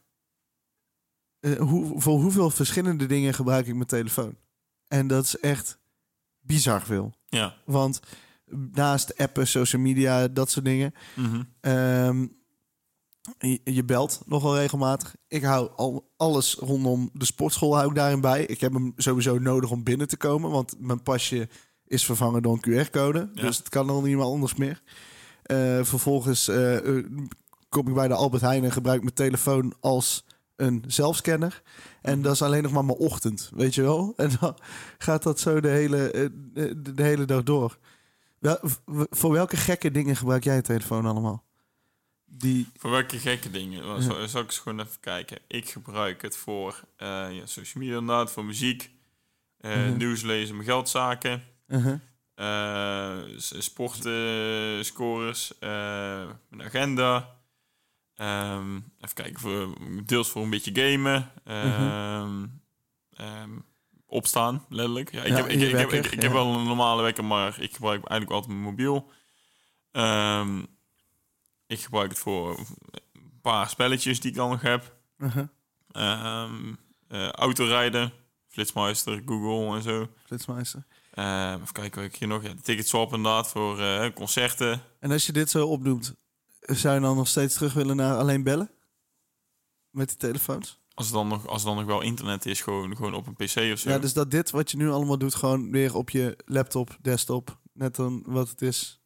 eh, 1.40 1.56
hoe, 1.60 2.02
voor 2.02 2.20
hoeveel 2.20 2.50
verschillende 2.50 3.06
dingen 3.06 3.34
gebruik 3.34 3.68
ik 3.68 3.74
mijn 3.74 3.86
telefoon? 3.88 4.36
En 4.88 5.08
dat 5.08 5.24
is 5.24 5.40
echt 5.40 5.80
bizar 6.40 6.82
veel. 6.86 7.14
ja. 7.26 7.56
Want 7.66 8.00
naast 8.72 9.18
appen, 9.18 9.48
social 9.48 9.82
media, 9.82 10.28
dat 10.28 10.52
soort 10.52 10.66
dingen. 10.66 10.94
Mhm. 11.16 11.44
ehm, 11.60 12.28
je 13.64 13.84
belt 13.86 14.22
nogal 14.26 14.58
regelmatig. 14.58 15.16
Ik 15.28 15.44
hou 15.44 15.70
al, 15.76 16.12
alles 16.18 16.56
rondom 16.56 17.10
de 17.14 17.26
sportschool 17.26 17.76
hou 17.76 17.90
ik 17.90 17.96
daarin 17.96 18.22
bij. 18.22 18.44
Ik 18.44 18.60
heb 18.60 18.74
hem 18.74 18.94
sowieso 18.96 19.40
nodig 19.40 19.72
om 19.72 19.84
binnen 19.84 20.08
te 20.08 20.18
komen. 20.18 20.52
Want 20.52 20.76
mijn 20.80 21.04
pasje 21.04 21.50
is 21.88 22.06
vervangen 22.06 22.42
door 22.42 22.60
een 22.62 22.86
QR-code. 22.86 23.30
Ja. 23.34 23.42
Dus 23.42 23.58
het 23.58 23.70
kan 23.70 23.86
nog 23.86 24.04
niet 24.04 24.16
meer 24.16 24.26
anders 24.26 24.56
meer. 24.56 24.82
Eh, 25.44 25.84
vervolgens 25.84 26.48
eh, 26.48 26.98
eh, 26.98 27.06
kom 27.70 27.88
ik 27.88 27.94
bij 27.94 28.08
de 28.08 28.14
Albert 28.14 28.42
Heijn 28.42 28.64
en 28.64 28.72
gebruik 28.72 29.02
mijn 29.02 29.14
telefoon 29.14 29.74
als 29.80 30.26
een 30.56 30.84
zelfscanner. 30.88 31.62
En 32.02 32.22
dat 32.22 32.34
is 32.34 32.42
alleen 32.42 32.64
nog 32.64 32.72
maar 32.72 32.86
mijn 32.86 32.98
ochtend, 32.98 33.52
weet 33.56 33.76
je 33.76 33.82
wel? 33.82 34.14
En 34.16 34.32
dan 34.40 34.58
gaat 34.98 35.24
dat 35.24 35.40
zo 35.40 35.60
de 35.60 35.70
hele, 35.70 36.32
de, 36.54 36.94
de 36.94 37.04
hele 37.04 37.26
dag 37.26 37.44
door. 37.44 37.78
Wel, 38.40 38.58
voor 39.10 39.32
welke 39.32 39.58
gekke 39.58 39.92
dingen 39.92 40.16
gebruik 40.16 40.44
jij 40.44 40.56
je 40.56 40.62
telefoon 40.62 41.06
allemaal? 41.06 41.47
Die, 42.30 42.70
Voor 42.78 42.90
welke 42.92 43.20
gekke 43.20 43.52
dingen? 43.52 43.84
Dan 43.84 44.02
zal, 44.02 44.28
zal 44.28 44.42
ik 44.42 44.48
eens 44.48 44.58
gewoon 44.60 44.80
even 44.80 45.00
kijken. 45.00 45.38
Ik 45.48 45.70
gebruik 45.70 46.22
het 46.22 46.38
voor 46.38 46.82
eh, 46.96 47.08
ja, 47.32 47.46
social 47.46 47.84
media 47.84 47.98
inderdaad, 47.98 48.32
voor 48.32 48.46
muziek, 48.46 48.90
eh, 49.58 49.72
Mhm. 49.88 49.98
nieuws 49.98 50.22
lezen, 50.22 50.56
mijn 50.56 50.68
geldzaken, 50.68 51.44
uh-huh. 51.68 52.00
eh, 52.36 53.38
s- 53.38 53.54
sporten, 53.64 54.86
scores, 54.86 55.58
eh, 55.60 55.70
mijn 56.50 56.64
agenda. 56.64 57.36
Ehm, 58.16 58.76
even 58.76 59.14
kijken, 59.16 59.40
voor, 59.40 59.78
deels 60.06 60.30
voor 60.30 60.44
een 60.44 60.50
beetje 60.50 60.72
gamen. 60.82 61.32
Ehm, 61.44 62.46
ehm, 63.10 63.60
opstaan, 64.06 64.66
letterlijk. 64.70 65.12
Ja, 65.12 65.24
ik, 65.24 65.28
Ja, 65.30 65.36
heb, 65.36 65.46
ik, 65.46 65.52
ik, 65.62 65.70
heb, 65.72 65.80
ik, 65.80 65.90
wekker, 65.92 66.12
ik 66.14 66.18
ja. 66.18 66.22
heb 66.24 66.32
wel 66.32 66.54
een 66.54 66.64
normale 66.68 67.02
wekker, 67.02 67.26
maar 67.26 67.62
ik 67.62 67.74
gebruik 67.76 68.06
eigenlijk 68.06 68.32
altijd 68.32 68.52
mijn 68.52 68.64
mobiel. 68.76 69.12
Ik 71.68 71.80
gebruik 71.80 72.10
het 72.10 72.20
voor 72.20 72.58
een 72.58 73.40
paar 73.42 73.70
spelletjes 73.70 74.20
die 74.20 74.32
ik 74.32 74.38
dan 74.38 74.50
nog 74.50 74.62
heb. 74.62 74.96
Uh-huh. 75.18 75.48
Ehm 75.92 76.74
eh, 77.08 77.30
autorijden, 77.30 78.14
Flitsmeister, 78.48 79.22
Google 79.26 79.76
en 79.76 79.82
zo. 79.82 80.08
Flitsmeister. 80.26 80.86
Ehm, 81.12 81.54
even 81.54 81.72
kijken 81.72 82.02
wat 82.02 82.14
ik 82.14 82.16
hier 82.16 82.28
nog... 82.28 82.44
Ja, 82.44 82.54
ticketswap 82.62 83.14
inderdaad 83.14 83.48
voor 83.48 83.80
eh, 83.80 84.14
concerten. 84.14 84.82
En 85.00 85.12
als 85.12 85.26
je 85.26 85.32
dit 85.32 85.50
zo 85.50 85.68
opnoemt, 85.68 86.16
zou 86.60 86.96
je 86.96 87.02
dan 87.02 87.16
nog 87.16 87.28
steeds 87.28 87.54
terug 87.54 87.74
willen 87.74 87.96
naar 87.96 88.18
alleen 88.18 88.44
bellen? 88.44 88.72
Met 89.90 90.08
die 90.08 90.18
telefoons? 90.18 90.80
Als 90.94 91.06
het 91.06 91.16
dan 91.16 91.28
nog, 91.28 91.48
als 91.48 91.64
dan 91.64 91.76
nog 91.76 91.86
wel 91.86 92.02
internet 92.02 92.46
is, 92.46 92.62
gewoon, 92.62 92.96
gewoon 92.96 93.14
op 93.14 93.28
een 93.28 93.34
pc 93.34 93.72
of 93.74 93.80
zo. 93.80 93.90
Ja, 93.90 94.00
dus 94.00 94.14
dat 94.14 94.32
dit 94.32 94.52
wat 94.52 94.72
je 94.72 94.78
nu 94.78 94.90
allemaal 94.90 95.18
doet, 95.18 95.36
gewoon 95.36 95.72
weer 95.72 95.96
op 95.96 96.10
je 96.10 96.38
laptop, 96.46 96.98
desktop, 97.02 97.60
net 97.74 97.96
dan 97.96 98.24
wat 98.26 98.50
het 98.50 98.62
is, 98.62 99.02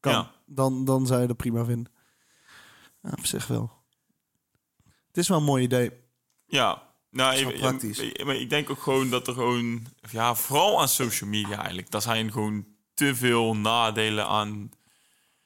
kan. 0.00 0.12
Ja. 0.12 0.32
Dan, 0.54 0.84
dan 0.84 1.06
zou 1.06 1.20
je 1.20 1.26
dat 1.26 1.36
prima 1.36 1.64
vinden. 1.64 1.92
Ja, 3.02 3.10
op 3.18 3.26
zich 3.26 3.46
wel. 3.46 3.72
Het 5.06 5.16
is 5.16 5.28
wel 5.28 5.38
een 5.38 5.44
mooi 5.44 5.62
idee. 5.64 5.90
Ja, 6.46 6.82
nou, 7.10 7.34
is 7.34 7.40
ik, 7.40 7.56
praktisch. 7.60 7.98
ik- 7.98 8.24
maar 8.24 8.34
ik 8.34 8.50
denk 8.50 8.70
ook 8.70 8.82
gewoon 8.82 9.10
dat 9.10 9.26
er 9.26 9.34
gewoon... 9.34 9.86
Ja, 10.10 10.34
vooral 10.34 10.80
aan 10.80 10.88
social 10.88 11.30
media 11.30 11.56
eigenlijk. 11.56 11.90
Daar 11.90 12.02
zijn 12.02 12.32
gewoon 12.32 12.66
te 12.94 13.14
veel 13.14 13.56
nadelen 13.56 14.26
aan... 14.26 14.70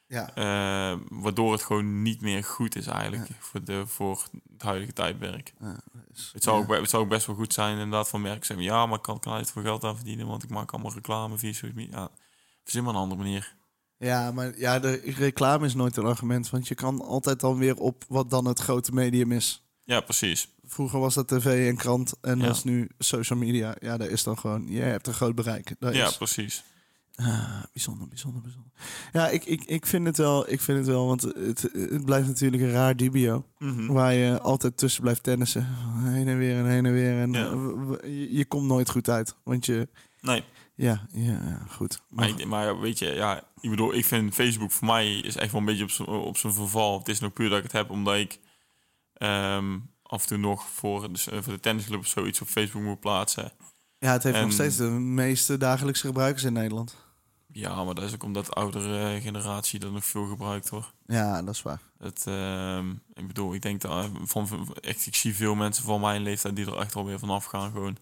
Ja. 0.08 0.34
eh, 0.34 0.98
waardoor 1.08 1.52
het 1.52 1.62
gewoon 1.62 2.02
niet 2.02 2.20
meer 2.20 2.44
goed 2.44 2.76
is 2.76 2.86
eigenlijk 2.86 3.30
voor, 3.38 3.64
de, 3.64 3.86
voor 3.86 4.26
het 4.52 4.62
huidige 4.62 4.92
tijdperk. 4.92 5.52
Het 6.32 6.42
zou, 6.42 6.62
ook, 6.62 6.76
het 6.76 6.90
zou 6.90 7.02
ook 7.02 7.08
best 7.08 7.26
wel 7.26 7.36
goed 7.36 7.52
zijn 7.52 7.72
inderdaad 7.72 8.08
van 8.08 8.20
merken 8.20 8.46
zeggen... 8.46 8.66
Ja, 8.66 8.86
maar 8.86 8.96
ik 8.96 9.02
kan, 9.02 9.18
kan 9.20 9.38
er 9.38 9.46
veel 9.46 9.62
geld 9.62 9.84
aan 9.84 9.96
verdienen... 9.96 10.26
want 10.26 10.42
ik 10.42 10.50
maak 10.50 10.72
allemaal 10.72 10.92
reclame 10.92 11.38
via 11.38 11.52
social 11.52 11.72
media. 11.74 11.98
Ja, 11.98 12.10
verzin 12.62 12.84
maar 12.84 12.94
een 12.94 13.00
andere 13.00 13.20
manier. 13.22 13.54
Ja, 13.98 14.32
maar 14.32 14.58
ja, 14.58 14.78
de 14.78 15.00
reclame 15.04 15.66
is 15.66 15.74
nooit 15.74 15.96
een 15.96 16.04
argument. 16.04 16.50
Want 16.50 16.68
je 16.68 16.74
kan 16.74 17.00
altijd 17.02 17.40
dan 17.40 17.58
weer 17.58 17.76
op 17.76 18.04
wat 18.08 18.30
dan 18.30 18.44
het 18.46 18.58
grote 18.60 18.92
medium 18.92 19.32
is. 19.32 19.64
Ja, 19.84 20.00
precies. 20.00 20.48
Vroeger 20.64 21.00
was 21.00 21.14
dat 21.14 21.28
tv 21.28 21.68
en 21.68 21.76
krant. 21.76 22.14
En 22.20 22.38
Ja. 22.38 22.46
dat 22.46 22.56
is 22.56 22.64
nu 22.64 22.88
social 22.98 23.38
media. 23.38 23.74
Ja, 23.80 23.96
daar 23.96 24.08
is 24.08 24.22
dan 24.22 24.38
gewoon... 24.38 24.66
Je 24.68 24.80
hebt 24.80 25.06
een 25.06 25.14
groot 25.14 25.34
bereik. 25.34 25.74
Dat 25.78 25.94
Ja, 25.94 26.06
is, 26.06 26.16
precies. 26.16 26.64
Ah, 27.14 27.62
bijzonder, 27.72 28.08
bijzonder, 28.08 28.42
bijzonder. 28.42 28.70
Ja, 29.12 29.28
ik, 29.28 29.44
ik, 29.44 29.64
ik 29.64 29.86
vind 29.86 30.06
het 30.06 30.16
wel. 30.16 30.50
Ik 30.52 30.60
vind 30.60 30.78
het 30.78 30.86
wel, 30.86 31.06
want 31.06 31.22
het, 31.22 31.62
het 31.72 32.04
blijft 32.04 32.26
natuurlijk 32.26 32.62
een 32.62 32.70
raar 32.70 32.96
dubio. 32.96 33.44
Mhm. 33.58 33.86
Waar 33.92 34.14
je 34.14 34.40
altijd 34.40 34.76
tussen 34.76 35.02
blijft 35.02 35.22
tennissen. 35.22 35.66
Heen 36.04 36.28
en 36.28 36.38
weer 36.38 36.56
en 36.58 36.66
heen 36.66 36.86
en 36.86 36.92
weer. 36.92 37.20
En 37.20 37.32
Ja. 37.32 37.50
eh, 37.50 38.18
je, 38.20 38.34
je 38.36 38.44
komt 38.44 38.66
nooit 38.66 38.90
goed 38.90 39.08
uit. 39.08 39.34
Want 39.44 39.66
je... 39.66 39.88
Nee, 40.20 40.44
Ja, 40.76 41.06
ja, 41.12 41.62
goed. 41.70 42.00
maar, 42.08 42.28
ik, 42.28 42.46
maar 42.46 42.80
weet 42.80 42.98
je, 42.98 43.06
ja, 43.06 43.42
ik 43.60 43.70
bedoel, 43.70 43.94
ik 43.94 44.04
vind 44.04 44.34
Facebook 44.34 44.70
voor 44.72 44.86
mij 44.86 45.14
is 45.18 45.36
echt 45.36 45.52
wel 45.52 45.60
een 45.60 45.66
beetje 45.66 46.06
op 46.06 46.36
zijn 46.36 46.52
verval. 46.52 46.98
Het 46.98 47.08
is 47.08 47.20
nog 47.20 47.32
puur 47.32 47.48
dat 47.48 47.56
ik 47.58 47.64
het 47.64 47.72
heb 47.72 47.90
omdat 47.90 48.14
ik 48.16 48.38
ehm, 49.12 49.78
af 50.02 50.22
en 50.22 50.28
toe 50.28 50.38
nog 50.38 50.64
voor, 50.68 51.12
dus, 51.12 51.28
eh, 51.28 51.38
voor 51.42 51.52
de 51.52 51.60
tennisclub 51.60 51.98
of 51.98 52.06
zoiets 52.06 52.40
op 52.40 52.48
Facebook 52.48 52.82
moet 52.82 53.00
plaatsen. 53.00 53.52
ja, 53.98 54.12
het 54.12 54.22
heeft 54.22 54.36
en- 54.36 54.42
nog 54.42 54.52
steeds 54.52 54.76
de 54.76 54.84
meeste 54.90 55.56
dagelijkse 55.58 56.06
gebruikers 56.06 56.44
in 56.44 56.52
Nederland. 56.52 56.96
Ja, 57.52 57.84
maar 57.84 57.94
dat 57.94 58.04
is 58.04 58.14
ook 58.14 58.22
omdat 58.22 58.46
de 58.46 58.52
oudere 58.52 59.14
eh, 59.14 59.22
generatie 59.22 59.78
dat 59.78 59.92
nog 59.92 60.04
veel 60.04 60.26
gebruikt 60.26 60.68
hoor. 60.68 60.92
Ja, 61.06 61.42
dat 61.42 61.54
is 61.54 61.62
waar. 61.62 61.80
Het, 61.98 62.24
ehm, 62.26 62.90
ik 63.14 63.26
bedoel, 63.26 63.54
ik 63.54 63.62
denk 63.62 63.80
dat 63.80 64.04
eh, 64.04 64.10
van, 64.24 64.48
van- 64.48 64.74
echt, 64.80 65.06
ik 65.06 65.14
zie 65.14 65.34
veel 65.34 65.54
mensen 65.54 65.84
van 65.84 66.00
mijn 66.00 66.22
leeftijd 66.22 66.56
die 66.56 66.66
er 66.66 66.78
echt 66.78 66.94
alweer 66.96 67.18
vanaf 67.18 67.44
gaan 67.44 67.70
gewoon. 67.70 67.96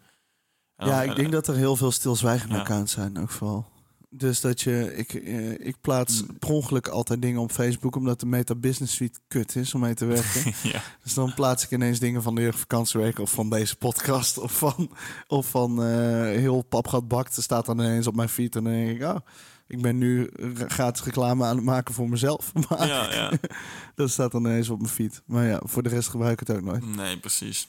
Ja, 0.77 1.01
dan- 1.01 1.11
ik 1.11 1.17
denk 1.17 1.33
dat 1.33 1.47
er 1.49 1.55
heel 1.57 1.77
veel 1.77 1.91
stilzwijgende 1.93 2.55
Ja. 2.55 2.61
accounts 2.61 2.93
zijn, 2.93 3.19
ook 3.19 3.31
vooral. 3.31 3.73
Dus 4.17 4.41
dat 4.41 4.61
je, 4.61 4.97
ik, 4.97 5.15
eh, 5.15 5.51
ik 5.67 5.81
plaats 5.81 6.23
Mm. 6.23 6.39
per 6.39 6.49
ongeluk 6.51 6.89
altijd 6.89 7.23
dingen 7.23 7.41
op 7.41 7.51
Facebook, 7.53 7.97
omdat 7.97 8.21
de 8.21 8.27
Meta 8.27 8.55
Business 8.55 8.95
Suite 8.95 9.19
kut 9.29 9.57
is 9.57 9.75
om 9.75 9.81
mee 9.81 9.95
te 9.95 10.05
werken. 10.05 10.53
ja, 10.73 10.81
Dus 11.03 11.15
dan 11.15 11.35
plaats 11.35 11.65
ik 11.65 11.71
ineens 11.71 11.99
dingen 11.99 12.23
van 12.23 12.35
de 12.35 12.41
jeugdvakantieweek 12.41 13.19
of 13.19 13.31
van 13.31 13.51
deze 13.51 13.77
podcast 13.77 14.39
of 14.39 14.59
van, 14.59 14.91
of 15.27 15.49
van 15.51 15.83
eh, 15.83 15.89
heel 16.23 16.63
papgat 16.63 17.09
bakt. 17.09 17.37
Er 17.37 17.43
staat 17.43 17.67
dan 17.67 17.79
ineens 17.81 18.07
op 18.07 18.15
mijn 18.15 18.29
feed 18.29 18.57
en 18.57 18.65
dan 18.65 18.73
denk 18.73 19.01
ik, 19.01 19.03
oh, 19.09 19.17
Ik 19.67 19.83
ben 19.83 19.99
nu 19.99 20.31
gratis 20.69 21.05
reclame 21.05 21.45
aan 21.45 21.57
het 21.57 21.65
maken 21.65 21.95
voor 21.95 22.09
mezelf. 22.09 22.53
Maar 22.69 22.87
Ja, 22.87 23.13
ja. 23.15 23.31
dat 23.95 24.11
staat 24.11 24.33
dan 24.33 24.45
ineens 24.47 24.69
op 24.71 24.79
mijn 24.79 24.93
feed. 24.93 25.23
Maar 25.27 25.45
ja, 25.47 25.61
voor 25.65 25.83
de 25.83 25.89
rest 25.89 26.09
gebruik 26.09 26.41
ik 26.41 26.47
het 26.49 26.57
ook 26.57 26.65
nooit. 26.65 26.97
Nee, 26.97 27.19
precies. 27.19 27.69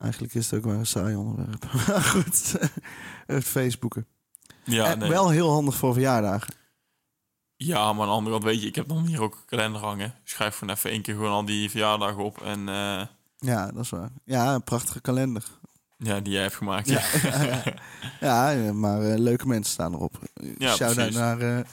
Eigenlijk 0.00 0.34
is 0.34 0.50
het 0.50 0.58
ook 0.58 0.64
wel 0.70 0.78
een 0.78 0.86
saai 0.86 1.14
onderwerp. 1.16 1.64
Goed, 2.12 2.54
het 3.26 3.44
Facebooken. 3.44 4.06
Ja, 4.64 4.84
en 4.90 4.98
nee. 4.98 5.08
wel 5.08 5.28
heel 5.28 5.50
handig 5.50 5.74
voor 5.76 5.92
verjaardagen. 5.92 6.54
ja, 7.56 7.92
maar 7.92 8.02
aan 8.02 8.08
de 8.08 8.14
andere 8.14 8.30
kant 8.38 8.44
weet 8.44 8.62
je, 8.62 8.68
ik 8.68 8.74
heb 8.74 8.88
dan 8.88 9.06
hier 9.06 9.20
ook 9.22 9.34
een 9.34 9.44
kalender 9.46 9.80
hangen. 9.80 10.14
Schrijf 10.24 10.56
gewoon 10.58 10.74
even 10.74 10.90
één 10.90 11.02
keer 11.02 11.14
gewoon 11.14 11.30
al 11.30 11.44
die 11.44 11.70
verjaardagen 11.70 12.24
op. 12.24 12.42
En 12.42 12.68
eh, 12.68 13.06
Ja, 13.38 13.70
dat 13.72 13.84
is 13.84 13.90
waar. 13.90 14.10
Ja, 14.24 14.54
een 14.54 14.62
prachtige 14.64 15.00
kalender. 15.00 15.44
ja, 15.98 16.20
die 16.20 16.32
jij 16.32 16.42
hebt 16.42 16.54
gemaakt. 16.54 16.88
Ja, 16.88 17.00
Ja, 17.22 17.42
ja, 17.44 17.62
ja. 18.20 18.50
ja 18.50 18.72
maar 18.72 19.02
eh, 19.02 19.18
leuke 19.18 19.46
mensen 19.46 19.72
staan 19.72 19.94
erop. 19.94 20.18
Ja, 20.58 20.74
Shout-out 20.74 21.12
naar, 21.12 21.40
eh 21.40 21.64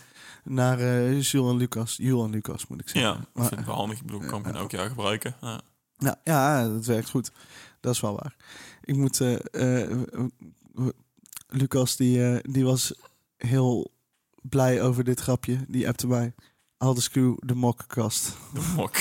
naar 0.44 0.80
eh 0.80 1.22
Jules 1.22 1.52
en 1.52 1.58
Lucas. 1.58 1.96
Jules 1.98 2.24
en 2.26 2.32
Lucas, 2.32 2.68
moet 2.68 2.80
ik 2.82 2.88
ja. 2.88 2.94
zeggen. 2.94 3.20
dat 3.20 3.28
Maar- 3.34 3.48
vind 3.48 3.60
ik 3.60 3.66
wel 3.66 3.76
handig. 3.76 3.98
Ik 3.98 4.06
bedoel, 4.06 4.22
ik 4.22 4.28
kan 4.28 4.44
hem 4.46 4.56
elk 4.56 4.72
jaar 4.72 4.88
gebruiken. 4.90 5.36
Ja. 5.42 5.62
Ja, 5.98 6.16
ja, 6.24 6.68
dat 6.68 6.86
werkt 6.86 7.10
goed. 7.10 7.32
Dat 7.88 7.96
is 7.96 8.02
wel 8.02 8.16
waar. 8.16 8.36
Ik 8.84 8.96
moet... 8.96 9.22
eh, 9.22 9.82
eh, 9.92 9.98
Lucas, 11.48 11.96
die, 11.96 12.24
eh, 12.26 12.40
die 12.52 12.66
was 12.66 12.94
heel 13.38 13.92
blij 14.42 14.82
over 14.82 15.04
dit 15.04 15.20
grapje. 15.20 15.58
Die 15.68 15.88
appte 15.88 16.08
mij. 16.08 16.34
Crew, 17.12 17.38
de 17.40 17.56
mokkenkast. 17.56 18.34
De 18.54 18.62
mok. 18.76 18.94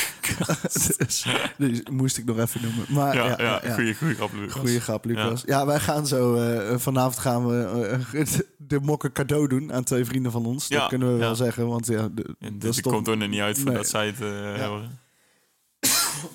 dus, 0.99 1.27
dus 1.59 1.83
moest 1.91 2.19
ik 2.19 2.25
nog 2.25 2.39
even 2.39 2.63
noemen. 2.63 2.87
Maar 2.89 3.15
Ja, 3.15 3.25
ja, 3.27 3.31
ja, 3.39 3.45
ja, 3.45 3.61
ja. 3.69 3.75
goeie, 3.75 3.95
goeie 3.95 4.15
grap, 4.15 4.33
Lucas. 4.33 4.53
Goeie 4.61 4.81
grap, 4.81 5.05
Lucas. 5.05 5.43
Ja, 5.47 5.67
wij 5.67 5.81
gaan 5.81 6.07
zo... 6.07 6.35
vanavond 6.79 7.19
gaan 7.19 7.47
we 7.47 7.99
de 8.59 8.81
mokken 8.81 9.13
cadeau 9.13 9.49
doen 9.49 9.73
aan 9.73 9.85
twee 9.85 10.05
vrienden 10.05 10.33
van 10.33 10.47
ons. 10.47 10.69
Dat 10.69 10.89
kunnen 10.89 11.13
we 11.13 11.19
wel 11.19 11.35
zeggen, 11.35 11.67
want 11.69 11.87
ja... 11.87 12.09
de- 12.09 12.37
En 12.39 12.59
dat 12.59 12.81
komt 12.81 13.09
er 13.09 13.29
niet 13.29 13.41
uit 13.41 13.57
Nee. 13.57 13.65
voordat 13.65 13.89
zij 13.89 14.07
het 14.07 14.19
horen. 14.61 14.99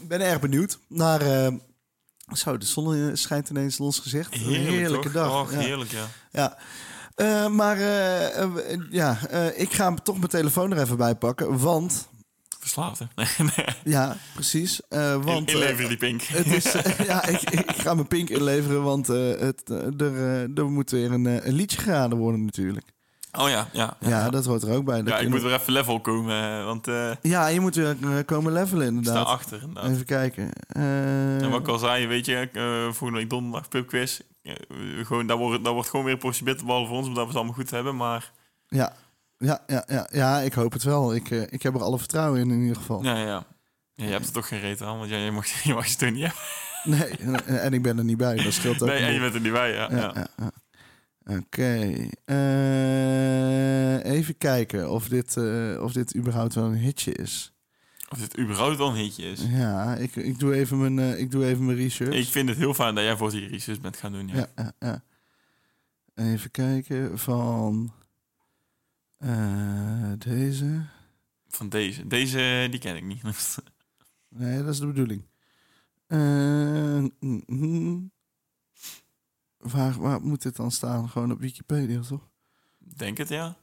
Ik 0.01 0.07
ben 0.07 0.21
erg 0.21 0.39
benieuwd 0.39 0.79
naar... 0.87 1.51
eh, 2.31 2.37
zo, 2.37 2.57
de 2.57 2.65
zon 2.65 3.17
schijnt 3.17 3.49
ineens 3.49 3.79
gezicht. 4.01 4.33
Een 4.35 4.39
heerlijke 4.41 5.11
toch? 5.11 5.13
dag. 5.13 5.41
Och, 5.41 5.51
ja. 5.51 5.57
heerlijk, 5.59 5.91
ja. 5.91 6.07
Ja. 6.31 6.57
Eh, 7.15 7.47
maar 7.47 7.77
eh, 7.77 8.41
eh, 8.41 8.49
ja, 8.89 9.17
eh, 9.29 9.59
ik 9.59 9.73
ga 9.73 9.93
toch 9.93 10.15
mijn 10.17 10.27
telefoon 10.29 10.71
er 10.71 10.81
even 10.81 10.97
bij 10.97 11.15
pakken. 11.15 11.57
Want, 11.59 12.09
Verslaafd, 12.59 12.99
hè? 12.99 13.05
Nee, 13.15 13.27
nee. 13.55 13.65
ja, 13.83 14.17
precies. 14.33 14.81
eh, 14.89 15.23
want, 15.23 15.49
In, 15.49 15.53
inleveren 15.55 15.81
eh, 15.83 15.87
die 15.87 15.97
pink. 15.97 16.21
het 16.21 16.45
is, 16.45 16.71
ja, 17.07 17.25
ik, 17.25 17.41
ik 17.49 17.71
ga 17.75 17.93
mijn 17.93 18.07
pink 18.07 18.29
inleveren, 18.29 18.83
want 18.83 19.09
eh, 19.09 19.39
het, 19.39 19.61
eh, 19.69 19.77
er, 20.01 20.15
eh, 20.15 20.57
er 20.57 20.69
moet 20.71 20.91
weer 20.91 21.11
een, 21.11 21.25
eh, 21.25 21.45
een 21.45 21.53
liedje 21.53 21.77
geraden 21.77 22.17
worden 22.17 22.45
natuurlijk. 22.45 22.85
Oh 23.37 23.49
ja, 23.49 23.67
ja. 23.71 23.97
Ja, 23.99 24.09
Ja, 24.09 24.29
dat 24.29 24.45
hoort 24.45 24.63
er 24.63 24.73
ook 24.73 24.85
bij. 24.85 24.97
Dat 24.97 25.07
Ja, 25.07 25.19
ik 25.19 25.29
moet 25.29 25.41
weer 25.41 25.53
even 25.53 25.73
level 25.73 25.99
komen, 25.99 26.59
eh, 26.59 26.65
want 26.65 26.87
eh 26.87 27.09
ik 27.11 27.17
Ja, 27.21 27.47
je 27.47 27.59
moet 27.59 27.75
weer 27.75 27.97
eh, 28.01 28.25
komen 28.25 28.53
levelen 28.53 28.87
sta 28.87 28.95
inderdaad. 28.95 29.25
achter 29.25 29.61
inderdaad. 29.61 29.91
Even 29.91 30.05
kijken. 30.05 30.51
En 30.67 31.49
wat 31.49 31.59
ik 31.59 31.67
al 31.67 31.77
zei, 31.77 32.07
weet 32.07 32.25
je, 32.25 32.49
eh 32.53 32.83
volgende 32.83 33.17
week 33.17 33.29
donderdag 33.29 33.67
pubquiz. 33.67 34.19
gewoon, 35.01 35.27
daar, 35.27 35.37
wordt, 35.37 35.63
daar 35.63 35.73
wordt 35.73 35.89
gewoon 35.89 36.05
weer 36.05 36.13
een 36.13 36.19
portie 36.19 36.43
bitterbal 36.43 36.85
voor 36.85 36.97
ons, 36.97 37.07
omdat 37.07 37.21
we 37.21 37.27
het 37.27 37.37
allemaal 37.37 37.55
goed 37.55 37.71
hebben. 37.71 37.95
Maar 37.95 38.31
ja. 38.67 38.93
Ja, 39.37 39.63
ja, 39.67 39.83
ja, 39.87 40.07
ja, 40.11 40.39
ik 40.39 40.53
hoop 40.53 40.73
het 40.73 40.83
wel. 40.83 41.15
Ik, 41.15 41.29
ik 41.29 41.61
heb 41.61 41.75
er 41.75 41.83
alle 41.83 41.97
vertrouwen 41.97 42.39
in 42.39 42.51
in 42.51 42.61
ieder 42.61 42.75
geval. 42.75 43.03
ja, 43.03 43.17
ja. 43.17 43.43
ja 43.93 44.05
je 44.05 44.11
hebt 44.11 44.25
er 44.25 44.33
toch 44.33 44.47
geen 44.47 44.59
reet 44.59 44.81
aan, 44.81 44.97
want 44.97 45.09
ja, 45.09 45.17
je, 45.17 45.31
mag, 45.31 45.47
je 45.63 45.73
mag 45.73 45.87
je 45.87 45.95
toch 45.95 46.11
niet 46.11 46.23
hebben. 46.23 46.41
Nee, 46.83 47.59
en, 47.59 47.73
ik 47.73 47.81
ben 47.81 47.97
er 47.97 48.03
niet 48.03 48.17
bij. 48.17 48.43
Dat 48.43 48.53
scheelt 48.53 48.81
ook. 48.81 48.87
Nee, 48.87 49.03
en 49.03 49.13
je 49.13 49.19
bent 49.19 49.33
er 49.33 49.41
niet 49.41 49.51
bij, 49.51 49.73
ja. 49.73 49.87
ja. 49.91 50.27
ja, 50.37 50.51
Oké. 51.25 52.07
Eh, 52.25 54.11
even 54.11 54.37
kijken 54.37 54.91
of 54.91 55.07
dit, 55.07 55.37
eh, 55.37 55.81
of 55.81 55.93
dit 55.93 56.15
überhaupt 56.15 56.53
wel 56.53 56.65
een 56.65 56.77
hitje 56.77 57.13
is. 57.13 57.53
Of 58.09 58.17
dit 58.17 58.39
überhaupt 58.39 58.77
wel 58.77 58.89
een 58.89 58.95
hitje 58.95 59.23
is. 59.31 59.43
Ja, 59.49 59.95
ik, 59.95 60.15
ik, 60.15 60.39
doe 60.39 60.53
even 60.53 60.79
mijn, 60.79 60.99
eh, 60.99 61.19
ik 61.19 61.31
doe 61.31 61.45
even 61.45 61.65
mijn 61.65 61.77
research. 61.77 62.15
Ik 62.15 62.27
vind 62.27 62.49
het 62.49 62.57
heel 62.57 62.73
fijn 62.73 62.95
dat 62.95 63.03
jij 63.03 63.17
voor 63.17 63.31
die 63.31 63.47
research 63.47 63.81
bent 63.81 63.97
gaan 63.97 64.11
doen, 64.11 64.27
ja. 64.27 64.47
ja, 64.55 64.73
ja. 64.79 65.03
Even 66.15 66.51
kijken 66.51 67.19
van 67.19 67.93
deze. 70.17 70.85
Van 71.47 71.69
deze. 71.69 72.07
Deze, 72.07 72.67
die 72.71 72.79
ken 72.79 72.95
ik 72.95 73.03
niet. 73.03 73.21
Nee, 74.33 74.63
dat 74.63 74.73
is 74.73 74.79
de 74.79 74.85
bedoeling. 74.85 75.25
Eh, 76.07 76.17
mm, 77.19 77.43
mm. 77.45 78.11
Waar, 79.61 79.99
waar 79.99 80.21
moet 80.21 80.41
dit 80.41 80.55
dan 80.55 80.71
staan? 80.71 81.09
Gewoon 81.09 81.31
op 81.31 81.39
Wikipedia, 81.39 82.01
toch? 82.01 82.29
Denk 82.77 83.17
het, 83.17 83.29
ja. 83.29 83.57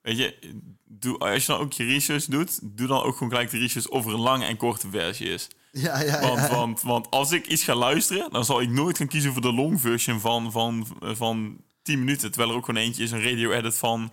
Weet 0.00 0.18
je, 0.18 0.52
doe, 0.84 1.18
als 1.18 1.46
je 1.46 1.52
dan 1.52 1.60
ook 1.60 1.72
je 1.72 1.84
research 1.84 2.24
doet, 2.24 2.76
doe 2.76 2.86
dan 2.86 3.02
ook 3.02 3.12
gewoon 3.12 3.32
gelijk 3.32 3.50
de 3.50 3.58
research 3.58 3.88
of 3.88 4.06
er 4.06 4.12
een 4.12 4.20
lange 4.20 4.44
en 4.44 4.56
korte 4.56 4.90
versie 4.90 5.28
is. 5.28 5.48
Ja, 5.72 6.02
ja, 6.02 6.20
Want, 6.20 6.38
ja. 6.38 6.48
want, 6.48 6.82
want 6.82 7.10
als 7.10 7.32
ik 7.32 7.46
iets 7.46 7.64
ga 7.64 7.74
luisteren, 7.74 8.30
dan 8.30 8.44
zal 8.44 8.60
ik 8.60 8.68
nooit 8.68 8.96
gaan 8.96 9.08
kiezen 9.08 9.32
voor 9.32 9.42
de 9.42 9.52
long 9.52 9.80
version 9.80 10.20
van, 10.20 10.52
van, 10.52 10.86
van 11.00 11.60
10 11.82 11.98
minuten. 11.98 12.30
Terwijl 12.30 12.50
er 12.50 12.56
ook 12.56 12.64
gewoon 12.64 12.82
eentje 12.82 13.02
is, 13.02 13.10
een 13.10 13.22
radio 13.22 13.50
edit 13.50 13.76
van... 13.78 14.12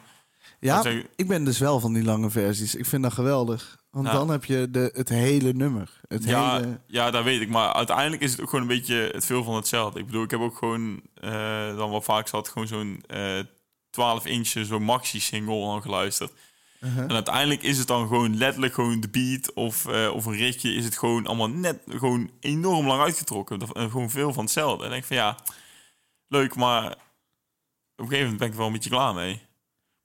Ja, 0.63 0.83
ik- 1.15 1.27
ben 1.27 1.43
dus 1.43 1.59
wel 1.59 1.79
van 1.79 1.93
die 1.93 2.03
lange 2.03 2.29
versies. 2.29 2.75
Ik 2.75 2.85
vind 2.85 3.03
dat 3.03 3.13
geweldig. 3.13 3.81
Want 3.91 4.05
dan 4.11 4.29
heb 4.29 4.45
je 4.45 4.67
de, 4.71 4.89
het 4.93 5.09
hele 5.09 5.53
nummer. 5.53 5.99
Het 6.07 6.23
ja, 6.23 6.55
hele... 6.59 6.79
ja, 6.87 7.11
dat 7.11 7.23
weet 7.23 7.41
ik. 7.41 7.49
Maar 7.49 7.73
uiteindelijk 7.73 8.21
is 8.21 8.31
het 8.31 8.41
ook 8.41 8.49
gewoon 8.49 8.61
een 8.69 8.75
beetje 8.77 9.09
het 9.13 9.25
veel 9.25 9.43
van 9.43 9.55
hetzelfde. 9.55 9.99
Ik 9.99 10.05
bedoel, 10.05 10.23
ik 10.23 10.31
heb 10.31 10.39
ook 10.39 10.57
gewoon 10.57 11.01
eh, 11.13 11.75
dan 11.77 11.89
wat 11.89 12.03
vaak 12.03 12.27
zat, 12.27 12.49
gewoon 12.49 12.67
zo'n 12.67 13.03
eh 13.07 13.39
12 13.89 14.25
inch, 14.25 14.47
zo'n 14.47 14.83
maxi-single 14.83 15.53
al 15.53 15.81
geluisterd. 15.81 16.31
Uh-huh. 16.79 17.03
En 17.03 17.11
uiteindelijk 17.11 17.63
is 17.63 17.77
het 17.77 17.87
dan 17.87 18.07
gewoon 18.07 18.37
letterlijk 18.37 18.73
gewoon 18.73 18.99
de 18.99 19.09
beat 19.09 19.53
of, 19.53 19.85
eh, 19.85 20.09
of 20.13 20.25
een 20.25 20.35
ritje 20.35 20.73
is 20.73 20.85
het 20.85 20.97
gewoon 20.97 21.27
allemaal 21.27 21.49
net 21.49 21.79
gewoon 21.89 22.31
enorm 22.39 22.87
lang 22.87 23.01
uitgetrokken. 23.01 23.59
Dat- 23.59 23.71
gewoon 23.77 24.09
veel 24.09 24.33
van 24.33 24.43
hetzelfde. 24.43 24.79
En 24.83 24.85
ik 24.85 24.91
denk 24.91 25.05
van 25.05 25.15
ja, 25.17 25.37
leuk, 26.27 26.55
maar 26.55 26.85
op 26.91 26.95
een 27.95 28.05
gegeven 28.07 28.19
moment 28.21 28.37
ben 28.37 28.47
ik 28.47 28.53
er 28.53 28.57
wel 28.59 28.67
een 28.67 28.73
beetje 28.73 28.89
klaar 28.89 29.13
mee. 29.13 29.41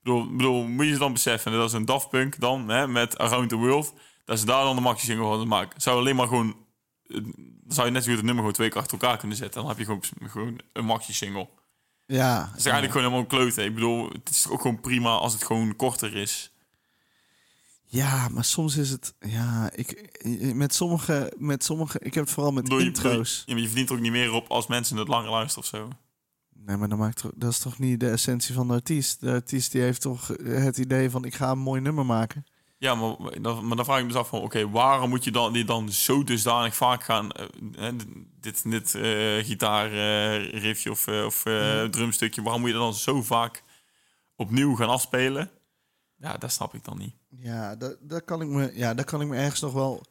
Bedoel, 0.09 0.37
bedoel 0.37 0.63
moet 0.67 0.87
je 0.87 0.99
dan 0.99 1.13
beseffen, 1.13 1.53
dat 1.53 1.69
is 1.69 1.73
een 1.73 1.85
Daft 1.85 2.09
Punk 2.09 2.41
dan, 2.41 2.69
hè, 2.69 2.87
met 2.89 3.19
Around 3.19 3.49
the 3.49 3.57
World, 3.57 3.93
dat 4.25 4.39
ze 4.39 4.47
daar 4.47 4.65
dan 4.65 4.77
de 4.77 4.83
maxi 4.83 5.07
single 5.07 5.25
van 5.25 5.49
maken. 5.49 5.81
Zou 5.81 5.99
alleen 5.99 6.17
maar 6.17 6.27
gewoon, 6.29 6.57
zou 7.69 7.87
je 7.87 7.93
net 7.93 8.03
zo 8.03 8.09
goed 8.09 8.17
het 8.17 8.25
nummer 8.25 8.35
gewoon 8.37 8.53
twee 8.53 8.69
keer 8.69 8.81
achter 8.81 8.99
elkaar 8.99 9.17
kunnen 9.19 9.37
zetten. 9.37 9.61
Dan 9.61 9.69
heb 9.69 9.79
je 9.79 9.85
gewoon, 9.85 10.03
gewoon 10.23 10.61
een 10.73 10.85
maxi 10.85 11.13
single. 11.13 11.49
Ja, 12.07 12.41
Het 12.51 12.59
is 12.59 12.65
eigenlijk 12.67 12.93
gewoon 12.93 13.07
helemaal 13.07 13.27
kloten. 13.27 13.65
Ik 13.65 13.75
bedoel, 13.75 14.09
het 14.09 14.29
is 14.31 14.49
ook 14.49 14.61
gewoon 14.61 14.81
prima 14.81 15.11
als 15.11 15.33
het 15.33 15.45
gewoon 15.45 15.77
korter 15.77 16.17
is. 16.17 16.53
ja, 17.85 18.29
maar 18.29 18.45
soms 18.45 18.77
is 18.77 18.91
het... 18.91 19.15
Ja, 19.21 19.71
ik, 19.75 20.19
met 20.55 20.75
sommige, 20.75 21.33
met 21.37 21.65
sommige... 21.65 21.99
Ik 22.03 22.15
heb 22.15 22.25
het 22.25 22.33
vooral 22.33 22.53
met 22.53 22.69
je- 22.69 22.79
intro's. 22.79 23.45
Maar 23.47 23.57
je 23.59 23.65
verdient 23.67 23.89
er 23.89 23.95
ook 23.95 24.01
niet 24.03 24.13
meer 24.13 24.33
op 24.33 24.49
als 24.51 24.67
mensen 24.67 24.97
het 24.97 25.09
langer 25.09 25.31
luisteren 25.31 25.63
of 25.63 25.69
zo. 25.69 25.89
Nee, 26.67 26.77
maar 26.77 26.89
dan 26.89 26.99
maakt 26.99 27.25
dat 27.35 27.51
is 27.51 27.59
toch 27.59 27.79
niet 27.79 28.01
de 28.01 28.11
essentie 28.11 28.55
van 28.55 28.69
de 28.69 28.75
artiest? 28.75 29.21
De 29.21 29.33
artiest 29.33 29.73
die 29.73 29.83
heeft 29.83 30.01
toch 30.01 30.29
het 30.43 30.79
idee 30.79 31.11
van... 31.11 31.25
Ik 31.25 31.35
ga 31.35 31.51
een 31.51 31.59
mooi 31.59 31.81
nummer 31.81 32.07
maken. 32.07 32.45
Ja, 32.79 32.95
maar 32.95 33.17
dan, 33.41 33.67
maar 33.67 33.77
dan 33.77 33.85
vraag 33.85 33.99
ik 33.99 34.05
me 34.05 34.09
dus 34.09 34.21
af 34.21 34.29
van... 34.29 34.41
Oké, 34.41 34.71
waarom 34.71 35.09
moet 35.09 35.25
je 35.25 35.31
dan, 35.31 35.53
die 35.53 35.65
dan 35.65 35.93
zo 35.93 36.25
dusdanig 36.25 36.75
vaak 36.75 37.05
gaan... 37.05 37.33
eh, 37.33 37.93
dit 38.41 38.71
dit 38.71 38.95
eh 38.95 39.45
gitaar 39.45 39.93
eh, 39.93 40.91
of, 40.91 41.09
of 41.09 41.47
eh, 41.47 41.85
drumstukje... 41.85 42.43
Waarom 42.43 42.61
moet 42.61 42.71
je 42.71 42.77
dat 42.77 42.85
dan 42.85 42.95
zo 42.95 43.23
vaak 43.23 43.63
opnieuw 44.37 44.75
gaan 44.75 44.89
afspelen? 44.89 45.51
Ja, 46.17 46.37
dat 46.37 46.53
snap 46.53 46.75
ik 46.75 46.85
dan 46.85 46.99
niet. 46.99 47.15
Ja, 47.29 47.77
dat, 47.77 47.97
dat 48.01 48.25
kan 48.25 48.41
ik 48.43 48.49
me, 48.49 48.71
ja, 48.75 48.95
dat 48.95 49.05
kan 49.05 49.21
ik 49.21 49.29
me 49.29 49.37
ergens 49.37 49.61
nog 49.61 49.73
wel... 49.73 50.03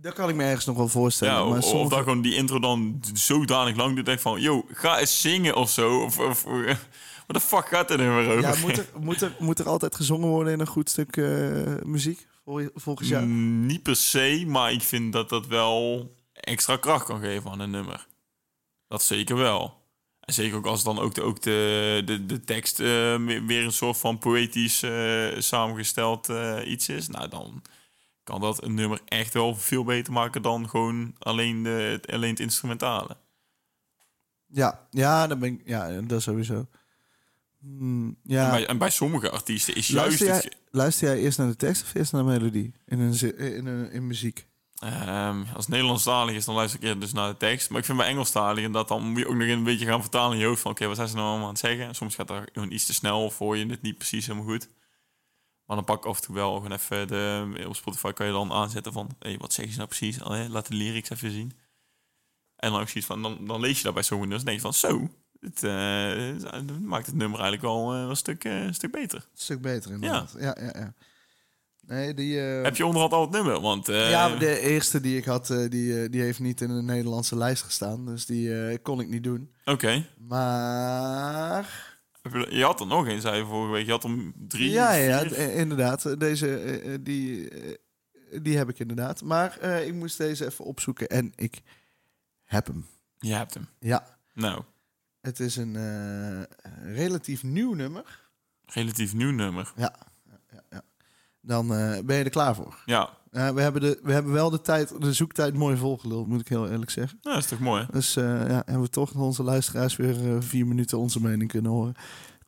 Dat 0.00 0.14
kan 0.14 0.28
ik 0.28 0.34
me 0.34 0.44
ergens 0.44 0.64
nog 0.64 0.76
wel 0.76 0.88
voorstellen. 0.88 1.34
Ja, 1.34 1.40
maar 1.44 1.50
of, 1.50 1.64
of 1.64 1.64
sommige- 1.70 1.88
dat 1.94 1.98
gewoon 1.98 2.20
die 2.22 2.34
intro 2.34 2.58
dan 2.58 3.00
zodanig 3.14 3.76
lang 3.76 3.96
doet... 3.96 4.04
Denk 4.06 4.20
van, 4.20 4.40
yo, 4.40 4.66
ga 4.72 4.98
eens 4.98 5.20
zingen 5.20 5.56
of 5.56 5.70
zo. 5.70 6.02
Of, 6.02 6.18
of 6.18 6.42
wat 7.26 7.36
de 7.36 7.40
fuck 7.40 7.68
gaat 7.68 7.90
er 7.90 7.98
nu 7.98 8.08
weer 8.08 8.28
over? 8.28 8.40
Ja, 8.40 8.54
moet 8.60 8.78
er, 8.78 8.86
moet, 9.00 9.20
er, 9.20 9.36
moet 9.38 9.58
er 9.58 9.68
altijd 9.68 9.94
gezongen 9.96 10.28
worden 10.28 10.52
in 10.52 10.60
een 10.60 10.66
goed 10.66 10.90
stuk 10.90 11.16
eh, 11.16 11.26
muziek, 11.84 12.26
vol- 12.44 12.70
volgens 12.74 13.08
jou? 13.08 13.24
Mm, 13.24 13.66
Niet 13.66 13.82
per 13.82 13.96
se, 13.96 14.44
maar 14.46 14.72
ik 14.72 14.82
vind 14.82 15.12
dat 15.12 15.28
dat 15.28 15.46
wel 15.46 16.10
extra 16.32 16.76
kracht 16.76 17.04
kan 17.04 17.20
geven 17.20 17.50
aan 17.50 17.60
een 17.60 17.70
nummer. 17.70 18.06
Dat 18.88 19.02
zeker 19.02 19.36
wel. 19.36 19.76
En 20.20 20.34
zeker 20.34 20.56
ook 20.56 20.66
als 20.66 20.84
dan 20.84 20.98
ook 20.98 21.14
de, 21.14 21.22
ook 21.22 21.42
de, 21.42 22.02
de, 22.04 22.26
de 22.26 22.40
tekst 22.44 22.80
eh, 22.80 22.86
weer 23.46 23.64
een 23.64 23.72
soort 23.72 23.96
van 23.98 24.18
poëtisch 24.18 24.82
eh, 24.82 25.26
samengesteld 25.38 26.28
iets 26.64 26.88
is. 26.88 27.08
Nou, 27.08 27.28
dan 27.28 27.62
kan 28.28 28.40
dat 28.40 28.62
een 28.64 28.74
nummer 28.74 29.00
echt 29.04 29.34
wel 29.34 29.56
veel 29.56 29.84
beter 29.84 30.12
maken 30.12 30.42
dan 30.42 30.68
gewoon 30.68 31.14
alleen, 31.18 31.62
de, 31.62 32.00
alleen 32.12 32.30
het 32.30 32.40
instrumentale. 32.40 33.16
Ja, 34.46 34.86
ja, 34.90 35.26
dat 35.26 35.38
ben 35.38 35.52
ik, 35.52 35.60
ja, 35.64 36.00
dat 36.00 36.22
sowieso. 36.22 36.66
Hmm, 37.60 38.16
ja. 38.22 38.44
En, 38.44 38.50
bij, 38.50 38.66
en 38.66 38.78
bij 38.78 38.90
sommige 38.90 39.30
artiesten 39.30 39.74
is 39.74 39.86
juist... 39.88 40.06
luister, 40.20 40.26
jij, 40.26 40.36
het 40.36 40.44
ge- 40.44 40.52
luister 40.70 41.08
jij 41.08 41.18
eerst 41.18 41.38
naar 41.38 41.46
de 41.46 41.56
tekst 41.56 41.82
of 41.82 41.94
eerst 41.94 42.12
naar 42.12 42.22
de 42.22 42.28
melodie 42.28 42.74
in, 42.86 43.00
een, 43.00 43.38
in, 43.38 43.66
een, 43.66 43.90
in 43.90 44.06
muziek? 44.06 44.46
Ehm, 44.78 45.38
als 45.54 45.64
het 45.64 45.68
Nederlandstalig 45.68 46.34
is, 46.34 46.44
dan 46.44 46.54
luister 46.54 46.78
ik 46.80 46.84
eerder 46.86 47.00
dus 47.00 47.12
naar 47.12 47.30
de 47.30 47.36
tekst. 47.36 47.70
Maar 47.70 47.78
ik 47.78 47.84
vind 47.84 47.98
bij 47.98 48.06
Engelstalig 48.06 48.64
en 48.64 48.72
dat 48.72 48.88
dan 48.88 49.02
moet 49.02 49.18
je 49.18 49.28
ook 49.28 49.34
nog 49.34 49.48
een 49.48 49.64
beetje 49.64 49.86
gaan 49.86 50.00
vertalen 50.00 50.32
in 50.32 50.38
je 50.38 50.46
hoofd 50.46 50.62
van 50.62 50.70
oké, 50.70 50.86
wat 50.86 50.96
zijn 50.96 51.08
ze 51.08 51.14
nou 51.14 51.26
allemaal 51.26 51.44
aan 51.46 51.52
het 51.52 51.60
zeggen? 51.60 51.86
En 51.86 51.94
soms 51.94 52.14
gaat 52.14 52.28
dat 52.28 52.42
gewoon 52.52 52.70
iets 52.70 52.86
te 52.86 52.94
snel 52.94 53.24
of 53.24 53.38
hoor 53.38 53.56
je 53.56 53.66
het 53.66 53.82
niet 53.82 53.96
precies 53.98 54.26
helemaal 54.26 54.48
goed. 54.48 54.68
Maar 55.68 55.76
dan 55.76 55.84
pak 55.84 55.98
ik 55.98 56.04
af 56.04 56.16
en 56.16 56.22
toe 56.22 56.34
wel 56.34 56.54
gewoon 56.54 56.72
even 56.72 57.08
de... 57.08 57.64
Op 57.66 57.76
Spotify 57.76 58.12
kan 58.12 58.26
je 58.26 58.32
dan 58.32 58.52
aanzetten 58.52 58.92
van... 58.92 59.10
Hé, 59.18 59.36
wat 59.36 59.52
zeggen 59.52 59.72
ze 59.72 59.78
nou 59.78 59.88
precies? 59.88 60.22
Allee, 60.22 60.48
laat 60.48 60.66
de 60.66 60.74
lyrics 60.74 61.10
even 61.10 61.30
zien. 61.30 61.52
En 62.56 62.70
dan, 62.70 62.80
ook 62.80 62.88
zoiets 62.88 63.06
van, 63.06 63.22
dan, 63.22 63.46
dan 63.46 63.60
lees 63.60 63.78
je 63.78 63.84
dat 63.84 63.94
bij 63.94 64.02
sommige 64.02 64.28
nummers 64.30 64.50
en 64.50 64.58
denk 64.58 64.80
je 64.80 64.88
van... 64.88 64.90
Zo, 64.90 65.08
het 65.40 65.62
eh, 65.62 66.78
maakt 66.80 67.06
het 67.06 67.14
nummer 67.14 67.40
eigenlijk 67.40 67.68
al 67.68 67.94
eh, 67.94 68.08
een, 68.08 68.16
stuk, 68.16 68.44
eh, 68.44 68.66
stuk 68.70 68.92
beter. 68.92 69.18
Een 69.18 69.24
stuk 69.34 69.60
beter 69.60 69.90
inderdaad. 69.90 70.34
Ja, 70.38 70.56
ja, 70.60 70.72
ja. 70.78 70.94
Nee, 71.80 72.14
die... 72.14 72.36
Heb 72.38 72.76
je 72.76 72.86
onderhand 72.86 73.12
al 73.12 73.20
het 73.20 73.30
nummer? 73.30 73.60
Want 73.60 73.86
ja, 73.86 74.36
de 74.36 74.60
eerste 74.60 75.00
die 75.00 75.16
ik 75.16 75.24
had, 75.24 75.46
die, 75.46 76.08
die 76.08 76.20
heeft 76.20 76.40
niet 76.40 76.60
in 76.60 76.68
de 76.68 76.82
Nederlandse 76.82 77.36
lijst 77.36 77.62
gestaan. 77.62 78.06
Dus 78.06 78.26
die 78.26 78.78
kon 78.78 79.00
ik 79.00 79.08
niet 79.08 79.24
doen. 79.24 79.54
oké. 79.64 80.06
Maar... 80.18 81.87
Je 82.50 82.62
had 82.64 82.80
er 82.80 82.86
nog 82.86 83.06
een, 83.08 83.20
zei 83.20 83.36
je 83.36 83.44
vorige 83.46 83.72
week. 83.72 83.84
Je 83.86 83.90
had 83.92 84.04
er 84.04 84.32
drie, 84.34 84.70
ja, 84.70 84.92
ja, 84.92 85.18
vier. 85.20 85.32
eh, 85.34 85.58
inderdaad. 85.58 86.20
Deze, 86.20 86.56
eh, 86.58 86.94
eh, 86.94 87.00
die, 87.02 87.48
eh, 87.50 87.74
die 88.42 88.56
heb 88.56 88.68
ik 88.68 88.78
inderdaad. 88.78 89.22
Maar 89.22 89.58
eh, 89.58 89.86
ik 89.86 89.94
moest 89.94 90.18
deze 90.18 90.46
even 90.46 90.64
opzoeken 90.64 91.08
en 91.08 91.32
ik 91.34 91.60
heb 92.44 92.66
hem. 92.66 92.86
Je 93.18 93.34
hebt 93.34 93.54
hem. 93.54 93.68
Ja, 93.78 94.18
Nou, 94.34 94.62
het 95.20 95.40
is 95.40 95.56
een 95.56 95.76
eh, 95.76 96.42
relatief 96.94 97.42
nieuw 97.42 97.74
nummer. 97.74 98.28
relatief 98.66 99.14
nieuw 99.14 99.30
nummer. 99.30 99.72
Ja, 99.76 99.94
ja, 100.26 100.38
ja, 100.50 100.62
ja. 100.70 100.82
Dan 101.40 101.74
eh, 101.74 101.98
ben 102.04 102.16
je 102.16 102.24
er 102.24 102.30
klaar 102.30 102.54
voor. 102.54 102.82
Ja, 102.86 103.17
Eh, 103.30 103.50
we, 103.50 103.60
hebben 103.60 103.80
de, 103.80 104.00
we 104.02 104.12
hebben 104.12 104.32
wel 104.32 104.50
de, 104.50 104.60
tijd, 104.60 105.00
de 105.00 105.12
zoektijd 105.12 105.54
mooi 105.54 105.76
volgeluld, 105.76 106.26
moet 106.26 106.40
ik 106.40 106.48
heel 106.48 106.68
eerlijk 106.68 106.90
zeggen. 106.90 107.18
dat 107.20 107.36
is 107.36 107.46
toch 107.46 107.58
mooi. 107.58 107.86
Dus 107.90 108.16
eh, 108.16 108.24
ja, 108.24 108.62
hebben 108.64 108.80
we 108.80 108.88
toch 108.88 109.14
onze 109.14 109.42
luisteraars 109.42 109.96
weer 109.96 110.34
eh, 110.34 110.36
vier 110.40 110.66
minuten 110.66 110.98
onze 110.98 111.20
mening 111.20 111.50
kunnen 111.50 111.70
horen. 111.70 111.94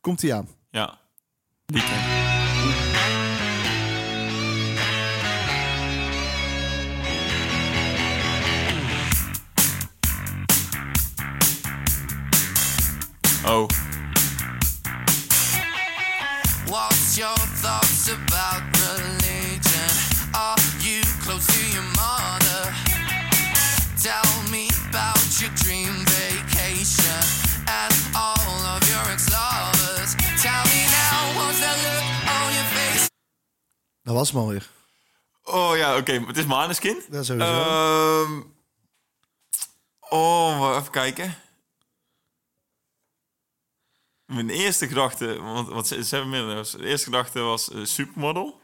Komt 0.01 0.23
ie 0.23 0.33
aan. 0.33 0.47
Ja. 0.69 0.99
Die 1.65 1.81
was 34.21 34.31
hem 34.31 34.41
alweer. 34.41 34.69
oh 35.43 35.77
ja, 35.77 35.97
oké. 35.97 36.19
maar 36.19 36.27
Het 36.27 36.37
is 36.37 36.45
Maneskin. 36.45 37.01
Dat 37.09 37.25
sowieso. 37.25 37.51
Ehm 37.51 38.41
oh, 40.09 40.59
maar 40.59 40.77
even 40.79 40.91
kijken. 40.91 41.35
Mijn 44.25 44.49
eerste 44.49 44.87
gedachte, 44.87 45.41
want, 45.41 45.67
want 45.67 45.87
ze, 45.87 46.03
ze 46.03 46.15
hebben 46.15 46.31
meerdere. 46.33 46.77
De 46.77 46.85
eerste 46.87 47.05
gedachte 47.05 47.39
was 47.39 47.71
eh, 47.71 47.83
Supermodel. 47.83 48.59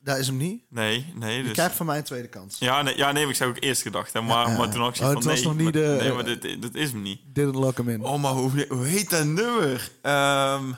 Daar 0.00 0.18
is 0.18 0.26
hem 0.26 0.36
niet. 0.36 0.62
Nee, 0.68 1.12
nee. 1.14 1.36
Je 1.36 1.42
Dus, 1.42 1.52
krijgt 1.52 1.76
van 1.76 1.86
mij 1.86 1.96
een 1.98 2.04
tweede 2.04 2.28
kans. 2.28 2.58
ja, 2.58 2.82
nee, 2.82 2.96
ja, 2.96 3.12
nee, 3.12 3.22
maar 3.22 3.30
ik 3.30 3.36
zou 3.38 3.50
ook 3.50 3.62
eerst 3.62 3.82
gedacht. 3.82 4.12
Hè, 4.12 4.20
maar, 4.20 4.46
Ja, 4.46 4.52
ja. 4.52 4.58
maar 4.58 4.70
toen 4.70 4.80
had 4.80 4.96
ik 4.96 5.02
Oh, 5.02 5.06
van 5.12 5.14
was 5.22 5.24
nee. 5.24 5.42
nog 5.44 5.54
niet 5.54 5.62
maar, 5.62 5.72
de- 5.72 5.96
Nee, 6.00 6.12
maar 6.12 6.24
dit, 6.24 6.42
dit 6.42 6.74
is 6.74 6.90
hem 6.92 7.02
niet. 7.02 7.20
Didn't 7.26 7.54
lock 7.54 7.76
hem 7.76 7.88
in. 7.88 8.04
Oh, 8.04 8.20
maar 8.22 8.32
hoe, 8.32 8.66
hoe 8.68 8.84
heet 8.86 9.10
dat 9.10 9.24
nummer? 9.24 9.90
Ehm 10.02 10.72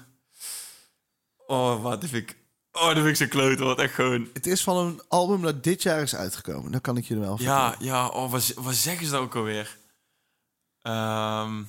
oh, 1.47 1.83
wat 1.83 2.03
heb 2.03 2.13
ik... 2.13 2.37
Oh, 2.73 2.87
dat 2.87 2.97
vind 2.97 3.07
ik 3.09 3.17
zo 3.17 3.27
klote. 3.27 3.65
Wat 3.65 3.79
echt 3.79 3.95
gewoon... 3.95 4.29
Het 4.33 4.47
is 4.47 4.63
van 4.63 4.77
een 4.77 5.01
album 5.09 5.43
dat 5.43 5.65
dit 5.65 5.83
jaar 5.83 6.03
is 6.03 6.15
uitgekomen. 6.15 6.73
Dat 6.73 6.81
kan 6.81 6.97
ik 6.97 7.05
je 7.05 7.19
wel 7.19 7.37
Ja, 7.41 7.69
vertellen. 7.69 7.93
ja. 7.93 8.09
Oh, 8.09 8.31
wat, 8.31 8.53
wat 8.57 8.75
zeggen 8.75 9.07
ze 9.07 9.13
dat 9.13 9.21
ook 9.21 9.35
alweer? 9.37 9.79
Ehm 10.83 11.63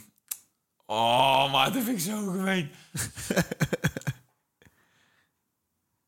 oh, 0.86 1.52
maar 1.52 1.72
dat 1.74 1.84
vind 1.84 1.98
ik 1.98 2.04
zo 2.12 2.18
gemeen. 2.32 2.72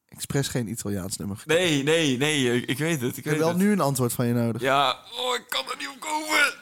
Expres 0.08 0.48
geen 0.48 0.68
Italiaans 0.70 1.18
nummer. 1.18 1.42
Nee, 1.46 1.84
nee, 1.84 2.18
nee. 2.18 2.56
Ik, 2.62 2.70
ik 2.70 2.78
weet 2.78 3.02
het. 3.02 3.12
Ik 3.12 3.18
Ik 3.18 3.24
heb 3.26 3.38
wel 3.38 3.48
het. 3.48 3.58
nu 3.58 3.72
een 3.72 3.80
antwoord 3.80 4.14
van 4.14 4.26
je 4.26 4.34
nodig. 4.34 4.62
Ja. 4.62 5.00
Oh, 5.18 5.36
ik 5.36 5.46
kan 5.50 5.70
er 5.70 5.78
niet 5.78 5.88
op 5.88 6.00
komen. 6.00 6.54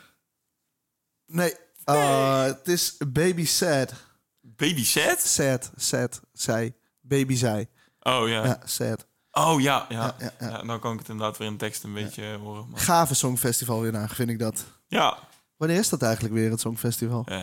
Nee. 1.26 1.54
Ah, 1.84 2.44
het 2.44 2.68
is 2.68 2.98
Baby 3.08 3.46
Sad. 3.46 3.94
Baby 4.42 4.84
set? 4.86 5.20
Sad, 5.22 5.72
sad, 5.76 6.22
zij. 6.34 6.76
Baby 7.02 7.36
zij. 7.36 7.70
Oh, 8.02 8.28
ja. 8.28 8.46
Ja, 8.46 8.60
sad. 8.66 9.08
Oh, 9.32 9.62
ja, 9.62 9.86
ja. 9.90 10.16
Ja, 10.20 10.34
ja, 10.40 10.50
ja. 10.50 10.62
Dan 10.62 10.80
kan 10.80 10.94
ik 10.94 11.00
het 11.00 11.10
inderdaad 11.10 11.38
weer 11.38 11.48
in 11.48 11.58
tekst 11.58 11.84
een 11.84 11.94
beetje 11.94 12.32
eh, 12.32 12.36
horen. 12.36 12.70
Maar... 12.70 12.80
Gave 12.80 13.14
songfestival 13.14 13.82
winnaar, 13.82 14.10
vind 14.10 14.30
ik 14.30 14.40
dat. 14.40 14.66
Ja. 14.88 15.18
Wanneer 15.62 15.80
is 15.80 15.90
dat 15.90 16.02
eigenlijk 16.02 16.34
weer, 16.34 16.52
het 16.52 16.60
songfestival? 16.60 17.24
Eh, 17.26 17.38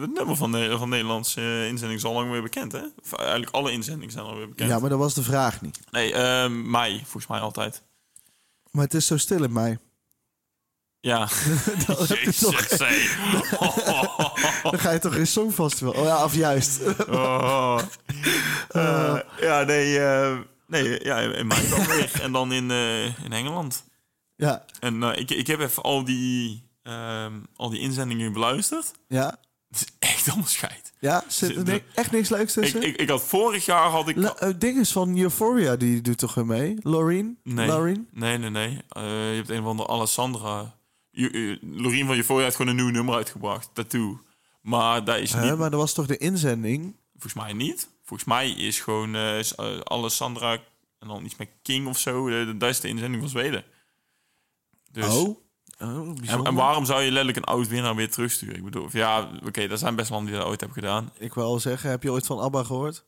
het 0.00 0.14
nummer 0.14 0.36
van, 0.36 0.52
de, 0.52 0.78
van 0.78 0.88
Nederlandse 0.88 1.40
eh, 1.40 1.66
inzending 1.68 1.98
is 1.98 2.04
al 2.04 2.12
lang 2.12 2.30
weer 2.30 2.42
bekend, 2.42 2.72
hè? 2.72 2.82
Of 3.02 3.12
eigenlijk 3.12 3.50
alle 3.50 3.72
inzendingen 3.72 4.12
zijn 4.12 4.24
alweer 4.24 4.48
bekend. 4.48 4.70
Ja, 4.70 4.78
maar 4.78 4.90
dat 4.90 4.98
was 4.98 5.14
de 5.14 5.22
vraag 5.22 5.60
niet. 5.60 5.80
Nee, 5.90 6.12
eh, 6.12 6.50
mei, 6.50 6.98
volgens 6.98 7.26
mij 7.26 7.40
altijd. 7.40 7.82
Maar 8.70 8.84
het 8.84 8.94
is 8.94 9.06
zo 9.06 9.16
stil 9.16 9.44
in 9.44 9.52
mei. 9.52 9.78
Ja. 11.00 11.18
Dat. 11.86 12.08
Dan 14.62 14.78
ga 14.78 14.90
je 14.90 14.98
toch 14.98 15.14
in 15.14 15.26
songfestival? 15.26 15.92
Oh 15.92 16.04
ja, 16.04 16.24
of 16.24 16.34
juist. 16.34 16.80
Oh. 17.08 17.78
Eh, 18.68 19.18
ja, 19.40 19.62
nee, 19.62 19.98
eh, 19.98 20.36
nee, 20.66 21.04
ja, 21.04 21.18
in 21.18 21.48
weer. 21.88 22.10
En 22.22 22.32
dan 22.32 22.52
in, 22.52 22.70
eh, 22.70 23.04
in 23.24 23.32
Engeland. 23.32 23.84
ja, 24.36 24.64
En 24.80 25.02
eh, 25.02 25.18
ik, 25.20 25.30
ik 25.30 25.46
heb 25.46 25.60
even 25.60 25.82
al 25.82 26.04
die, 26.04 26.64
ehm, 26.82 27.32
al 27.56 27.70
die 27.70 27.80
inzendingen 27.80 28.32
beluisterd. 28.32 28.90
ja, 29.08 29.36
Het 29.70 29.80
is 29.80 29.86
echt 29.98 30.28
allemaal 30.28 30.46
scheid. 30.46 30.92
ja. 30.98 31.24
Zit 31.28 31.68
er 31.68 31.82
echt 31.94 32.10
niks 32.10 32.28
leuks 32.28 32.52
tussen? 32.52 32.82
ik, 32.82 32.96
ik 32.96 33.08
had 33.08 33.22
vorig 33.22 33.64
jaar 33.64 33.88
had 33.90 34.08
ik... 34.08 34.16
La- 34.16 34.36
eh, 34.36 34.50
ding 34.58 34.78
is 34.80 34.92
van 34.92 35.18
Euphoria, 35.18 35.76
die 35.76 36.00
doet 36.00 36.18
toch 36.18 36.34
weer 36.34 36.46
mee? 36.46 36.76
Loreen? 36.82 37.38
Nee. 37.42 37.66
Nee, 38.12 38.38
nee, 38.38 38.50
nee. 38.50 38.80
Eh, 38.88 39.02
je 39.30 39.36
hebt 39.36 39.50
een 39.50 39.62
van 39.62 39.76
de 39.76 39.86
Alessandra. 39.86 40.76
Je, 41.20 41.58
Lorien 41.62 42.06
van 42.06 42.16
Euphoria 42.16 42.44
heeft 42.44 42.56
gewoon 42.56 42.70
een 42.70 42.84
nieuw 42.84 42.92
nummer 42.92 43.14
uitgebracht. 43.14 43.70
Tattoo. 43.72 44.20
Maar 44.60 45.04
dat 45.04 45.18
is 45.18 45.32
Hè, 45.32 45.48
niet... 45.48 45.58
maar 45.58 45.70
dat 45.70 45.80
was 45.80 45.92
toch 45.92 46.06
de 46.06 46.16
inzending? 46.16 46.96
Volgens 47.12 47.34
mij 47.34 47.52
niet. 47.52 47.88
Volgens 48.04 48.28
mij 48.28 48.50
is 48.50 48.80
gewoon 48.80 49.14
eh, 49.14 49.38
is, 49.38 49.54
eh, 49.54 49.78
Alessandra 49.84 50.52
en 50.98 51.08
dan 51.08 51.24
iets 51.24 51.36
met 51.36 51.48
King 51.62 51.86
of 51.86 51.98
zo. 51.98 52.28
De, 52.28 52.44
de, 52.44 52.56
dat 52.56 52.68
is 52.68 52.80
de 52.80 52.88
inzending 52.88 53.22
van 53.22 53.30
Zweden. 53.30 53.64
Dus, 54.90 55.06
Oh. 55.06 55.36
Oh, 55.80 56.16
en, 56.46 56.54
waarom 56.54 56.84
zou 56.84 57.00
je 57.00 57.06
letterlijk 57.10 57.36
een 57.36 57.54
oud 57.54 57.68
winnaar 57.68 57.94
weer 57.94 58.10
terugsturen? 58.10 58.56
Ik 58.56 58.64
bedoel, 58.64 58.88
ja, 58.92 59.30
oké, 59.46 59.60
er 59.60 59.78
zijn 59.78 59.96
best 59.96 60.08
wel 60.08 60.24
die 60.24 60.34
dat 60.34 60.46
ooit 60.46 60.60
hebben 60.60 60.78
gedaan. 60.78 61.12
Ik 61.18 61.34
wil 61.34 61.60
zeggen, 61.60 61.90
heb 61.90 62.02
je 62.02 62.10
ooit 62.12 62.26
van 62.26 62.38
ABBA 62.38 62.64
gehoord? 62.64 63.04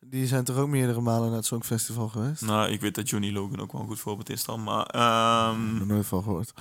Die 0.00 0.26
zijn 0.26 0.44
toch 0.44 0.56
ook 0.56 0.68
meerdere 0.68 1.00
malen 1.00 1.28
naar 1.28 1.36
het 1.36 1.46
Songfestival 1.46 2.08
geweest? 2.08 2.42
Nou, 2.42 2.70
ik 2.70 2.80
weet 2.80 2.94
dat 2.94 3.08
Johnny 3.08 3.32
Logan 3.32 3.60
ook 3.60 3.72
wel 3.72 3.80
een 3.80 3.86
goed 3.86 4.00
voorbeeld 4.00 4.30
is 4.30 4.44
dan. 4.44 4.62
Maar 4.62 4.86
ehm, 4.86 5.86
nooit 5.86 6.06
van 6.06 6.22
gehoord. 6.22 6.52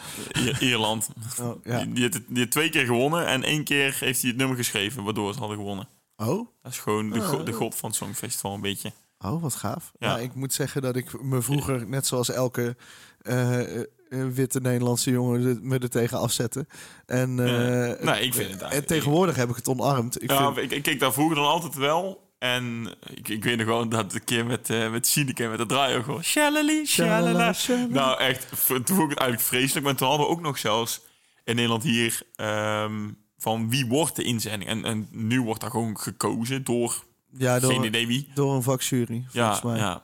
Ierland. 0.59 1.07
Oh, 1.41 1.55
ja. 1.63 1.77
Die, 1.83 1.93
die, 1.93 2.01
heeft 2.01 2.13
het- 2.13 2.27
die 2.27 2.37
heeft 2.37 2.51
twee 2.51 2.69
keer 2.69 2.85
gewonnen 2.85 3.25
en 3.27 3.43
één 3.43 3.63
keer 3.63 3.97
heeft 3.99 4.21
hij 4.21 4.29
het 4.29 4.39
nummer 4.39 4.57
geschreven 4.57 5.03
waardoor 5.03 5.33
ze 5.33 5.39
hadden 5.39 5.57
gewonnen. 5.57 5.87
Oh? 6.15 6.47
Dat 6.61 6.71
is 6.71 6.79
gewoon 6.79 7.09
de, 7.09 7.21
go- 7.21 7.37
Oh. 7.37 7.45
de 7.45 7.51
god 7.53 7.75
van 7.75 7.89
het 7.89 7.97
Songfestival 7.97 8.53
een 8.53 8.61
beetje. 8.61 8.91
Oh, 9.19 9.41
wat 9.41 9.55
gaaf. 9.55 9.91
Ja. 9.99 10.07
Ja. 10.09 10.17
ik 10.17 10.35
moet 10.35 10.53
zeggen 10.53 10.81
dat 10.81 10.95
ik 10.95 11.21
me 11.21 11.41
vroeger, 11.41 11.87
net 11.87 12.07
zoals 12.07 12.29
elke 12.29 12.75
eh, 13.21 13.79
eh, 13.81 13.85
witte 14.33 14.59
Nederlandse 14.59 15.11
jongen, 15.11 15.59
me 15.67 15.79
er 15.79 15.89
tegen 15.89 16.19
afzette. 16.19 16.67
En, 17.05 17.35
Ja. 17.37 17.95
Nee, 18.01 18.21
ik 18.21 18.33
vind 18.33 18.51
het 18.61 18.61
En 18.71 18.85
tegenwoordig 18.85 19.35
heb 19.35 19.49
ik 19.49 19.55
het 19.55 19.67
omarmd. 19.67 20.21
Ik 20.23 20.31
ja, 20.31 20.53
vind, 20.53 20.71
ik, 20.71 20.77
ik 20.77 20.83
keek 20.83 20.99
daar 20.99 21.13
vroeger 21.13 21.35
dan 21.35 21.45
altijd 21.45 21.75
wel. 21.75 22.26
En 22.39 22.95
ik, 23.13 23.27
ik 23.27 23.43
weet 23.43 23.57
nog 23.57 23.65
wel 23.67 23.89
dat 23.89 24.13
een 24.13 24.23
keer 24.23 24.45
met, 24.45 24.69
eh 24.69 24.91
met 24.91 25.07
Sineke 25.07 25.47
met 25.47 25.57
de 25.57 25.65
draaier 25.65 26.03
gewoon... 26.03 26.23
Shalali, 26.23 26.85
shalala. 26.85 27.53
Nou, 27.89 28.19
echt, 28.19 28.49
toen 28.67 28.67
vond 28.67 28.89
ik 28.89 29.09
het 29.09 29.19
eigenlijk 29.19 29.41
vreselijk. 29.41 29.85
Maar 29.85 29.95
toen 29.95 30.07
hadden 30.07 30.25
we 30.27 30.31
ook 30.33 30.41
nog 30.41 30.57
zelfs 30.57 31.01
in 31.43 31.55
Nederland 31.55 31.83
hier... 31.83 32.21
ehm, 32.35 33.09
van 33.37 33.69
wie 33.69 33.85
wordt 33.85 34.15
de 34.15 34.23
inzending? 34.23 34.69
En, 34.69 34.85
en 34.85 35.07
nu 35.11 35.41
wordt 35.41 35.61
daar 35.61 35.71
gewoon 35.71 35.99
gekozen 35.99 36.63
door 36.63 37.03
ja, 37.31 37.59
door, 37.59 37.71
geen 37.71 37.83
idee 37.83 38.07
wie. 38.07 38.29
door 38.33 38.55
een 38.55 38.63
vakjury, 38.63 39.25
Ja, 39.31 39.43
volgens 39.43 39.61
mij. 39.61 39.77
ja. 39.77 40.03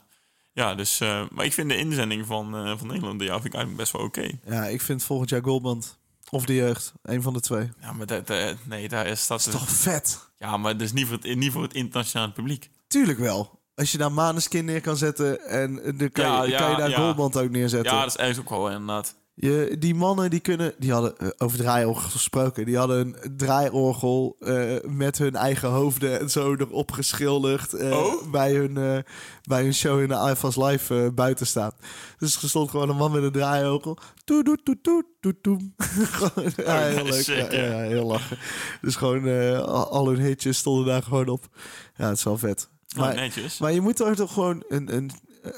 ja 0.54 0.76
dus, 0.76 1.00
eh, 1.00 1.24
maar 1.32 1.46
ik 1.46 1.54
vind 1.54 1.70
de 1.70 1.78
inzending 1.78 2.26
van, 2.26 2.56
eh, 2.56 2.78
van 2.78 2.88
Nederland 2.88 3.22
ja, 3.22 3.34
vind 3.34 3.46
ik 3.46 3.54
eigenlijk 3.54 3.78
best 3.78 3.92
wel 3.92 4.02
oké. 4.02 4.30
Ja, 4.46 4.66
ik 4.66 4.82
vind 4.82 5.04
volgend 5.04 5.30
jaar 5.30 5.44
Goldband. 5.44 5.98
Of 6.34 6.46
de 6.46 6.56
jeugd. 6.56 6.94
Een 7.02 7.22
van 7.22 7.34
de 7.34 7.40
twee. 7.40 7.72
Ja, 7.82 7.92
maar 7.94 8.06
dat, 8.06 8.28
dat- 8.28 8.56
nee, 8.64 8.90
daar 8.90 9.08
is 9.08 9.28
dat... 9.28 9.52
Toch 9.52 9.70
vet? 9.70 10.20
Ja, 10.38 10.58
maar 10.58 10.72
dat 10.72 10.82
is 10.82 10.94
niet 10.94 11.08
voor 11.08 11.18
het, 11.22 11.36
niet 11.36 11.52
voor 11.52 11.62
het 11.64 11.74
internationale 11.74 12.32
publiek. 12.32 12.70
Tuurlijk 12.88 13.20
wel. 13.20 13.62
Als 13.76 13.92
je 13.92 13.98
daar 13.98 14.12
Maneskin 14.12 14.66
neer 14.66 14.82
kan 14.82 14.98
zetten 14.98 15.42
en 15.48 15.84
eh, 15.84 15.94
dan 16.00 16.12
kan, 16.12 16.26
Ja, 16.26 16.44
je, 16.44 16.56
kan 16.56 16.70
je 16.70 16.76
daar 16.78 16.90
ja. 16.90 16.98
Goldband 17.00 17.38
ook 17.38 17.50
neerzetten. 17.50 17.94
Ja, 17.94 18.00
dat 18.00 18.10
is 18.10 18.16
eigenlijk 18.16 18.52
ook 18.52 18.58
wel 18.62 18.70
inderdaad. 18.72 19.16
Je, 19.36 19.76
die 19.80 19.96
mannen 19.96 20.30
die 20.30 20.40
kunnen, 20.40 20.74
die 20.78 20.92
hadden 20.92 21.18
eh, 21.18 21.28
over 21.38 21.58
draaiorgel 21.58 22.10
gesproken. 22.10 22.66
Die 22.66 22.78
hadden 22.78 23.00
een 23.24 23.38
draaiorgel 23.38 24.36
eh, 24.40 24.76
met 24.84 25.18
hun 25.18 25.36
eigen 25.36 25.70
hoofden 25.70 26.20
en 26.20 26.30
zo 26.30 26.56
erop 26.56 26.92
geschilderd 26.92 27.74
Oh? 27.74 28.32
bij, 28.32 28.54
hun, 28.54 29.04
bij 29.44 29.64
hun 29.64 29.74
show 29.74 30.02
in 30.02 30.08
de 30.08 30.30
iFast 30.32 30.58
Live 30.58 31.12
buiten 31.16 31.48
staan. 31.48 31.72
Dus 32.18 32.42
er 32.42 32.50
stond 32.50 32.70
gewoon 32.70 32.90
een 32.90 32.96
man 32.96 33.12
met 33.12 33.24
een 33.24 33.32
draaiorgel. 33.32 33.98
Toe, 34.24 34.44
doe, 34.44 34.58
toe, 34.64 34.78
toe, 34.82 35.06
toe, 35.20 35.36
toe. 35.42 35.60
Gewoon, 36.18 36.52
ja, 36.56 36.78
heel 36.78 37.06
leuk. 37.06 37.26
ja, 37.52 37.78
heel 37.80 38.06
lachen. 38.06 38.38
Dus 38.82 38.96
gewoon 38.96 39.28
al, 39.66 40.08
hun 40.08 40.20
hitjes 40.20 40.58
stonden 40.58 40.86
daar 40.86 41.04
gewoon 41.04 41.28
op. 41.28 41.48
Ja, 41.96 42.08
het 42.08 42.18
is 42.18 42.24
wel 42.24 42.38
vet. 42.38 42.70
Nou, 42.96 43.16
Maar, 43.16 43.32
maar 43.60 43.72
je 43.72 43.82
moet 43.82 44.00
er 44.00 44.16
toch 44.16 44.34
gewoon 44.34 44.64
een, 44.68 44.96
een, 44.96 45.12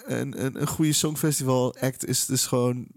een, 0.06 0.44
een, 0.46 0.62
een 0.62 0.68
goede 0.68 0.94
songfestival 0.94 1.76
act 1.80 2.06
is 2.06 2.26
dus 2.26 2.46
gewoon. 2.46 2.88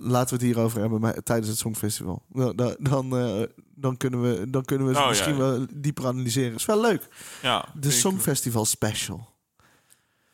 Laten 0.00 0.28
we 0.28 0.44
het 0.44 0.54
hierover 0.54 0.80
hebben 0.80 1.00
maar 1.00 1.22
tijdens 1.22 1.48
het 1.48 1.58
songfestival. 1.58 2.22
Dan, 2.32 2.56
dan, 2.56 2.76
dan, 2.78 3.16
eh, 3.18 3.42
dan 3.74 3.96
kunnen 3.96 4.22
we, 4.22 4.50
dan 4.50 4.64
kunnen 4.64 4.86
we 4.86 4.92
het 4.92 5.02
Oh, 5.02 5.08
misschien 5.08 5.32
ja. 5.36 5.38
wel 5.38 5.66
dieper 5.74 6.06
analyseren. 6.06 6.54
Is 6.54 6.64
wel 6.66 6.80
leuk. 6.80 7.08
ja, 7.42 7.64
De 7.74 7.88
ik- 7.88 7.94
songfestival 7.94 8.64
special. 8.64 9.34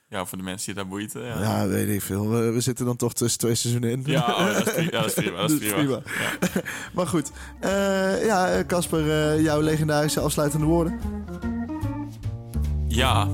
Ja, 0.08 0.24
voor 0.26 0.38
de 0.38 0.44
mensen 0.44 0.66
die 0.66 0.74
dat 0.82 0.88
boeit. 0.90 1.12
hè, 1.12 1.20
Ja, 1.20 1.40
Ja, 1.40 1.66
weet 1.68 1.88
ik 1.88 2.02
veel. 2.02 2.28
We, 2.28 2.50
we 2.50 2.60
zitten 2.60 2.86
dan 2.86 2.96
toch 2.96 3.12
tussen 3.14 3.38
twee 3.40 3.54
seizoenen 3.54 3.90
in. 3.90 4.02
ja, 4.06 4.20
oh, 4.26 4.46
dat 4.54 4.66
is 4.66 4.72
prima. 4.72 4.90
Dat 5.00 5.06
is 5.06 5.14
prima. 5.14 5.36
Dat 5.36 5.50
is 5.50 5.58
Dat 5.58 5.68
is 5.68 5.72
prima. 5.72 5.98
prima. 5.98 6.02
Ja. 6.54 6.60
Maar 6.94 7.06
goed. 7.06 7.30
Eh, 7.60 8.24
ja, 8.24 8.64
Casper, 8.66 9.10
eh, 9.32 9.42
jouw 9.42 9.60
legendarische 9.60 10.20
afsluitende 10.20 10.66
woorden. 10.66 11.00
ja. 12.88 13.28